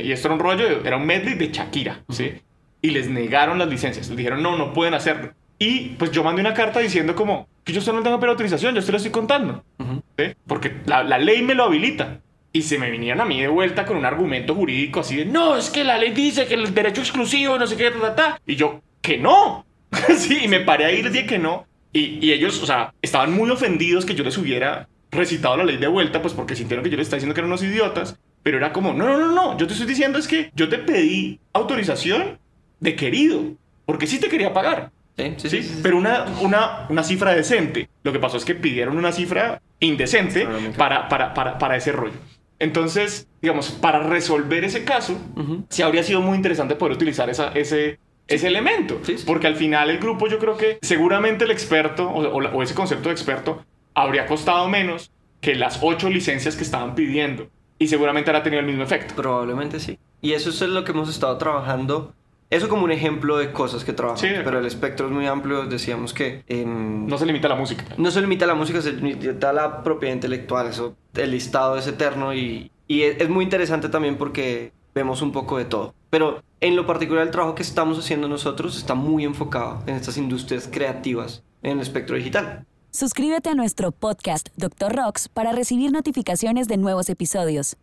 Y 0.00 0.12
esto 0.12 0.28
era 0.28 0.34
un 0.34 0.40
rollo, 0.40 0.84
era 0.84 0.96
un 0.96 1.04
medley 1.06 1.34
de 1.34 1.50
Shakira, 1.50 2.02
¿sí? 2.08 2.34
Y 2.80 2.90
les 2.90 3.08
negaron 3.10 3.58
las 3.58 3.66
licencias, 3.68 4.06
les 4.08 4.16
dijeron, 4.16 4.40
no, 4.40 4.56
no 4.56 4.72
pueden 4.72 4.94
hacerlo. 4.94 5.32
Y 5.58 5.90
pues 5.98 6.12
yo 6.12 6.22
mandé 6.22 6.40
una 6.40 6.54
carta 6.54 6.78
diciendo 6.78 7.16
como, 7.16 7.48
que 7.64 7.72
yo 7.72 7.80
usted 7.80 7.92
no 7.92 8.02
tengo 8.04 8.16
autorización, 8.24 8.74
yo 8.74 8.78
usted 8.78 8.92
lo 8.92 8.98
estoy 8.98 9.10
contando. 9.10 9.64
Ujú. 9.78 10.02
¿Sí? 10.18 10.34
Porque 10.46 10.76
la, 10.86 11.02
la 11.02 11.18
ley 11.18 11.42
me 11.42 11.54
lo 11.54 11.64
habilita. 11.64 12.20
Y 12.52 12.62
se 12.62 12.78
me 12.78 12.90
vinieron 12.90 13.20
a 13.20 13.24
mí 13.24 13.40
de 13.40 13.48
vuelta 13.48 13.84
con 13.84 13.96
un 13.96 14.04
argumento 14.04 14.54
jurídico 14.54 15.00
así 15.00 15.16
de, 15.16 15.24
no, 15.24 15.56
es 15.56 15.70
que 15.70 15.82
la 15.82 15.98
ley 15.98 16.12
dice 16.12 16.46
que 16.46 16.54
el 16.54 16.72
derecho 16.72 17.00
exclusivo, 17.00 17.58
no 17.58 17.66
sé 17.66 17.76
qué, 17.76 17.90
ta, 17.90 18.00
ta, 18.00 18.14
ta". 18.14 18.40
Y 18.46 18.54
yo, 18.54 18.80
que 19.02 19.18
no. 19.18 19.66
sí, 20.16 20.44
y 20.44 20.48
me 20.48 20.60
paré 20.60 20.84
ahí 20.84 20.98
y 20.98 21.02
les 21.02 21.12
dije 21.12 21.26
que 21.26 21.38
no. 21.38 21.66
Y, 21.92 22.24
y 22.24 22.32
ellos, 22.32 22.62
o 22.62 22.66
sea, 22.66 22.94
estaban 23.02 23.32
muy 23.32 23.50
ofendidos 23.50 24.04
que 24.04 24.14
yo 24.14 24.22
les 24.22 24.38
hubiera 24.38 24.88
recitado 25.10 25.56
la 25.56 25.64
ley 25.64 25.78
de 25.78 25.88
vuelta, 25.88 26.22
pues 26.22 26.34
porque 26.34 26.54
sintieron 26.54 26.84
que 26.84 26.90
yo 26.90 26.96
les 26.96 27.06
estaba 27.06 27.18
diciendo 27.18 27.34
que 27.34 27.40
eran 27.40 27.50
unos 27.50 27.62
idiotas. 27.62 28.18
Pero 28.42 28.58
era 28.58 28.72
como, 28.72 28.92
no, 28.92 29.06
no, 29.06 29.18
no, 29.18 29.32
no, 29.32 29.58
yo 29.58 29.66
te 29.66 29.72
estoy 29.72 29.88
diciendo 29.88 30.18
es 30.18 30.28
que 30.28 30.50
yo 30.54 30.68
te 30.68 30.78
pedí 30.78 31.40
autorización 31.54 32.38
de 32.78 32.94
querido, 32.94 33.42
porque 33.86 34.06
sí 34.06 34.20
te 34.20 34.28
quería 34.28 34.52
pagar. 34.52 34.92
Sí. 35.16 35.78
Pero 35.82 35.96
una, 35.96 36.24
una, 36.40 36.86
una 36.88 37.02
cifra 37.04 37.34
decente. 37.34 37.88
Lo 38.02 38.12
que 38.12 38.18
pasó 38.18 38.36
es 38.36 38.44
que 38.44 38.54
pidieron 38.54 38.96
una 38.96 39.12
cifra 39.12 39.60
indecente 39.80 40.46
para, 40.76 41.08
para, 41.08 41.34
para, 41.34 41.58
para 41.58 41.76
ese 41.76 41.92
rollo. 41.92 42.14
Entonces, 42.58 43.28
digamos, 43.42 43.70
para 43.70 44.00
resolver 44.02 44.64
ese 44.64 44.84
caso, 44.84 45.18
Ujú. 45.36 45.64
sí 45.68 45.82
habría 45.82 46.02
sido 46.02 46.20
muy 46.20 46.36
interesante 46.36 46.76
poder 46.76 46.94
utilizar 46.96 47.28
esa, 47.28 47.48
ese, 47.52 47.98
ese 48.26 48.46
elemento. 48.46 49.00
Porque 49.26 49.46
al 49.46 49.56
final 49.56 49.90
el 49.90 49.98
grupo 49.98 50.28
yo 50.28 50.38
creo 50.38 50.56
que 50.56 50.78
seguramente 50.82 51.44
el 51.44 51.50
experto 51.50 52.08
o, 52.08 52.22
o 52.22 52.62
ese 52.62 52.74
concepto 52.74 53.08
de 53.08 53.12
experto 53.14 53.64
habría 53.94 54.26
costado 54.26 54.68
menos 54.68 55.10
que 55.40 55.54
las 55.54 55.78
ocho 55.82 56.08
licencias 56.08 56.56
que 56.56 56.62
estaban 56.62 56.94
pidiendo. 56.94 57.48
Y 57.78 57.88
seguramente 57.88 58.30
habrá 58.30 58.42
tenido 58.42 58.60
el 58.60 58.66
mismo 58.66 58.82
efecto. 58.84 59.14
Probablemente 59.16 59.78
sí. 59.80 59.98
Y 60.22 60.32
eso 60.32 60.50
es 60.50 60.60
lo 60.62 60.84
que 60.84 60.92
hemos 60.92 61.10
estado 61.10 61.36
trabajando. 61.38 62.14
Eso 62.54 62.68
como 62.68 62.84
un 62.84 62.92
ejemplo 62.92 63.36
de 63.36 63.52
cosas 63.52 63.84
que 63.84 63.92
trabajamos. 63.92 64.20
Sí. 64.20 64.42
Pero 64.44 64.60
el 64.60 64.66
espectro 64.66 65.06
es 65.06 65.12
muy 65.12 65.26
amplio. 65.26 65.66
Decíamos 65.66 66.14
que 66.14 66.44
No 66.64 67.18
se 67.18 67.26
limita 67.26 67.48
a 67.48 67.50
la 67.50 67.56
música. 67.56 67.84
no 67.98 68.10
se 68.10 68.20
limita 68.20 68.44
a 68.44 68.48
la 68.48 68.54
música, 68.54 68.80
se 68.80 68.92
limita 68.92 69.50
a 69.50 69.52
la 69.52 69.82
propiedad 69.82 70.14
intelectual. 70.14 70.68
Eso, 70.68 70.94
el 71.14 71.32
listado 71.32 71.76
es 71.76 71.86
eterno 71.88 72.32
y, 72.32 72.70
y 72.86 73.02
es, 73.02 73.20
es 73.20 73.28
muy 73.28 73.42
interesante 73.44 73.88
también 73.88 74.16
porque 74.16 74.72
vemos 74.94 75.20
un 75.20 75.32
poco 75.32 75.58
de 75.58 75.64
todo. 75.64 75.94
Pero 76.10 76.42
en 76.60 76.76
lo 76.76 76.86
particular 76.86 77.24
el 77.24 77.32
trabajo 77.32 77.56
que 77.56 77.62
estamos 77.62 77.98
haciendo 77.98 78.28
nosotros 78.28 78.76
está 78.76 78.94
muy 78.94 79.24
enfocado 79.24 79.82
en 79.86 79.96
estas 79.96 80.16
industrias 80.16 80.68
creativas 80.70 81.42
en 81.62 81.72
el 81.72 81.80
espectro 81.80 82.14
digital. 82.16 82.64
Suscríbete 82.92 83.50
a 83.50 83.54
nuestro 83.54 83.90
podcast 83.90 84.50
Dr. 84.56 84.94
Rocks 84.94 85.28
para 85.28 85.50
recibir 85.50 85.90
notificaciones 85.90 86.68
de 86.68 86.76
nuevos 86.76 87.08
episodios. 87.08 87.76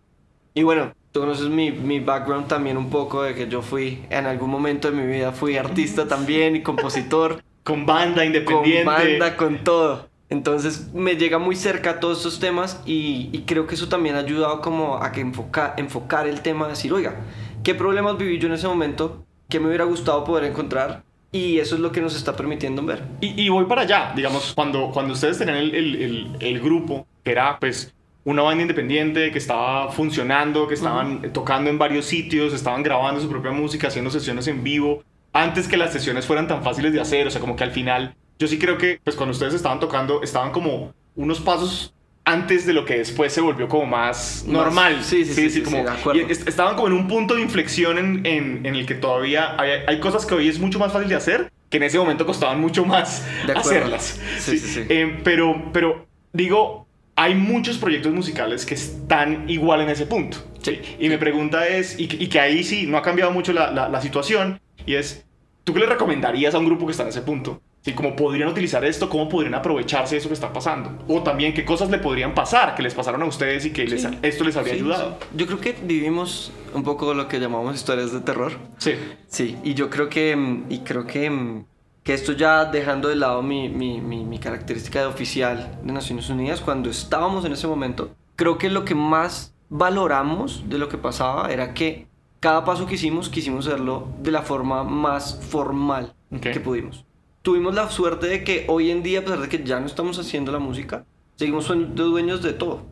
Y 0.53 0.63
bueno, 0.63 0.93
tú 1.11 1.19
conoces 1.21 1.49
mi, 1.49 1.71
mi 1.71 1.99
background 1.99 2.47
también 2.47 2.77
un 2.77 2.89
poco 2.89 3.23
de 3.23 3.35
que 3.35 3.47
yo 3.47 3.61
fui, 3.61 3.99
en 4.09 4.25
algún 4.25 4.49
momento 4.49 4.89
de 4.91 4.97
mi 4.97 5.05
vida 5.11 5.31
fui 5.31 5.57
artista 5.57 6.07
también 6.07 6.55
y 6.55 6.61
compositor. 6.63 7.41
Con 7.63 7.85
banda 7.85 8.15
con 8.17 8.25
independiente. 8.25 8.83
banda, 8.85 9.37
con 9.37 9.63
todo. 9.63 10.09
Entonces 10.29 10.91
me 10.95 11.15
llega 11.15 11.37
muy 11.37 11.55
cerca 11.55 11.99
todos 11.99 12.17
estos 12.17 12.39
temas 12.39 12.81
y, 12.87 13.29
y 13.31 13.41
creo 13.45 13.67
que 13.67 13.75
eso 13.75 13.87
también 13.87 14.15
ha 14.15 14.19
ayudado 14.19 14.61
como 14.61 14.95
a 14.97 15.11
que 15.11 15.21
enfoca, 15.21 15.75
enfocar 15.77 16.25
el 16.27 16.41
tema, 16.41 16.67
decir, 16.67 16.91
oiga, 16.91 17.19
¿qué 17.63 17.75
problemas 17.75 18.17
viví 18.17 18.39
yo 18.39 18.47
en 18.47 18.53
ese 18.55 18.67
momento? 18.67 19.23
¿Qué 19.47 19.59
me 19.59 19.67
hubiera 19.67 19.83
gustado 19.83 20.23
poder 20.23 20.45
encontrar? 20.45 21.03
Y 21.31 21.59
eso 21.59 21.75
es 21.75 21.81
lo 21.81 21.91
que 21.91 22.01
nos 22.01 22.15
está 22.15 22.35
permitiendo 22.35 22.83
ver. 22.83 23.03
Y, 23.21 23.39
y 23.39 23.49
voy 23.49 23.65
para 23.65 23.81
allá, 23.83 24.11
digamos, 24.15 24.53
cuando, 24.55 24.89
cuando 24.91 25.13
ustedes 25.13 25.37
tenían 25.37 25.57
el, 25.57 25.75
el- 25.75 25.95
el- 26.01 26.27
el 26.39 26.59
grupo, 26.61 27.05
que 27.23 27.31
era 27.31 27.59
pues 27.59 27.93
una 28.23 28.43
banda 28.43 28.61
independiente 28.61 29.31
que 29.31 29.37
estaba 29.37 29.91
funcionando, 29.91 30.67
que 30.67 30.75
estaban 30.75 31.33
tocando 31.33 31.69
en 31.69 31.77
varios 31.77 32.05
sitios, 32.05 32.53
estaban 32.53 32.83
grabando 32.83 33.19
su 33.19 33.29
propia 33.29 33.51
música, 33.51 33.87
haciendo 33.87 34.11
sesiones 34.11 34.47
en 34.47 34.63
vivo, 34.63 35.03
antes 35.33 35.67
que 35.67 35.77
las 35.77 35.91
sesiones 35.93 36.25
fueran 36.25 36.47
tan 36.47 36.63
fáciles 36.63 36.93
de 36.93 37.01
hacer, 37.01 37.25
o 37.27 37.31
sea, 37.31 37.41
como 37.41 37.55
que 37.55 37.63
al 37.63 37.71
final, 37.71 38.15
yo 38.37 38.47
sí 38.47 38.59
creo 38.59 38.77
que 38.77 38.99
pues 39.03 39.15
cuando 39.15 39.31
ustedes 39.31 39.53
estaban 39.53 39.79
tocando, 39.79 40.21
estaban 40.21 40.51
como 40.51 40.93
unos 41.15 41.39
pasos 41.39 41.93
antes 42.23 42.67
de 42.67 42.73
lo 42.73 42.85
que 42.85 42.99
después 42.99 43.33
se 43.33 43.41
volvió 43.41 43.67
como 43.67 43.85
más 43.87 44.43
Más- 44.45 44.53
normal. 44.53 45.03
sí, 45.03 45.25
sí, 45.25 45.33
sí, 45.33 45.49
sí, 45.49 45.61
como, 45.63 45.77
sí, 45.77 45.83
de 45.83 45.89
acuerdo. 45.89 46.21
y 46.21 46.31
est- 46.31 46.47
estaban 46.47 46.75
como 46.75 46.87
en 46.87 46.93
un 46.93 47.07
punto 47.07 47.33
de 47.35 47.41
inflexión 47.41 47.97
en, 47.97 48.25
en- 48.27 48.65
en 48.65 48.75
el 48.75 48.85
que 48.85 48.93
todavía 48.93 49.55
hay, 49.59 49.71
hay 49.87 49.99
cosas 49.99 50.25
que 50.27 50.35
hoy 50.35 50.47
es 50.47 50.59
mucho 50.59 50.77
más 50.77 50.93
fácil 50.93 51.09
de 51.09 51.15
hacer 51.15 51.51
que 51.71 51.77
en 51.77 51.83
ese 51.83 51.97
momento 51.97 52.25
costaban 52.27 52.59
mucho 52.61 52.85
más 52.85 53.25
De 53.47 53.53
hacerlas. 53.53 54.19
Sí, 54.37 54.59
sí, 54.59 54.67
sí. 54.67 54.83
Eh, 54.89 55.19
pero, 55.23 55.69
pero 55.73 56.05
digo, 56.33 56.85
hay 57.15 57.35
muchos 57.35 57.77
proyectos 57.77 58.13
musicales 58.13 58.65
que 58.65 58.73
están 58.75 59.49
igual 59.49 59.81
en 59.81 59.89
ese 59.89 60.05
punto. 60.05 60.37
Sí. 60.61 60.79
Y 60.99 61.09
mi 61.09 61.17
pregunta 61.17 61.67
es, 61.67 61.99
y, 61.99 62.07
que- 62.07 62.23
y 62.23 62.27
que 62.27 62.39
ahí 62.39 62.63
sí 62.63 62.85
no 62.87 62.97
ha 62.97 63.01
cambiado 63.01 63.31
mucho 63.31 63.53
la, 63.53 63.71
la- 63.71 63.89
la 63.89 64.01
situación, 64.01 64.59
y 64.85 64.95
es, 64.95 65.25
¿tú 65.63 65.73
qué 65.73 65.79
le 65.79 65.85
recomendarías 65.87 66.55
a 66.55 66.59
un 66.59 66.65
grupo 66.65 66.85
que 66.85 66.91
está 66.91 67.03
en 67.03 67.09
ese 67.09 67.21
punto? 67.21 67.61
Sí, 67.83 67.93
¿Cómo 67.93 68.15
podrían 68.15 68.47
utilizar 68.47 68.85
esto? 68.85 69.09
¿Cómo 69.09 69.27
podrían 69.27 69.55
aprovecharse 69.55 70.13
de 70.13 70.19
eso 70.19 70.29
que 70.29 70.35
está 70.35 70.53
pasando? 70.53 71.03
O 71.07 71.23
también, 71.23 71.51
¿qué 71.55 71.65
cosas 71.65 71.89
le 71.89 71.97
podrían 71.97 72.35
pasar 72.35 72.75
que 72.75 72.83
les 72.83 72.93
pasaron 72.93 73.23
a 73.23 73.25
ustedes 73.25 73.65
y 73.65 73.71
que 73.71 73.85
les- 73.85 74.07
esto 74.21 74.43
les 74.43 74.55
habría 74.55 74.75
Sí, 74.75 74.79
ayudado? 74.81 75.17
Yo 75.35 75.47
creo 75.47 75.59
que 75.59 75.75
vivimos 75.83 76.51
un 76.75 76.83
poco 76.83 77.15
lo 77.15 77.27
que 77.27 77.39
llamamos 77.39 77.75
historias 77.75 78.13
de 78.13 78.19
terror. 78.21 78.51
Sí. 78.77 78.91
Sí, 79.27 79.57
y 79.63 79.73
yo 79.73 79.89
creo 79.89 80.09
que, 80.09 80.37
y 80.69 80.79
creo 80.81 81.07
que, 81.07 81.63
que 82.03 82.13
esto 82.13 82.31
ya 82.31 82.65
dejando 82.65 83.09
de 83.09 83.15
lado 83.15 83.43
mi, 83.43 83.69
mi, 83.69 84.01
mi, 84.01 84.25
mi 84.25 84.39
característica 84.39 84.99
de 84.99 85.05
oficial 85.05 85.79
de 85.83 85.93
Naciones 85.93 86.29
Unidas, 86.29 86.61
cuando 86.61 86.89
estábamos 86.89 87.45
en 87.45 87.53
ese 87.53 87.67
momento, 87.67 88.15
creo 88.35 88.57
que 88.57 88.69
lo 88.69 88.85
que 88.85 88.95
más 88.95 89.53
valoramos 89.69 90.63
de 90.67 90.77
lo 90.77 90.89
que 90.89 90.97
pasaba 90.97 91.51
era 91.51 91.73
que 91.73 92.07
cada 92.39 92.65
paso 92.65 92.87
que 92.87 92.95
hicimos, 92.95 93.29
quisimos 93.29 93.67
hacerlo 93.67 94.07
de 94.21 94.31
la 94.31 94.41
forma 94.41 94.83
más 94.83 95.39
formal 95.47 96.13
que 96.41 96.59
pudimos. 96.59 97.05
Tuvimos 97.43 97.73
la 97.75 97.89
suerte 97.89 98.27
de 98.27 98.43
que 98.43 98.65
hoy 98.67 98.89
en 98.91 99.03
día, 99.03 99.19
a 99.19 99.21
pesar 99.21 99.39
de 99.41 99.49
que 99.49 99.63
ya 99.63 99.79
no 99.79 99.85
estamos 99.85 100.17
haciendo 100.17 100.51
la 100.51 100.59
música, 100.59 101.05
seguimos 101.35 101.65
siendo 101.65 102.05
dueños 102.05 102.41
de 102.41 102.53
todo. 102.53 102.83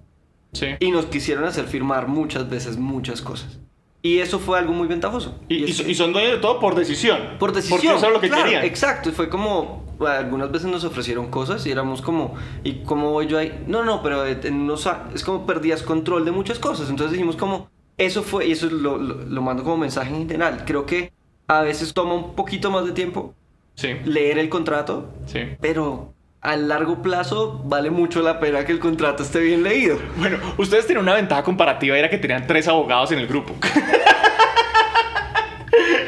Sí. 0.53 0.67
Y 0.79 0.91
nos 0.91 1.07
quisieron 1.07 1.45
hacer 1.45 1.65
firmar 1.65 2.07
muchas 2.07 2.49
veces 2.49 2.77
muchas 2.77 3.21
cosas. 3.21 3.59
Y 4.01 4.19
eso 4.19 4.39
fue 4.39 4.57
algo 4.57 4.71
muy 4.71 4.87
ventajoso. 4.87 5.35
Y, 5.49 5.73
son 5.73 6.13
dueños 6.13 6.31
de 6.33 6.37
todo 6.37 6.59
por 6.59 6.73
decisión. 6.75 7.19
por 7.37 7.51
decisión. 7.51 7.79
Porque 7.79 7.95
eso 7.95 8.07
es 8.07 8.13
lo 8.13 8.21
que 8.21 8.29
claro, 8.29 8.43
querían. 8.45 8.63
Exacto, 8.63 9.09
y 9.09 9.11
fue 9.11 9.27
como, 9.27 9.83
algunas 10.07 10.51
veces 10.51 10.69
nos 10.69 10.85
ofrecieron 10.85 11.29
cosas 11.29 11.65
y 11.67 11.71
éramos 11.71 12.01
como, 12.01 12.35
¿y 12.63 12.83
cómo 12.83 13.11
voy 13.11 13.27
yo 13.27 13.37
ahí? 13.37 13.63
No, 13.67 13.83
no, 13.83 14.01
pero 14.01 14.25
en 14.25 14.53
unos 14.55 14.87
es 15.13 15.23
como 15.23 15.45
perdías 15.45 15.83
control 15.83 16.23
de 16.23 16.31
muchas 16.31 16.59
cosas. 16.59 16.89
Entonces 16.89 17.11
dijimos 17.11 17.35
como, 17.35 17.69
eso 17.97 18.23
fue, 18.23 18.47
y 18.47 18.51
eso 18.53 18.69
lo, 18.69 18.97
lo, 18.97 19.15
lo 19.15 19.41
mando 19.41 19.63
como 19.63 19.75
mensaje 19.75 20.09
en 20.11 20.19
general. 20.19 20.63
Creo 20.65 20.85
que 20.85 21.11
a 21.47 21.61
veces 21.61 21.93
toma 21.93 22.13
un 22.13 22.35
poquito 22.35 22.71
más 22.71 22.85
de 22.85 22.93
tiempo 22.93 23.33
Sí. 23.75 23.89
leer 24.05 24.37
el 24.37 24.49
contrato, 24.49 25.09
Sí. 25.25 25.39
pero 25.61 26.13
a 26.41 26.55
largo 26.55 27.01
plazo 27.01 27.61
vale 27.65 27.89
mucho 27.89 28.21
la 28.21 28.39
pena 28.39 28.63
que 28.65 28.71
el 28.71 28.79
contrato 28.79 29.23
esté 29.23 29.39
bien 29.39 29.61
leído. 29.63 29.97
Bueno, 30.17 30.37
ustedes 30.57 30.87
tenían 30.87 31.03
una 31.03 31.15
ventaja 31.15 31.43
comparativa, 31.43 31.97
era 31.97 32.09
que 32.09 32.17
tenían 32.17 32.47
tres 32.47 32.67
abogados 32.67 33.11
en 33.11 33.19
el 33.19 33.27
grupo. 33.27 33.55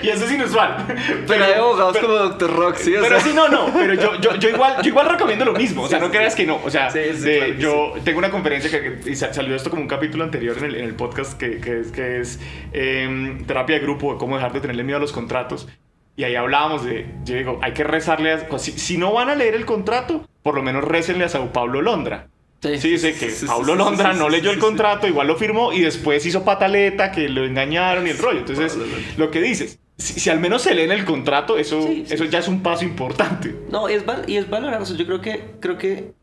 y 0.04 0.10
eso 0.10 0.26
es 0.26 0.32
inusual. 0.32 0.78
Pero 1.28 1.44
hay 1.46 1.54
abogados 1.54 1.96
pero- 1.96 2.08
como 2.08 2.20
Dr. 2.30 2.56
Roxy, 2.56 2.92
Pero 2.94 3.06
sea, 3.08 3.20
sí, 3.20 3.32
no, 3.36 3.48
no, 3.50 3.72
pero 3.74 3.94
yo, 3.94 4.16
yo, 4.20 4.36
yo, 4.36 4.50
igual, 4.50 4.78
yo 4.82 4.90
igual 4.90 5.10
recomiendo 5.10 5.46
lo 5.46 5.54
mismo, 5.54 5.84
o 5.84 5.88
sea, 5.88 6.00
Sí, 6.00 6.06
no 6.06 6.12
creas 6.12 6.34
sí. 6.34 6.42
que 6.42 6.48
no, 6.48 6.60
o 6.64 6.70
sea, 6.70 6.90
Sí, 6.90 7.00
sí, 7.14 7.20
de- 7.22 7.38
claro 7.38 7.54
que 7.56 7.62
yo 7.62 7.94
tengo 8.04 8.20
una 8.20 8.32
conferencia 8.32 8.70
que, 8.72 9.00
y 9.12 9.16
sa- 9.16 9.34
salió 9.34 9.56
esto 9.56 9.70
como 9.70 9.82
un 9.84 9.88
capítulo 9.88 10.24
anterior 10.24 10.58
en 10.58 10.64
el, 10.66 10.76
en 10.76 10.86
el 10.86 10.96
podcast 10.96 11.38
que, 11.38 11.60
que 11.60 11.82
es, 11.82 11.92
que 11.92 12.20
es 12.22 12.40
em, 12.74 13.44
terapia 13.46 13.76
de 13.76 13.82
grupo, 13.84 14.14
de 14.14 14.18
cómo 14.20 14.38
dejar 14.38 14.54
de 14.54 14.62
tenerle 14.62 14.84
miedo 14.84 14.98
a 14.98 15.02
los 15.02 15.12
contratos, 15.12 15.68
y 16.16 16.24
ahí 16.24 16.36
hablábamos 16.36 16.84
de, 16.86 17.06
yo 17.24 17.36
digo, 17.36 17.60
hay 17.62 17.74
que 17.74 17.84
rezarle, 17.84 18.32
a- 18.34 18.60
si, 18.60 18.72
si 18.74 18.98
no 18.98 19.14
van 19.14 19.30
a 19.30 19.36
leer 19.36 19.56
el 19.56 19.66
contrato, 19.66 20.28
por 20.44 20.56
lo 20.56 20.64
menos 20.64 20.84
récenle 20.84 21.24
a 21.26 21.30
Sao 21.30 21.52
Paulo 21.54 21.82
Londra. 21.82 22.28
Sí, 22.62 22.70
dice 22.90 23.14
que 23.14 23.32
sí, 23.32 23.38
sí, 23.40 23.46
Paulo 23.48 23.74
sí, 23.74 23.80
Londra 23.80 24.14
sí, 24.14 24.20
no 24.20 24.30
leyó 24.30 24.52
el 24.52 24.60
contrato, 24.60 25.08
igual 25.08 25.26
lo 25.28 25.36
firmó 25.36 25.74
y 25.74 25.82
después 25.82 26.24
hizo 26.28 26.44
pataleta, 26.46 27.12
que 27.12 27.28
lo 27.28 27.44
engañaron 27.44 28.06
y 28.06 28.12
el 28.12 28.20
rollo. 28.20 28.40
Entonces, 28.40 28.76
Londra. 28.76 28.98
lo 29.18 29.32
que 29.32 29.42
dices, 29.42 29.80
si, 29.98 30.20
si 30.20 30.30
al 30.30 30.40
menos 30.40 30.62
se 30.62 30.76
lee 30.76 30.84
en 30.84 30.92
el 30.92 31.04
contrato, 31.04 31.58
eso, 31.58 31.88
eso 32.08 32.26
ya 32.26 32.38
es 32.38 32.48
un 32.48 32.62
paso 32.62 32.84
importante. 32.86 33.56
No, 33.72 33.88
es 33.88 34.06
val- 34.06 34.26
y 34.28 34.38
es 34.38 34.48
valorar. 34.48 34.80
o 34.80 34.86
sea, 34.86 34.96
yo 34.96 35.06
creo 35.08 35.22
que, 35.22 35.56
creo 35.60 35.80
que 35.80 36.14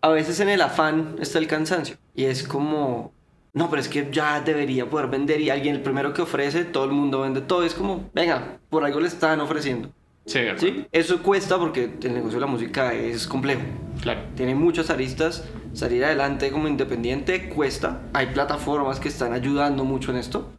a 0.00 0.08
veces 0.10 0.38
en 0.38 0.50
el 0.50 0.60
afán 0.62 1.16
está 1.20 1.40
el 1.40 1.48
cansancio. 1.48 1.96
Y 2.14 2.26
es 2.26 2.44
como, 2.44 3.12
no, 3.52 3.70
pero 3.70 3.80
es 3.80 3.88
que 3.88 4.08
ya 4.12 4.40
debería 4.40 4.88
poder 4.88 5.08
vender. 5.08 5.40
Y 5.40 5.50
alguien, 5.50 5.76
el 5.76 5.82
primero 5.82 6.12
que 6.12 6.22
ofrece, 6.22 6.64
todo 6.64 6.84
el 6.84 6.92
mundo 6.92 7.20
vende 7.20 7.40
todo. 7.40 7.64
Es 7.64 7.74
como, 7.74 8.08
venga, 8.14 8.58
por 8.68 8.84
algo 8.84 9.00
le 9.00 9.08
están 9.08 9.40
ofreciendo. 9.40 9.90
Sí. 10.26 10.40
¿Sí? 10.58 10.86
Eso 10.92 11.22
cuesta 11.22 11.58
porque 11.58 11.90
el 12.02 12.14
negocio 12.14 12.38
de 12.38 12.40
la 12.40 12.46
música 12.46 12.92
es 12.92 13.26
complejo. 13.26 13.62
Claro. 14.02 14.20
Tiene 14.36 14.54
muchas 14.54 14.90
aristas. 14.90 15.48
Salir 15.72 16.04
adelante 16.04 16.50
como 16.50 16.68
independiente 16.68 17.48
cuesta. 17.48 18.02
Hay 18.12 18.26
plataformas 18.26 19.00
que 19.00 19.08
están 19.08 19.32
ayudando 19.32 19.84
mucho 19.84 20.10
en 20.10 20.18
esto. 20.18 20.52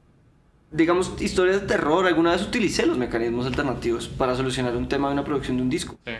Digamos, 0.71 1.13
historias 1.19 1.61
de 1.61 1.67
terror. 1.67 2.07
Alguna 2.07 2.31
vez 2.31 2.41
utilicé 2.41 2.85
los 2.85 2.97
mecanismos 2.97 3.45
alternativos 3.45 4.07
para 4.07 4.35
solucionar 4.35 4.75
un 4.75 4.87
tema 4.87 5.07
de 5.07 5.13
una 5.13 5.23
producción 5.23 5.57
de 5.57 5.63
un 5.63 5.69
disco. 5.69 5.97
Sí, 6.05 6.13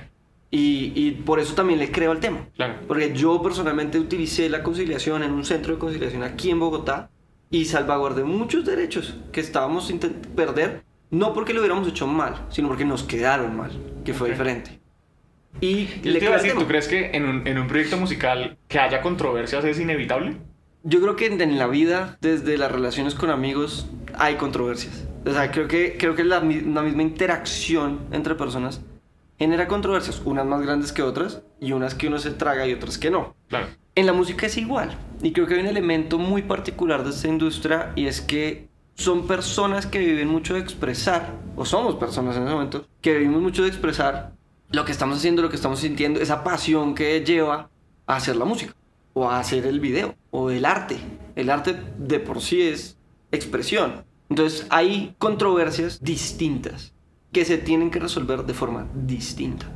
Y, 0.52 0.94
y 0.96 1.12
por 1.12 1.40
eso 1.40 1.54
también 1.54 1.78
le 1.80 1.92
creo 1.92 2.12
al 2.12 2.20
tema. 2.20 2.48
claro. 2.56 2.76
Porque 2.88 3.14
yo 3.14 3.42
personalmente 3.42 4.00
utilicé 4.00 4.50
la 4.50 4.64
conciliación 4.64 5.22
en 5.24 5.32
un 5.32 5.46
centro 5.46 5.74
de 5.74 5.80
conciliación 5.80 6.24
aquí 6.24 6.50
en 6.50 6.60
Bogotá 6.60 7.12
y 7.52 7.66
salvaguardé 7.66 8.24
muchos 8.24 8.66
derechos 8.66 9.16
que 9.32 9.42
estábamos 9.42 9.92
intent- 9.92 10.26
perder, 10.36 10.84
no 11.12 11.34
porque 11.34 11.54
lo 11.54 11.60
hubiéramos 11.62 11.88
hecho 11.88 12.08
mal, 12.08 12.46
sino 12.50 12.68
porque 12.68 12.86
nos 12.86 13.04
quedaron 13.04 13.56
mal, 13.56 13.72
que 14.04 14.14
fue 14.14 14.28
Ok. 14.28 14.34
diferente. 14.34 14.80
Y 15.62 15.86
Yo 16.04 16.12
le 16.14 16.20
te 16.20 16.26
iba 16.26 16.36
a 16.36 16.38
decir. 16.38 16.58
¿tú 16.58 16.68
crees 16.68 16.88
que 16.88 17.12
en 17.12 17.26
un, 17.26 17.48
en 17.48 17.58
un 17.58 17.68
proyecto 17.68 17.98
musical 17.98 18.58
que 18.68 18.80
haya 18.80 19.02
controversias 19.02 19.64
es 19.66 19.80
inevitable? 19.80 20.38
Yo 20.84 21.02
creo 21.02 21.16
que 21.16 21.26
en- 21.28 21.42
en 21.42 21.58
la 21.60 21.68
vida, 21.68 22.18
desde 22.22 22.58
las 22.58 22.72
relaciones 22.72 23.14
con 23.16 23.30
amigos, 23.30 23.88
hay 24.18 24.36
controversias. 24.36 25.08
O 25.26 25.32
sea, 25.32 25.52
creo 25.52 25.68
que, 25.68 25.96
creo 25.98 26.16
que 26.16 26.24
la, 26.24 26.38
la 26.40 26.82
misma 26.82 27.02
interacción 27.04 28.00
entre 28.12 28.36
personas 28.36 28.82
genera 29.40 29.70
controversias, 29.70 30.22
unas 30.26 30.46
más 30.46 30.62
grandes 30.62 30.92
que 30.92 31.02
otras, 31.02 31.42
y 31.62 31.72
unas 31.72 31.96
que 31.96 32.08
uno 32.08 32.20
se 32.20 32.32
traga 32.32 32.68
y 32.68 32.74
otras 32.74 32.98
que 32.98 33.10
no. 33.10 33.34
Claro. 33.48 33.68
En 33.96 34.06
la 34.06 34.14
música 34.14 34.46
es 34.46 34.58
igual. 34.58 34.98
Y 35.24 35.32
creo 35.32 35.48
que 35.48 35.56
hay 35.56 35.62
un 35.62 35.68
elemento 35.68 36.18
muy 36.18 36.44
particular 36.44 37.04
de 37.04 37.12
esta 37.12 37.30
industria 37.30 37.94
y 37.96 38.06
es 38.08 38.22
que 38.22 38.68
son 38.96 39.28
personas 39.28 39.86
que 39.86 40.00
viven 40.00 40.28
mucho 40.28 40.54
de 40.54 40.60
expresar, 40.60 41.34
o 41.56 41.64
somos 41.64 41.96
personas 41.96 42.36
en 42.36 42.44
ese 42.44 42.52
momento, 42.52 42.86
que 43.02 43.18
vivimos 43.18 43.42
mucho 43.42 43.64
de 43.64 43.70
expresar 43.70 44.34
lo 44.72 44.84
que 44.84 44.92
estamos 44.92 45.18
haciendo, 45.18 45.42
lo 45.42 45.50
que 45.50 45.56
estamos 45.56 45.80
sintiendo, 45.80 46.20
esa 46.20 46.44
pasión 46.44 46.94
que 46.94 47.24
lleva 47.24 47.70
a 48.06 48.16
hacer 48.18 48.36
la 48.36 48.44
música, 48.44 48.76
o 49.14 49.30
a 49.30 49.40
hacer 49.40 49.66
el 49.66 49.80
video, 49.80 50.16
o 50.32 50.52
el 50.52 50.66
arte. 50.66 50.98
El 51.36 51.50
arte 51.50 51.78
de 51.98 52.20
por 52.20 52.42
sí 52.42 52.62
es 52.62 52.98
expresión. 53.32 54.04
Entonces 54.30 54.68
hay 54.70 55.16
controversias 55.18 56.04
distintas 56.04 56.94
que 57.32 57.46
se 57.46 57.58
tienen 57.58 57.92
que 57.92 58.00
resolver 58.00 58.44
de 58.44 58.54
forma 58.54 58.88
distinta. 58.94 59.68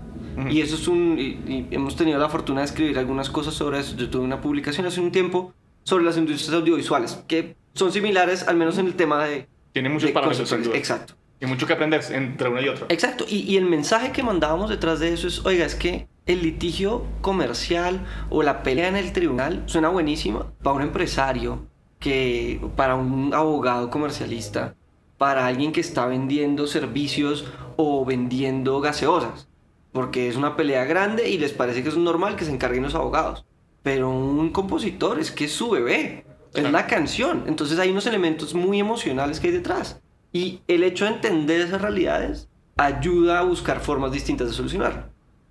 Y 0.49 0.61
eso 0.61 0.75
es 0.75 0.87
un... 0.87 1.17
Y, 1.19 1.43
y 1.47 1.67
hemos 1.71 1.95
tenido 1.95 2.17
la 2.17 2.27
fortuna 2.27 2.61
de 2.61 2.65
escribir 2.65 2.97
algunas 2.97 3.29
cosas 3.29 3.53
sobre 3.53 3.79
eso. 3.79 3.95
Yo 3.95 4.09
tuve 4.09 4.23
una 4.23 4.41
publicación 4.41 4.87
hace 4.87 4.99
un 4.99 5.11
tiempo 5.11 5.53
sobre 5.83 6.03
las 6.03 6.17
industrias 6.17 6.53
audiovisuales, 6.53 7.23
que 7.27 7.55
son 7.73 7.91
similares 7.91 8.47
al 8.47 8.57
menos 8.57 8.77
en 8.79 8.87
el 8.87 8.95
tema 8.95 9.23
de... 9.25 9.47
Tiene 9.73 9.89
muchos 9.89 10.09
de 10.09 10.13
parámetros. 10.13 10.51
Exacto. 10.73 11.13
Y 11.39 11.45
mucho 11.45 11.67
que 11.67 11.73
aprender 11.73 12.01
entre 12.11 12.49
una 12.49 12.61
y 12.61 12.69
otra. 12.69 12.87
Exacto. 12.89 13.25
Y, 13.27 13.41
y 13.41 13.57
el 13.57 13.65
mensaje 13.65 14.11
que 14.11 14.23
mandábamos 14.23 14.69
detrás 14.69 14.99
de 14.99 15.13
eso 15.13 15.27
es, 15.27 15.45
oiga, 15.45 15.65
es 15.65 15.75
que 15.75 16.07
el 16.25 16.41
litigio 16.41 17.05
comercial 17.21 18.05
o 18.29 18.43
la 18.43 18.63
pelea 18.63 18.87
en 18.87 18.95
el 18.95 19.11
tribunal 19.11 19.63
suena 19.65 19.89
buenísima 19.89 20.51
para 20.63 20.77
un 20.77 20.81
empresario, 20.83 21.67
que 21.99 22.61
para 22.75 22.95
un 22.95 23.33
abogado 23.33 23.89
comercialista, 23.89 24.75
para 25.23 25.47
alguien 25.47 25.71
que 25.71 25.79
está 25.79 26.05
vendiendo 26.05 26.67
servicios 26.67 27.45
o 27.77 28.03
vendiendo 28.03 28.81
gaseosas. 28.81 29.47
Porque 29.93 30.27
es 30.27 30.36
una 30.36 30.57
pelea 30.57 30.83
grande 30.83 31.29
y 31.29 31.38
les 31.38 31.53
parece 31.53 31.81
que 31.81 31.88
es 31.88 31.95
normal 31.95 32.36
que 32.36 32.43
se 32.43 32.51
encarguen 32.51 32.83
los 32.83 32.93
abogados. 32.93 33.45
Pero 33.83 34.09
un 34.09 34.49
compositor 34.49 35.21
es 35.21 35.31
que 35.31 35.45
es 35.45 35.53
su 35.53 35.69
bebé, 35.69 36.25
es 36.53 36.69
la 36.69 36.88
canción. 36.88 37.45
Entonces 37.47 37.79
hay 37.79 37.91
unos 37.91 38.05
elementos 38.05 38.53
muy 38.53 38.81
emocionales 38.81 39.39
que 39.39 39.47
hay 39.47 39.53
detrás. 39.53 40.01
Y 40.33 40.59
el 40.67 40.83
hecho 40.83 41.05
de 41.05 41.12
entender 41.12 41.62
esas 41.62 41.81
realidades 41.81 42.49
ayuda 42.75 43.39
a 43.39 43.43
buscar 43.43 43.79
formas 43.79 44.12
distintas 44.12 44.47
de 44.47 44.53
solucionarlo. 44.53 45.03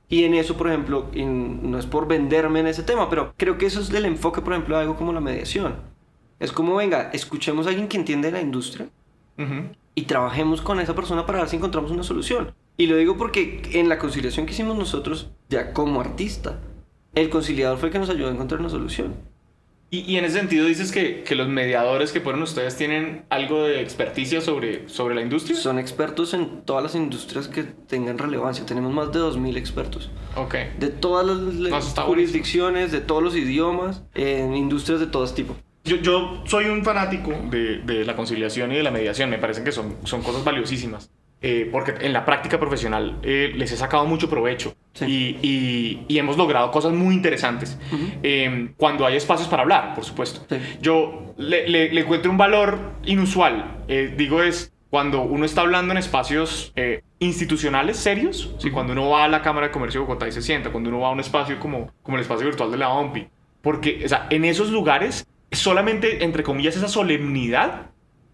Y 0.07 0.25
en 0.25 0.35
eso, 0.35 0.55
por 0.55 0.69
ejemplo, 0.69 1.07
en- 1.15 1.71
no 1.71 1.79
es 1.79 1.87
por 1.87 2.07
venderme 2.07 2.61
en 2.61 2.67
ese 2.67 2.83
tema, 2.83 3.09
pero 3.09 3.33
creo 3.39 3.57
que 3.57 3.65
eso 3.65 3.81
es 3.81 3.89
el 3.89 4.05
enfoque, 4.05 4.43
por 4.43 4.53
ejemplo, 4.53 4.77
de 4.77 4.83
algo 4.83 4.97
como 4.97 5.15
la 5.15 5.21
mediación. 5.23 5.77
Es 6.39 6.53
como, 6.53 6.75
venga, 6.77 7.09
escuchemos 7.15 7.67
a 7.67 7.71
alguien 7.71 7.89
que 7.89 7.97
entiende 7.97 8.31
la 8.31 8.43
industria 8.43 8.91
Y 9.95 10.03
trabajemos 10.03 10.63
con 10.63 10.81
esa 10.81 10.95
persona 10.95 11.27
para 11.27 11.41
ver 11.41 11.49
si 11.49 11.57
encontramos 11.57 11.91
una 11.91 12.03
solución. 12.03 12.55
Y 12.77 12.87
lo 12.87 12.97
digo 12.97 13.17
porque 13.19 13.63
en 13.73 13.89
la 13.89 13.99
conciliación 13.99 14.47
que 14.47 14.53
hicimos 14.53 14.77
nosotros, 14.77 15.31
ya 15.51 15.73
como 15.73 16.01
artista, 16.01 16.61
el 17.15 17.29
conciliador 17.29 17.79
fue 17.79 17.89
el 17.89 17.93
que 17.93 17.99
nos 17.99 18.09
ayudó 18.09 18.29
a 18.29 18.33
encontrar 18.33 18.61
una 18.61 18.71
solución. 18.71 19.15
Y, 19.91 20.11
y 20.11 20.17
en 20.17 20.25
ese 20.25 20.39
sentido 20.39 20.65
dices 20.65 20.91
que, 20.91 21.23
que 21.23 21.35
los 21.35 21.49
mediadores 21.49 22.13
que 22.13 22.23
fueron 22.23 22.43
ustedes 22.43 22.79
tienen 22.79 23.27
algo 23.29 23.65
de 23.65 23.83
experticia 23.83 24.41
sobre, 24.41 24.89
sobre 24.89 25.15
la 25.15 25.21
industria. 25.21 25.55
Son 25.55 25.79
expertos 25.79 26.33
en 26.33 26.63
todas 26.63 26.83
las 26.83 26.95
industrias 26.95 27.47
que 27.47 27.65
tengan 27.65 28.17
relevancia. 28.17 28.65
Tenemos 28.65 28.91
más 28.91 29.13
de 29.13 29.21
2.000 29.21 29.59
expertos. 29.59 30.11
Ok. 30.35 30.55
De 30.79 30.89
todas 30.89 31.27
las 31.27 31.95
No, 31.95 32.03
jurisdicciones, 32.05 32.91
de 32.91 33.03
todos 33.03 33.23
los 33.23 33.37
idiomas, 33.37 34.03
en 34.15 34.57
industrias 34.57 34.99
de 34.99 35.09
todo 35.09 35.27
tipo. 35.27 35.57
Yo, 35.85 35.97
yo 35.97 36.43
soy 36.47 36.67
un 36.67 36.85
fanático 36.85 37.33
de, 37.51 37.79
de 37.79 38.05
la 38.05 38.15
conciliación 38.15 38.71
y 38.73 38.77
de 38.77 38.83
la 38.83 38.91
mediación. 38.91 39.31
Me 39.31 39.39
parecen 39.39 39.65
que 39.65 39.73
son, 39.73 39.97
son 40.05 40.23
cosas 40.23 40.45
valiosísimas. 40.45 41.11
eh, 41.45 41.69
porque 41.73 41.95
en 42.07 42.13
la 42.13 42.25
práctica 42.25 42.61
profesional 42.61 43.19
eh, 43.25 43.51
les 43.57 43.73
he 43.73 43.77
sacado 43.77 44.05
mucho 44.07 44.31
provecho 44.31 44.77
Sí. 44.93 45.07
y, 45.07 45.39
y- 45.49 46.05
y 46.07 46.19
hemos 46.19 46.37
logrado 46.37 46.71
cosas 46.71 46.93
muy 46.93 47.15
interesantes. 47.15 47.77
Eh, 48.23 48.69
cuando 48.77 49.05
hay 49.07 49.17
espacios 49.17 49.49
para 49.49 49.63
hablar, 49.63 49.95
por 49.97 50.05
supuesto. 50.05 50.47
Sí. 50.49 50.57
Yo 50.81 51.35
le, 51.39 51.67
le- 51.69 51.93
le 51.93 52.01
encuentro 52.03 52.31
un 52.31 52.37
valor 52.39 52.79
inusual. 53.05 53.79
Eh, 53.89 54.15
digo, 54.17 54.41
es 54.43 54.73
cuando 54.91 55.23
uno 55.23 55.45
está 55.45 55.63
hablando 55.63 55.91
en 55.93 55.99
espacios 55.99 56.73
eh, 56.77 57.03
institucionales 57.19 57.97
serios, 57.97 58.55
¿sí? 58.59 58.71
cuando 58.71 58.93
uno 58.93 59.09
va 59.09 59.25
a 59.25 59.29
la 59.29 59.43
Cámara 59.43 59.67
de 59.69 59.73
Comercio 59.73 60.01
de 60.03 60.07
Bogotá 60.07 60.29
y 60.29 60.33
se 60.33 60.43
sienta, 60.43 60.71
cuando 60.71 60.91
uno 60.91 61.01
va 61.01 61.09
a 61.09 61.11
un 61.13 61.21
espacio 61.21 61.59
como, 61.59 61.91
como 62.05 62.19
el 62.19 62.23
espacio 62.23 62.47
virtual 62.47 62.71
de 62.71 62.77
la 62.77 62.91
OMPI. 62.91 63.27
Porque 63.63 64.03
o 64.05 64.09
sea, 64.09 64.27
en 64.31 64.45
esos 64.45 64.71
lugares, 64.71 65.27
solamente, 65.53 66.25
entre 66.25 66.43
comillas, 66.43 66.77
esa 66.77 66.89
solemnidad 66.89 67.87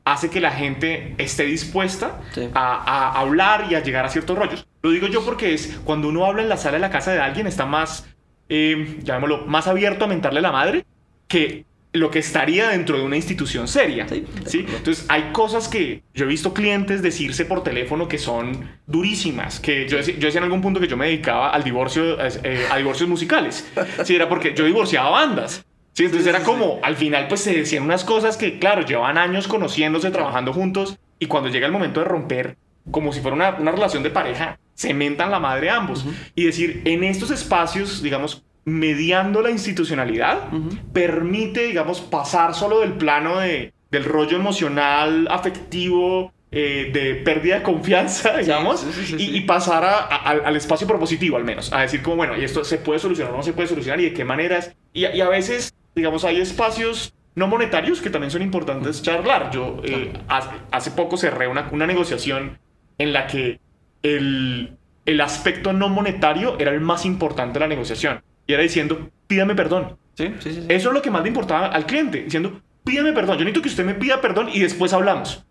hace 0.05 0.31
que 0.31 0.41
la 0.41 0.51
gente 0.53 1.15
esté 1.19 1.45
dispuesta 1.45 2.21
Sí. 2.33 2.49
a, 2.55 2.77
a 3.13 3.21
hablar 3.21 3.67
y 3.71 3.75
a 3.75 3.83
llegar 3.83 4.07
a 4.07 4.09
ciertos 4.09 4.39
rollos. 4.39 4.67
Lo 4.83 4.91
digo 4.91 5.07
yo 5.09 5.25
porque 5.25 5.53
es 5.53 5.79
cuando 5.85 6.09
uno 6.09 6.25
habla 6.25 6.43
en 6.43 6.49
la 6.49 6.57
sala 6.57 6.75
de 6.75 6.81
la 6.81 6.91
casa 6.91 7.13
de 7.13 7.21
alguien, 7.21 7.47
está 7.47 7.67
más, 7.67 8.07
eh, 8.49 8.99
llamémoslo, 9.03 9.45
más 9.47 9.67
abierto 9.69 10.07
a 10.07 10.09
mentarle 10.09 10.41
la 10.41 10.53
madre 10.53 10.87
que 11.27 11.67
lo 11.93 12.11
que 12.11 12.21
estaría 12.21 12.69
dentro 12.69 12.97
de 12.99 13.03
una 13.03 13.17
institución 13.17 13.67
seria. 13.67 14.07
Sí, 14.09 14.25
¿sí? 14.47 14.65
Entonces, 14.69 15.05
hay 15.09 15.31
cosas 15.33 15.69
que 15.69 16.03
yo 16.15 16.27
he 16.27 16.29
visto 16.29 16.55
clientes 16.55 17.03
decirse 17.03 17.45
por 17.45 17.63
teléfono 17.63 18.09
que 18.09 18.19
son 18.19 18.71
durísimas. 18.87 19.59
Que 19.59 19.89
yo, 19.89 19.97
decía- 19.97 20.15
yo 20.19 20.27
decía 20.27 20.39
en 20.39 20.45
algún 20.45 20.61
punto 20.61 20.81
que 20.81 20.87
yo 20.87 20.97
me 20.97 21.07
dedicaba 21.07 21.51
al 21.51 21.65
divorcio, 21.65 22.19
eh, 22.21 22.67
a 22.71 22.77
divorcios 22.77 23.09
musicales. 23.09 23.67
Sí, 24.05 24.15
era 24.15 24.29
porque 24.29 24.55
yo 24.55 24.65
divorciaba 24.65 25.11
bandas. 25.11 25.65
Sí, 25.93 26.05
entonces 26.05 26.25
Sí, 26.25 26.31
era 26.31 26.41
sí, 26.41 26.45
como, 26.45 26.79
al 26.83 26.97
final, 26.97 27.27
pues 27.29 27.41
se 27.41 27.55
decían 27.55 27.83
unas 27.83 28.05
cosas 28.05 28.37
que, 28.37 28.59
claro, 28.59 28.83
llevan 28.83 29.19
años 29.19 29.49
conociéndose, 29.49 30.11
trabajando 30.11 30.53
juntos, 30.53 30.99
y 31.19 31.27
cuando 31.27 31.49
llega 31.49 31.67
el 31.67 31.73
momento 31.73 32.01
de 32.01 32.07
romper, 32.07 32.57
como 32.91 33.13
si 33.13 33.21
fuera 33.21 33.35
una, 33.35 33.57
una 33.57 33.73
relación 33.73 34.03
de 34.03 34.11
pareja, 34.11 34.59
se 34.75 34.95
mentan 34.95 35.31
la 35.31 35.41
madre 35.41 35.71
ambos. 35.71 36.07
Y 36.37 36.45
decir, 36.45 36.83
en 36.85 37.03
estos 37.03 37.33
espacios, 37.33 38.01
digamos, 38.01 38.45
mediando 38.65 39.43
la 39.43 39.51
institucionalidad, 39.51 40.51
permite, 40.93 41.65
digamos, 41.65 42.01
pasar 42.01 42.55
solo 42.55 42.81
del 42.81 42.93
plano 42.93 43.41
de, 43.41 43.73
del 43.91 44.05
rollo 44.05 44.37
emocional, 44.37 45.27
afectivo, 45.31 46.33
eh, 46.51 46.91
de 46.93 47.15
pérdida 47.17 47.57
de 47.57 47.63
confianza, 47.63 48.37
digamos, 48.39 48.81
sí, 48.81 48.89
sí, 48.93 49.17
sí, 49.19 49.31
y, 49.33 49.37
y 49.37 49.41
pasar 49.43 49.85
a- 49.85 49.99
a- 50.07 50.31
al, 50.31 50.57
espacio 50.57 50.87
propositivo 50.87 51.37
al 51.37 51.45
menos, 51.45 51.73
a 51.73 51.81
decir 51.83 52.03
como, 52.03 52.17
bueno, 52.17 52.37
y 52.39 52.45
esto 52.45 52.65
se 52.65 52.79
puede 52.79 52.99
solucionar 52.99 53.35
o 53.35 53.37
no 53.39 53.43
se 53.43 53.53
puede 53.53 53.69
solucionar 53.69 54.01
y 54.01 54.05
de 54.05 54.13
qué 54.15 54.25
maneras. 54.25 54.75
Y, 54.93 55.05
a- 55.05 55.15
y 55.15 55.21
a 55.21 55.29
veces, 55.29 55.75
digamos, 55.95 56.25
hay 56.25 56.41
espacios 56.41 57.13
no 57.35 57.47
monetarios 57.47 58.01
que 58.01 58.11
también 58.11 58.31
son 58.31 58.43
importantes 58.43 59.01
charlar. 59.03 59.51
Yo 59.53 59.81
eh, 59.85 60.13
hace, 60.29 60.49
hace 60.73 60.91
poco 60.91 61.17
cerré 61.17 61.47
una, 61.49 61.69
una 61.71 61.87
negociación 61.87 62.59
en 62.99 63.13
la 63.13 63.27
que 63.29 63.61
el, 64.03 64.77
el 65.07 65.21
aspecto 65.21 65.73
no 65.73 65.89
monetario 65.89 66.57
era 66.59 66.73
el 66.73 66.81
más 66.81 67.05
importante 67.05 67.55
de 67.55 67.61
la 67.61 67.69
negociación. 67.69 68.23
Y 68.47 68.55
era 68.55 68.63
diciendo, 68.63 69.11
pídame 69.27 69.55
perdón. 69.55 69.99
Sí, 70.15 70.35
sí, 70.41 70.53
sí. 70.53 70.61
sí. 70.63 70.67
Eso 70.69 70.89
es 70.89 70.95
lo 70.95 71.03
que 71.03 71.11
más 71.11 71.23
le 71.23 71.29
importaba 71.29 71.67
al 71.69 71.87
cliente, 71.87 72.23
diciendo, 72.25 72.61
pídame 72.85 73.13
perdón, 73.13 73.37
yo 73.39 73.45
necesito 73.45 73.63
que 73.63 73.69
usted 73.69 73.85
me 73.85 73.95
pida 73.95 74.21
perdón 74.21 74.49
y 74.53 74.59
después 74.61 74.93
hablamos. 74.93 75.45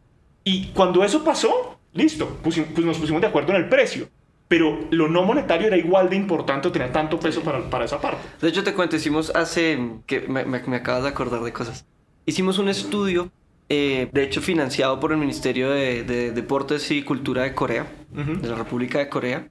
Y 0.48 0.68
cuando 0.74 1.04
eso 1.04 1.24
pasó, 1.24 1.78
listo, 1.94 2.38
pusi- 2.44 2.66
pues 2.74 2.86
nos 2.86 2.98
pusimos 2.98 3.20
de 3.22 3.28
acuerdo 3.28 3.52
en 3.52 3.58
el 3.64 3.68
precio. 3.70 4.08
Pero 4.48 4.80
lo 4.92 5.10
no 5.10 5.24
monetario 5.24 5.68
era 5.68 5.76
igual 5.76 6.10
de 6.10 6.16
importante 6.16 6.70
tenía 6.70 6.90
tanto 6.92 7.20
peso 7.20 7.42
para, 7.42 7.70
para 7.70 7.84
esa 7.84 8.00
parte. 8.00 8.22
De 8.42 8.48
hecho, 8.48 8.64
te 8.64 8.74
cuento, 8.74 8.96
hicimos 8.96 9.30
hace... 9.36 9.78
que 10.06 10.22
me, 10.22 10.46
me- 10.46 10.64
me 10.64 10.78
acabas 10.78 11.04
de 11.04 11.10
acordar 11.10 11.42
de 11.44 11.52
cosas. 11.52 11.86
Hicimos 12.26 12.58
un 12.60 12.70
estudio, 12.70 13.30
eh, 13.68 14.08
de 14.14 14.24
hecho 14.24 14.42
financiado 14.42 15.02
por 15.02 15.12
el 15.12 15.18
Ministerio 15.18 15.70
de, 15.70 16.04
de 16.04 16.32
Deportes 16.32 16.90
y 16.92 17.04
Cultura 17.04 17.44
de 17.44 17.54
Corea, 17.54 17.88
Ujú. 18.14 18.36
de 18.42 18.48
la 18.48 18.56
República 18.56 19.00
de 19.00 19.10
Corea. 19.10 19.50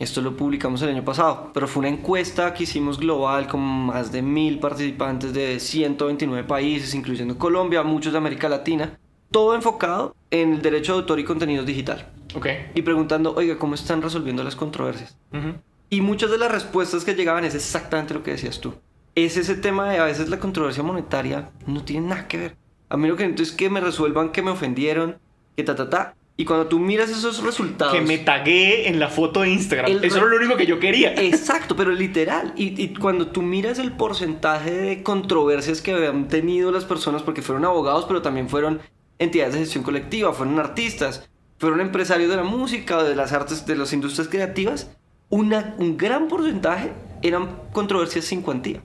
Esto 0.00 0.20
lo 0.20 0.36
publicamos 0.36 0.82
el 0.82 0.88
año 0.88 1.04
pasado, 1.04 1.52
pero 1.54 1.68
fue 1.68 1.78
una 1.80 1.88
encuesta 1.88 2.52
que 2.54 2.64
hicimos 2.64 2.98
global 2.98 3.46
con 3.46 3.60
más 3.60 4.10
de 4.10 4.22
mil 4.22 4.58
participantes 4.58 5.32
de 5.32 5.60
129 5.60 6.42
países, 6.42 6.92
incluyendo 6.96 7.38
Colombia, 7.38 7.84
muchos 7.84 8.10
de 8.12 8.18
América 8.18 8.48
Latina, 8.48 8.98
todo 9.34 9.56
enfocado 9.56 10.14
en 10.30 10.52
el 10.52 10.62
derecho 10.62 10.92
de 10.92 11.00
autor 11.00 11.18
y 11.18 11.24
contenidos 11.24 11.66
digital. 11.66 12.08
Ok. 12.36 12.46
Y 12.76 12.82
preguntando, 12.82 13.34
oiga, 13.34 13.58
¿cómo 13.58 13.74
están 13.74 14.00
resolviendo 14.00 14.44
las 14.44 14.54
controversias? 14.54 15.18
Ujú. 15.32 15.54
Y 15.90 16.02
muchas 16.02 16.30
de 16.30 16.38
las 16.38 16.52
respuestas 16.52 17.04
que 17.04 17.16
llegaban 17.16 17.44
es 17.44 17.56
exactamente 17.56 18.14
lo 18.14 18.22
que 18.22 18.30
decías 18.30 18.60
tú. 18.60 18.74
Es 19.16 19.36
ese 19.36 19.56
tema 19.56 19.90
de 19.90 19.98
a 19.98 20.04
veces 20.04 20.28
la 20.28 20.38
controversia 20.38 20.84
monetaria 20.84 21.50
no 21.66 21.82
tiene 21.82 22.06
nada 22.06 22.28
que 22.28 22.36
ver. 22.36 22.56
A 22.88 22.96
mí 22.96 23.08
lo 23.08 23.16
que 23.16 23.24
necesito 23.24 23.42
es 23.42 23.50
que 23.50 23.70
me 23.70 23.80
resuelvan 23.80 24.30
que 24.30 24.40
me 24.40 24.52
ofendieron, 24.52 25.18
que 25.56 25.64
ta 25.64 25.74
ta 25.74 25.90
ta. 25.90 26.14
Y 26.36 26.44
cuando 26.44 26.66
tú 26.66 26.78
miras 26.78 27.10
esos 27.10 27.42
resultados... 27.42 27.92
Que 27.92 28.02
me 28.02 28.18
tagué 28.18 28.88
en 28.88 29.00
la 29.00 29.08
foto 29.08 29.40
de 29.40 29.50
Instagram. 29.50 29.90
El 29.90 30.04
Eso 30.04 30.18
era 30.18 30.26
lo 30.26 30.36
único 30.36 30.56
que 30.56 30.66
yo 30.66 30.78
quería. 30.78 31.12
Exacto, 31.14 31.74
pero 31.74 31.90
literal. 31.90 32.52
Y, 32.56 32.80
y 32.80 32.94
cuando 32.94 33.28
tú 33.28 33.42
miras 33.42 33.80
el 33.80 33.90
porcentaje 33.90 34.70
de 34.70 35.02
controversias 35.02 35.80
que 35.80 35.92
habían 35.92 36.28
tenido 36.28 36.70
las 36.70 36.84
personas, 36.84 37.22
porque 37.22 37.42
fueron 37.42 37.64
abogados, 37.64 38.04
pero 38.06 38.22
también 38.22 38.48
fueron 38.48 38.80
entidades 39.18 39.54
de 39.54 39.60
gestión 39.60 39.84
colectiva, 39.84 40.32
fueron 40.32 40.58
artistas, 40.58 41.28
fueron 41.58 41.80
empresarios 41.80 42.30
de 42.30 42.36
la 42.36 42.42
música 42.42 43.02
de 43.02 43.14
las 43.14 43.32
artes, 43.32 43.66
de 43.66 43.76
las 43.76 43.92
industrias 43.92 44.28
creativas, 44.28 44.90
una, 45.30 45.74
un 45.78 45.96
gran 45.96 46.28
porcentaje 46.28 46.92
eran 47.22 47.58
controversias 47.72 48.24
sin 48.24 48.42
cuantía. 48.42 48.82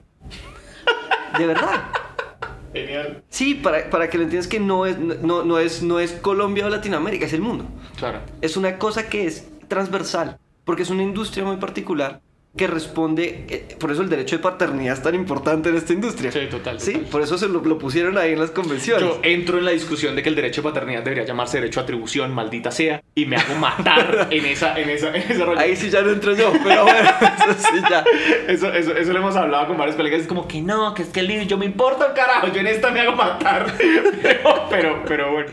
De 1.38 1.46
verdad. 1.46 1.84
Genial. 2.72 3.22
Sí, 3.28 3.54
para, 3.54 3.90
para 3.90 4.08
que 4.08 4.16
lo 4.16 4.24
entiendas 4.24 4.48
que 4.48 4.60
no 4.60 4.86
es, 4.86 4.98
no, 4.98 5.44
no, 5.44 5.58
es, 5.58 5.82
no 5.82 5.98
es 5.98 6.12
Colombia 6.12 6.66
o 6.66 6.68
Latinoamérica, 6.68 7.26
es 7.26 7.32
el 7.32 7.40
mundo. 7.40 7.66
Claro. 7.96 8.20
Es 8.40 8.56
una 8.56 8.78
cosa 8.78 9.08
que 9.08 9.26
es 9.26 9.48
transversal, 9.68 10.38
porque 10.64 10.82
es 10.82 10.90
una 10.90 11.02
industria 11.02 11.44
muy 11.44 11.56
particular 11.56 12.20
que 12.56 12.66
responde, 12.66 13.46
eh, 13.48 13.76
por 13.78 13.92
eso 13.92 14.02
el 14.02 14.08
derecho 14.08 14.36
de 14.36 14.42
paternidad 14.42 14.94
es 14.94 15.02
tan 15.02 15.14
importante 15.14 15.68
en 15.68 15.76
esta 15.76 15.92
industria. 15.92 16.32
Sí, 16.32 16.40
total, 16.50 16.80
Sí, 16.80 17.06
por 17.10 17.22
eso 17.22 17.38
se 17.38 17.48
lo, 17.48 17.60
lo 17.60 17.78
pusieron 17.78 18.18
ahí 18.18 18.32
en 18.32 18.40
las 18.40 18.50
convenciones. 18.50 19.08
Yo 19.08 19.20
entro 19.22 19.58
en 19.58 19.64
la 19.64 19.70
discusión 19.70 20.16
de 20.16 20.22
que 20.22 20.30
el 20.30 20.34
derecho 20.34 20.60
de 20.62 20.68
paternidad 20.68 21.02
debería 21.02 21.24
llamarse 21.24 21.58
derecho 21.58 21.78
a 21.80 21.84
atribución, 21.84 22.34
maldita 22.34 22.72
sea, 22.72 23.02
y 23.14 23.26
me 23.26 23.36
hago 23.36 23.54
matar 23.54 24.28
en 24.32 24.44
esa, 24.46 24.78
en 24.78 24.90
esa, 24.90 25.08
en 25.08 25.22
ese 25.22 25.44
rollo. 25.44 25.60
Ahí 25.60 25.76
sí 25.76 25.90
ya 25.90 26.02
no 26.02 26.10
entro 26.10 26.34
yo, 26.34 26.52
pero 26.64 26.82
bueno, 26.82 27.08
eso 27.48 27.68
sí 27.72 27.82
ya. 27.88 28.04
Eso, 28.48 28.72
eso, 28.72 28.96
eso 28.96 29.12
lo 29.12 29.18
hemos 29.20 29.36
hablado 29.36 29.68
con 29.68 29.78
varios 29.78 29.96
colegas. 29.96 30.22
Es 30.22 30.26
como 30.26 30.48
que 30.48 30.60
no, 30.60 30.92
que 30.94 31.02
es 31.02 31.08
que 31.08 31.20
el 31.20 31.46
yo 31.46 31.56
me 31.56 31.66
importa 31.66 32.08
un 32.08 32.14
carajo. 32.14 32.48
Yo 32.48 32.60
en 32.60 32.66
esta 32.66 32.90
me 32.90 33.00
hago 33.00 33.12
matar. 33.12 33.72
Pero, 34.22 34.66
pero, 34.68 35.02
pero 35.06 35.32
bueno. 35.32 35.50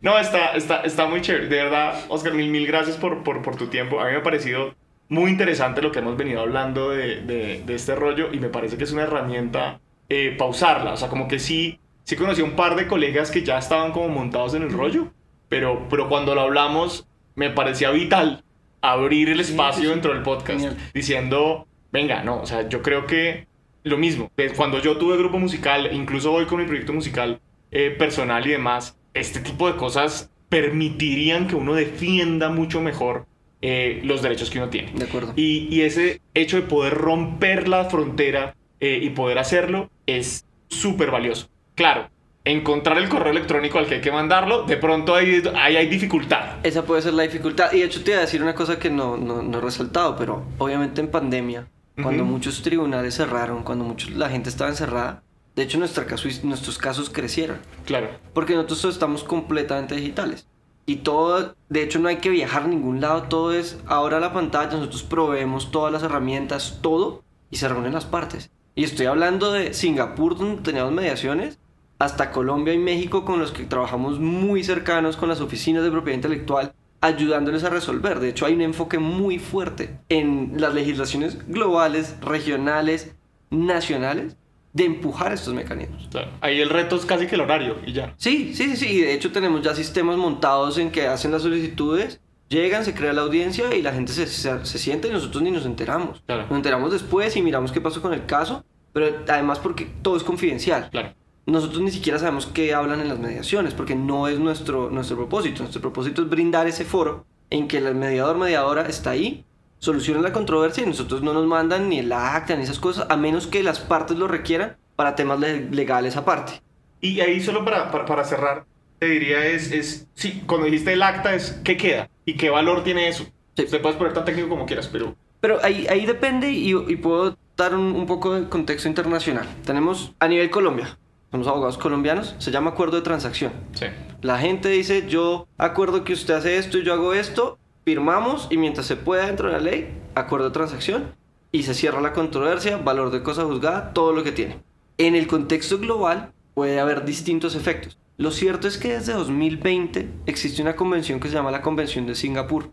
No, 0.00 0.18
está, 0.18 0.52
está, 0.52 0.80
está 0.80 1.06
muy 1.06 1.20
chévere. 1.20 1.46
De 1.48 1.56
verdad, 1.56 2.04
Oscar, 2.08 2.32
mil, 2.32 2.50
mil 2.50 2.66
gracias 2.66 2.96
por, 2.96 3.22
por, 3.22 3.42
por 3.42 3.56
tu 3.56 3.66
tiempo. 3.66 4.00
A 4.00 4.06
mí 4.06 4.12
me 4.12 4.18
ha 4.18 4.22
parecido 4.22 4.74
muy 5.10 5.30
interesante 5.30 5.82
lo 5.82 5.92
que 5.92 5.98
hemos 5.98 6.16
venido 6.16 6.40
hablando 6.40 6.90
de, 6.90 7.20
de, 7.20 7.62
de 7.66 7.74
este 7.74 7.94
rollo 7.94 8.32
y 8.32 8.38
me 8.38 8.48
parece 8.48 8.78
que 8.78 8.84
es 8.84 8.92
una 8.92 9.02
herramienta 9.02 9.80
eh, 10.08 10.34
pausarla. 10.38 10.92
O 10.92 10.96
sea, 10.96 11.08
como 11.08 11.28
que 11.28 11.38
sí, 11.38 11.78
sí 12.04 12.16
conocí 12.16 12.40
a 12.40 12.44
un 12.44 12.56
par 12.56 12.76
de 12.76 12.86
colegas 12.86 13.30
que 13.30 13.42
ya 13.42 13.58
estaban 13.58 13.92
como 13.92 14.08
montados 14.08 14.54
en 14.54 14.62
el 14.62 14.72
rollo, 14.72 15.08
pero, 15.48 15.86
pero 15.90 16.08
cuando 16.08 16.34
lo 16.34 16.42
hablamos 16.42 17.06
me 17.34 17.50
parecía 17.50 17.90
vital 17.90 18.44
abrir 18.80 19.28
el 19.28 19.40
espacio 19.40 19.82
sí, 19.82 19.86
sí. 19.86 19.92
dentro 19.92 20.14
del 20.14 20.22
podcast 20.22 20.60
Genial. 20.60 20.76
diciendo, 20.94 21.66
venga, 21.92 22.22
no, 22.22 22.40
o 22.40 22.46
sea, 22.46 22.68
yo 22.68 22.80
creo 22.80 23.06
que 23.06 23.46
lo 23.82 23.98
mismo, 23.98 24.30
cuando 24.56 24.78
yo 24.80 24.96
tuve 24.96 25.16
grupo 25.16 25.38
musical, 25.38 25.90
incluso 25.92 26.32
hoy 26.32 26.46
con 26.46 26.60
mi 26.60 26.66
proyecto 26.66 26.92
musical 26.92 27.40
eh, 27.70 27.94
personal 27.98 28.46
y 28.46 28.50
demás, 28.50 28.96
este 29.14 29.40
tipo 29.40 29.66
de 29.70 29.76
cosas 29.76 30.30
permitirían 30.48 31.46
que 31.46 31.56
uno 31.56 31.74
defienda 31.74 32.48
mucho 32.50 32.80
mejor 32.80 33.26
eh, 33.62 34.00
los 34.04 34.22
derechos 34.22 34.50
que 34.50 34.58
uno 34.58 34.68
tiene. 34.68 34.92
De 34.92 35.04
acuerdo. 35.04 35.32
Y, 35.36 35.68
y 35.70 35.82
ese 35.82 36.20
hecho 36.34 36.56
de 36.56 36.62
poder 36.62 36.94
romper 36.94 37.68
la 37.68 37.84
frontera 37.86 38.56
eh, 38.80 38.98
y 39.02 39.10
poder 39.10 39.38
hacerlo 39.38 39.90
es 40.06 40.44
súper 40.68 41.10
valioso. 41.10 41.48
Claro, 41.74 42.08
encontrar 42.44 42.98
el 42.98 43.08
correo 43.08 43.32
electrónico 43.32 43.78
al 43.78 43.86
que 43.86 43.96
hay 43.96 44.00
que 44.00 44.12
mandarlo, 44.12 44.64
de 44.64 44.76
pronto 44.76 45.14
ahí, 45.14 45.42
ahí 45.54 45.76
hay 45.76 45.86
dificultad. 45.88 46.58
Esa 46.62 46.84
puede 46.84 47.02
ser 47.02 47.14
la 47.14 47.22
dificultad. 47.22 47.72
Y 47.72 47.80
de 47.80 47.84
hecho 47.84 48.02
te 48.02 48.12
iba 48.12 48.18
a 48.18 48.22
decir 48.22 48.42
una 48.42 48.54
cosa 48.54 48.78
que 48.78 48.90
no, 48.90 49.16
no, 49.16 49.42
no 49.42 49.58
he 49.58 49.60
resaltado, 49.60 50.16
pero 50.16 50.44
obviamente 50.58 51.00
en 51.00 51.08
pandemia, 51.08 51.68
cuando 52.02 52.24
muchos 52.24 52.62
tribunales 52.62 53.14
cerraron, 53.16 53.62
cuando 53.62 53.84
muchos, 53.84 54.10
la 54.12 54.30
gente 54.30 54.48
estaba 54.48 54.70
encerrada, 54.70 55.22
de 55.54 55.62
hecho 55.64 55.76
nuestra 55.78 56.06
caso, 56.06 56.28
nuestros 56.44 56.78
casos 56.78 57.10
crecieron. 57.10 57.58
Claro. 57.84 58.08
Porque 58.32 58.54
nosotros 58.54 58.86
estamos 58.86 59.22
completamente 59.22 59.94
digitales. 59.94 60.46
Y 60.86 60.96
todo, 60.96 61.54
de 61.68 61.82
hecho 61.82 61.98
no 61.98 62.08
hay 62.08 62.16
que 62.16 62.30
viajar 62.30 62.64
a 62.64 62.68
ningún 62.68 63.00
lado, 63.00 63.24
todo 63.24 63.52
es 63.52 63.78
ahora 63.86 64.18
la 64.18 64.32
pantalla, 64.32 64.72
nosotros 64.72 65.02
proveemos 65.02 65.70
todas 65.70 65.92
las 65.92 66.02
herramientas, 66.02 66.78
todo, 66.82 67.22
y 67.50 67.56
se 67.56 67.68
reúnen 67.68 67.92
las 67.92 68.06
partes. 68.06 68.50
Y 68.74 68.84
estoy 68.84 69.06
hablando 69.06 69.52
de 69.52 69.74
Singapur, 69.74 70.36
donde 70.36 70.62
teníamos 70.62 70.92
mediaciones, 70.92 71.58
hasta 71.98 72.32
Colombia 72.32 72.72
y 72.72 72.78
México, 72.78 73.24
con 73.24 73.38
los 73.38 73.52
que 73.52 73.64
trabajamos 73.64 74.18
muy 74.18 74.64
cercanos 74.64 75.16
con 75.16 75.28
las 75.28 75.40
oficinas 75.40 75.84
de 75.84 75.90
propiedad 75.90 76.16
intelectual, 76.16 76.72
ayudándoles 77.00 77.64
a 77.64 77.70
resolver. 77.70 78.20
De 78.20 78.30
hecho, 78.30 78.46
hay 78.46 78.54
un 78.54 78.62
enfoque 78.62 78.98
muy 78.98 79.38
fuerte 79.38 79.98
en 80.08 80.54
las 80.56 80.74
legislaciones 80.74 81.46
globales, 81.46 82.16
regionales, 82.20 83.14
nacionales, 83.50 84.36
de 84.72 84.84
empujar 84.84 85.32
estos 85.32 85.54
mecanismos. 85.54 86.08
Claro. 86.10 86.30
Ahí 86.40 86.60
el 86.60 86.70
reto 86.70 86.96
es 86.96 87.04
casi 87.04 87.26
que 87.26 87.34
el 87.34 87.40
horario 87.40 87.76
y 87.86 87.92
ya. 87.92 88.14
Sí, 88.16 88.54
sí, 88.54 88.68
sí, 88.70 88.76
sí. 88.76 88.86
Y 88.86 89.00
de 89.00 89.14
hecho 89.14 89.32
tenemos 89.32 89.62
ya 89.62 89.74
sistemas 89.74 90.16
montados 90.16 90.78
en 90.78 90.90
que 90.90 91.06
hacen 91.06 91.32
las 91.32 91.42
solicitudes 91.42 92.20
Llegan, 92.50 92.84
se 92.84 92.94
crea 92.94 93.12
la 93.12 93.22
audiencia 93.22 93.72
y 93.76 93.80
la 93.80 93.92
gente 93.92 94.12
se, 94.12 94.26
se, 94.26 94.66
se 94.66 94.78
sienta 94.78 95.06
y 95.06 95.12
nosotros 95.12 95.40
ni 95.40 95.52
nos 95.52 95.64
enteramos. 95.66 96.20
Claro. 96.26 96.42
Nos 96.48 96.56
enteramos 96.56 96.90
después 96.90 97.36
y 97.36 97.42
miramos 97.42 97.70
qué 97.70 97.80
pasó 97.80 98.02
con 98.02 98.12
el 98.12 98.26
caso, 98.26 98.64
pero 98.92 99.18
además 99.28 99.60
porque 99.60 99.86
todo 100.02 100.16
es 100.16 100.24
confidencial. 100.24 100.90
Claro. 100.90 101.14
Nosotros 101.46 101.80
ni 101.80 101.92
siquiera 101.92 102.18
sabemos 102.18 102.46
qué 102.46 102.74
hablan 102.74 103.00
en 103.00 103.08
las 103.08 103.20
mediaciones, 103.20 103.72
porque 103.72 103.94
no 103.94 104.26
es 104.26 104.40
nuestro, 104.40 104.90
nuestro 104.90 105.16
propósito. 105.16 105.60
Nuestro 105.60 105.80
propósito 105.80 106.22
es 106.22 106.28
brindar 106.28 106.66
ese 106.66 106.84
foro 106.84 107.24
en 107.50 107.68
que 107.68 107.78
el 107.78 107.94
mediador 107.94 108.36
mediadora 108.36 108.82
está 108.88 109.10
ahí, 109.10 109.44
soluciona 109.80 110.20
la 110.20 110.32
controversia 110.32 110.84
y 110.84 110.86
nosotros 110.86 111.22
no 111.22 111.32
nos 111.32 111.46
mandan 111.46 111.88
ni 111.88 111.98
el 111.98 112.12
acta 112.12 112.54
ni 112.54 112.62
esas 112.62 112.78
cosas, 112.78 113.06
a 113.10 113.16
menos 113.16 113.48
que 113.48 113.62
las 113.64 113.80
partes 113.80 114.16
lo 114.16 114.28
requieran 114.28 114.76
para 114.94 115.16
temas 115.16 115.40
le- 115.40 115.68
legales 115.70 116.16
aparte. 116.16 116.62
Y 117.00 117.20
ahí 117.20 117.40
solo 117.40 117.64
para, 117.64 117.90
para, 117.90 118.04
para 118.04 118.24
cerrar, 118.24 118.64
te 118.98 119.06
diría 119.06 119.44
es, 119.46 119.72
es, 119.72 120.06
sí, 120.14 120.42
cuando 120.46 120.66
dijiste 120.66 120.92
el 120.92 121.02
acta 121.02 121.34
es, 121.34 121.60
¿qué 121.64 121.76
queda? 121.76 122.08
¿Y 122.24 122.34
qué 122.34 122.50
valor 122.50 122.84
tiene 122.84 123.08
eso? 123.08 123.24
Sí. 123.56 123.64
Te 123.64 123.80
puedes 123.80 123.96
poner 123.96 124.12
tan 124.12 124.24
técnico 124.24 124.48
como 124.48 124.66
quieras, 124.66 124.88
pero... 124.92 125.16
Pero 125.40 125.58
ahí, 125.62 125.86
ahí 125.88 126.04
depende 126.04 126.50
y, 126.52 126.70
y 126.70 126.96
puedo 126.96 127.36
dar 127.56 127.74
un, 127.74 127.94
un 127.96 128.06
poco 128.06 128.34
de 128.34 128.48
contexto 128.48 128.88
internacional. 128.88 129.48
Tenemos 129.64 130.12
a 130.20 130.28
nivel 130.28 130.50
Colombia, 130.50 130.98
somos 131.30 131.46
abogados 131.46 131.78
colombianos, 131.78 132.34
se 132.38 132.50
llama 132.50 132.70
acuerdo 132.72 132.96
de 132.98 133.02
transacción. 133.02 133.52
Sí. 133.72 133.86
La 134.20 134.38
gente 134.38 134.68
dice, 134.68 135.06
yo 135.08 135.48
acuerdo 135.56 136.04
que 136.04 136.12
usted 136.12 136.34
hace 136.34 136.58
esto 136.58 136.76
y 136.76 136.84
yo 136.84 136.92
hago 136.92 137.14
esto, 137.14 137.58
firmamos 137.84 138.48
y 138.50 138.56
mientras 138.56 138.86
se 138.86 138.96
pueda 138.96 139.26
dentro 139.26 139.48
de 139.48 139.54
la 139.54 139.60
ley, 139.60 139.98
acuerdo 140.14 140.46
de 140.46 140.52
transacción 140.52 141.14
y 141.52 141.64
se 141.64 141.74
cierra 141.74 142.00
la 142.00 142.12
controversia, 142.12 142.76
valor 142.76 143.10
de 143.10 143.22
cosa 143.22 143.44
juzgada, 143.44 143.92
todo 143.92 144.12
lo 144.12 144.22
que 144.22 144.32
tiene. 144.32 144.62
En 144.98 145.14
el 145.14 145.26
contexto 145.26 145.78
global 145.78 146.32
puede 146.54 146.78
haber 146.78 147.04
distintos 147.04 147.54
efectos. 147.54 147.98
Lo 148.16 148.30
cierto 148.30 148.68
es 148.68 148.76
que 148.76 148.92
desde 148.92 149.14
2020 149.14 150.10
existe 150.26 150.60
una 150.60 150.76
convención 150.76 151.20
que 151.20 151.28
se 151.28 151.34
llama 151.34 151.50
la 151.50 151.62
Convención 151.62 152.06
de 152.06 152.14
Singapur. 152.14 152.70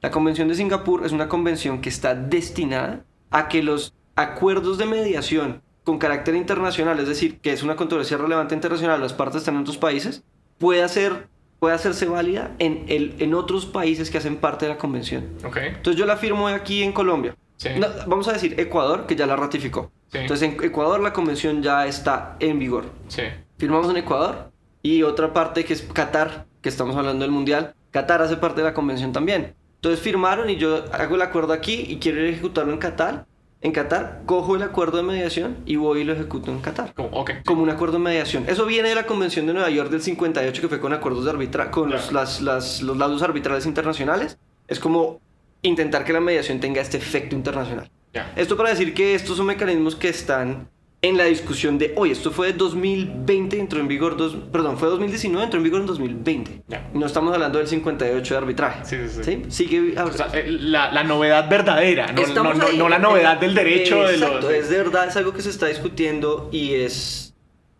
La 0.00 0.10
Convención 0.10 0.46
de 0.48 0.54
Singapur 0.54 1.04
es 1.04 1.12
una 1.12 1.28
convención 1.28 1.80
que 1.80 1.88
está 1.88 2.14
destinada 2.14 3.04
a 3.30 3.48
que 3.48 3.62
los 3.62 3.94
acuerdos 4.14 4.78
de 4.78 4.86
mediación 4.86 5.62
con 5.82 5.98
carácter 5.98 6.34
internacional, 6.34 6.98
es 7.00 7.08
decir, 7.08 7.38
que 7.40 7.52
es 7.52 7.62
una 7.62 7.76
controversia 7.76 8.16
relevante 8.16 8.54
internacional, 8.54 9.00
las 9.00 9.12
partes 9.12 9.38
están 9.38 9.56
en 9.56 9.62
otros 9.62 9.78
países, 9.78 10.24
pueda, 10.58 10.88
ser, 10.88 11.28
pueda 11.58 11.74
hacerse 11.74 12.06
válida 12.06 12.52
en, 12.58 12.84
el, 12.88 13.14
en 13.18 13.34
otros 13.34 13.66
países 13.66 14.10
que 14.10 14.18
hacen 14.18 14.36
parte 14.36 14.66
de 14.66 14.72
la 14.72 14.78
convención. 14.78 15.24
Ok. 15.44 15.56
Entonces 15.58 15.98
yo 15.98 16.06
la 16.06 16.16
firmo 16.16 16.48
aquí 16.48 16.82
en 16.82 16.92
Colombia. 16.92 17.34
Sí. 17.56 17.70
No, 17.78 17.86
vamos 18.06 18.28
a 18.28 18.32
decir 18.32 18.58
Ecuador, 18.58 19.06
que 19.06 19.16
ya 19.16 19.26
la 19.26 19.36
ratificó. 19.36 19.90
Sí. 20.12 20.18
Entonces 20.18 20.50
en 20.50 20.64
Ecuador 20.64 21.00
la 21.00 21.12
convención 21.12 21.62
ya 21.62 21.86
está 21.86 22.36
en 22.40 22.58
vigor. 22.58 22.84
Sí. 23.08 23.22
Firmamos 23.58 23.90
en 23.90 23.96
Ecuador 23.96 24.50
y 24.82 25.02
otra 25.02 25.32
parte 25.32 25.64
que 25.64 25.72
es 25.72 25.82
Qatar, 25.82 26.46
que 26.60 26.68
estamos 26.68 26.96
hablando 26.96 27.24
del 27.24 27.32
Mundial. 27.32 27.74
Qatar 27.90 28.20
hace 28.20 28.36
parte 28.36 28.60
de 28.60 28.66
la 28.66 28.74
convención 28.74 29.12
también. 29.12 29.54
Entonces 29.76 30.00
firmaron 30.00 30.50
y 30.50 30.56
yo 30.56 30.84
hago 30.92 31.14
el 31.14 31.22
acuerdo 31.22 31.52
aquí 31.52 31.86
y 31.88 31.96
quiero 31.96 32.20
ejecutarlo 32.22 32.72
en 32.72 32.78
Qatar. 32.78 33.26
En 33.66 33.72
Qatar 33.72 34.22
cojo 34.26 34.54
el 34.54 34.62
acuerdo 34.62 34.98
de 34.98 35.02
mediación 35.02 35.56
y 35.66 35.74
voy 35.74 36.02
y 36.02 36.04
lo 36.04 36.12
ejecuto 36.12 36.52
en 36.52 36.60
Qatar. 36.60 36.94
Como, 36.94 37.08
ok. 37.08 37.32
Como 37.44 37.64
un 37.64 37.70
acuerdo 37.70 37.94
de 37.94 38.04
mediación. 38.04 38.44
Eso 38.46 38.64
viene 38.64 38.90
de 38.90 38.94
la 38.94 39.06
Convención 39.06 39.44
de 39.48 39.54
Nueva 39.54 39.68
York 39.70 39.90
del 39.90 40.00
58 40.02 40.62
que 40.62 40.68
fue 40.68 40.78
con 40.78 40.92
acuerdos 40.92 41.24
de 41.24 41.30
arbitra 41.32 41.72
con 41.72 41.90
los, 41.90 42.02
Claro. 42.02 42.14
las, 42.20 42.40
las- 42.42 42.82
los 42.82 42.96
laudos 42.96 43.22
arbitrales 43.22 43.66
internacionales. 43.66 44.38
Es 44.68 44.78
como 44.78 45.20
intentar 45.62 46.04
que 46.04 46.12
la 46.12 46.20
mediación 46.20 46.60
tenga 46.60 46.80
este 46.80 46.96
efecto 46.98 47.34
internacional. 47.34 47.90
Ya. 48.14 48.32
Esto 48.36 48.56
para 48.56 48.70
decir 48.70 48.94
que 48.94 49.16
estos 49.16 49.36
son 49.36 49.46
mecanismos 49.46 49.96
que 49.96 50.10
están 50.10 50.68
en 51.08 51.16
la 51.16 51.24
discusión 51.24 51.78
de 51.78 51.92
hoy. 51.96 52.10
Esto 52.10 52.30
fue 52.30 52.48
de 52.48 52.52
2020, 52.54 53.58
entró 53.58 53.80
en 53.80 53.88
vigor, 53.88 54.16
dos, 54.16 54.36
perdón, 54.52 54.78
fue 54.78 54.88
2019, 54.88 55.44
entró 55.44 55.58
en 55.58 55.64
vigor 55.64 55.80
en 55.80 55.86
2020. 55.86 56.62
Ya. 56.68 56.90
Y 56.94 56.98
no 56.98 57.06
estamos 57.06 57.32
hablando 57.32 57.58
del 57.58 57.68
58 57.68 58.34
de 58.34 58.38
arbitraje. 58.38 58.84
Sí, 58.84 58.96
sí, 59.08 59.24
sí. 59.24 59.42
Sigue 59.48 60.00
O 60.00 60.12
sea, 60.12 60.28
eh, 60.32 60.46
la, 60.48 60.90
la 60.92 61.04
novedad 61.04 61.48
verdadera, 61.48 62.12
no, 62.12 62.26
no, 62.26 62.54
no, 62.54 62.66
ahí. 62.66 62.76
no 62.76 62.88
la 62.88 62.98
novedad 62.98 63.38
del 63.38 63.54
derecho 63.54 64.04
de 64.04 64.14
Exacto, 64.14 64.40
los... 64.42 64.52
es 64.52 64.68
de 64.68 64.76
verdad, 64.78 65.08
es 65.08 65.16
algo 65.16 65.32
que 65.32 65.42
se 65.42 65.50
está 65.50 65.66
discutiendo 65.66 66.48
y 66.52 66.74
es... 66.74 67.34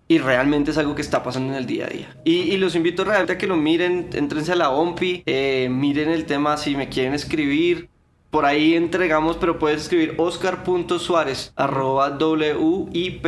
Y 0.08 0.18
realmente 0.18 0.70
es 0.70 0.78
algo 0.78 0.94
que 0.94 1.02
está 1.02 1.24
pasando 1.24 1.52
en 1.52 1.58
el 1.58 1.66
día 1.66 1.86
a 1.86 1.88
día. 1.88 2.16
Y, 2.24 2.42
y 2.42 2.56
los 2.58 2.76
invito 2.76 3.02
realmente 3.02 3.32
a 3.32 3.38
que 3.38 3.48
lo 3.48 3.56
miren, 3.56 4.08
entrense 4.12 4.52
a 4.52 4.54
la 4.54 4.70
OMPI, 4.70 5.24
eh, 5.26 5.66
miren 5.68 6.10
el 6.10 6.26
tema 6.26 6.56
si 6.56 6.76
me 6.76 6.88
quieren 6.88 7.12
escribir. 7.12 7.88
Por 8.30 8.44
ahí 8.44 8.74
entregamos, 8.74 9.36
pero 9.36 9.58
puedes 9.58 9.82
escribir 9.82 10.14
oscar.suárez 10.18 11.52
arroba 11.56 12.10
W-I-P-O-I-N-T 12.10 13.26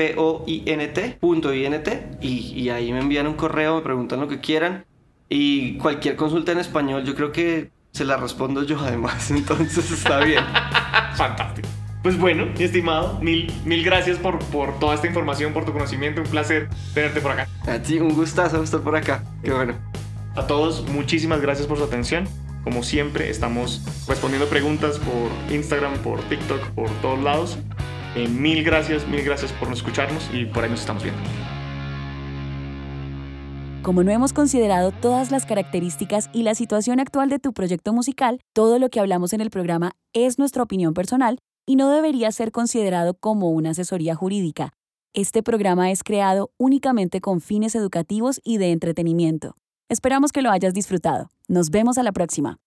punto 1.21 1.55
INT 1.55 1.89
y, 2.21 2.53
y 2.61 2.71
ahí 2.71 2.93
me 2.93 3.01
envían 3.01 3.27
un 3.27 3.35
correo, 3.35 3.77
me 3.77 3.83
preguntan 3.83 4.21
lo 4.21 4.29
que 4.29 4.41
quieran 4.41 4.85
y 5.29 5.79
cualquier 5.79 6.17
consulta 6.17 6.53
en 6.53 6.59
español 6.59 7.05
yo 7.05 7.15
creo 7.15 7.33
que 7.33 7.71
se 7.93 8.05
la 8.05 8.17
respondo 8.17 8.63
yo 8.63 8.79
además, 8.81 9.31
entonces 9.33 9.91
está 9.91 10.21
bien. 10.21 10.45
Fantástico. 11.15 11.69
Pues 12.03 12.17
bueno, 12.17 12.47
mi 12.57 12.65
estimado, 12.65 13.19
mil, 13.21 13.53
mil 13.65 13.85
gracias 13.85 14.19
por, 14.19 14.39
por 14.39 14.79
toda 14.79 14.95
esta 14.95 15.09
información, 15.09 15.53
por 15.53 15.65
tu 15.65 15.73
conocimiento. 15.73 16.21
Un 16.21 16.29
placer 16.29 16.69
tenerte 16.95 17.21
por 17.21 17.33
acá. 17.33 17.49
A 17.67 17.79
ti, 17.81 17.99
un 17.99 18.15
gustazo 18.15 18.63
estar 18.63 18.81
por 18.81 18.95
acá. 18.97 19.25
Qué 19.43 19.53
bueno. 19.53 19.75
A 20.37 20.47
todos, 20.47 20.89
muchísimas 20.89 21.41
gracias 21.41 21.67
por 21.67 21.77
su 21.77 21.85
atención. 21.85 22.29
Como 22.69 22.83
siempre, 22.83 23.31
estamos 23.31 23.81
respondiendo 24.07 24.47
preguntas 24.47 24.99
por 24.99 25.31
Instagram, 25.51 26.03
por 26.03 26.21
TikTok, 26.29 26.73
por 26.73 26.91
todos 27.01 27.19
lados. 27.19 27.57
Eh, 28.15 28.29
mil 28.29 28.63
gracias, 28.63 29.09
mil 29.09 29.25
gracias 29.25 29.53
por 29.53 29.73
escucharnos 29.73 30.29
y 30.35 30.45
por 30.45 30.65
ahí 30.65 30.71
nos 30.71 30.81
estamos 30.81 31.03
viendo. 31.03 31.19
Como 33.83 34.03
no 34.03 34.11
hemos 34.11 34.35
considerado 34.35 34.93
todas 34.93 35.31
las 35.31 35.47
características 35.47 36.29
y 36.35 36.43
la 36.43 36.55
situación 36.55 37.01
actual 37.01 37.31
de 37.31 37.39
tu 37.39 37.55
proyecto 37.55 37.95
musical, 37.95 38.39
todo 38.53 38.79
lo 38.79 38.91
que 38.91 39.01
hablamos 39.01 39.33
en 39.33 39.41
el 39.41 39.49
programa 39.49 39.93
es 40.13 40.39
nuestra 40.39 40.63
opinión 40.63 40.93
personal 40.93 41.39
y 41.65 41.77
no 41.77 41.89
debería 41.89 42.31
ser 42.33 42.53
considerado 42.53 43.15
como 43.15 43.49
una 43.49 43.71
asesoría 43.71 44.15
jurídica. 44.15 44.75
Este 45.15 45.43
programa 45.43 45.91
es 45.91 46.03
creado 46.05 46.51
únicamente 46.59 47.23
con 47.23 47.41
fines 47.41 47.75
educativos 47.75 48.43
y 48.45 48.59
de 48.59 48.73
entretenimiento. 48.73 49.57
Esperamos 49.89 50.33
que 50.33 50.43
lo 50.43 50.51
hayas 50.51 50.75
disfrutado. 50.75 51.31
Nos 51.51 51.71
vemos 51.71 51.97
a 51.97 52.03
la 52.03 52.13
próxima. 52.13 52.59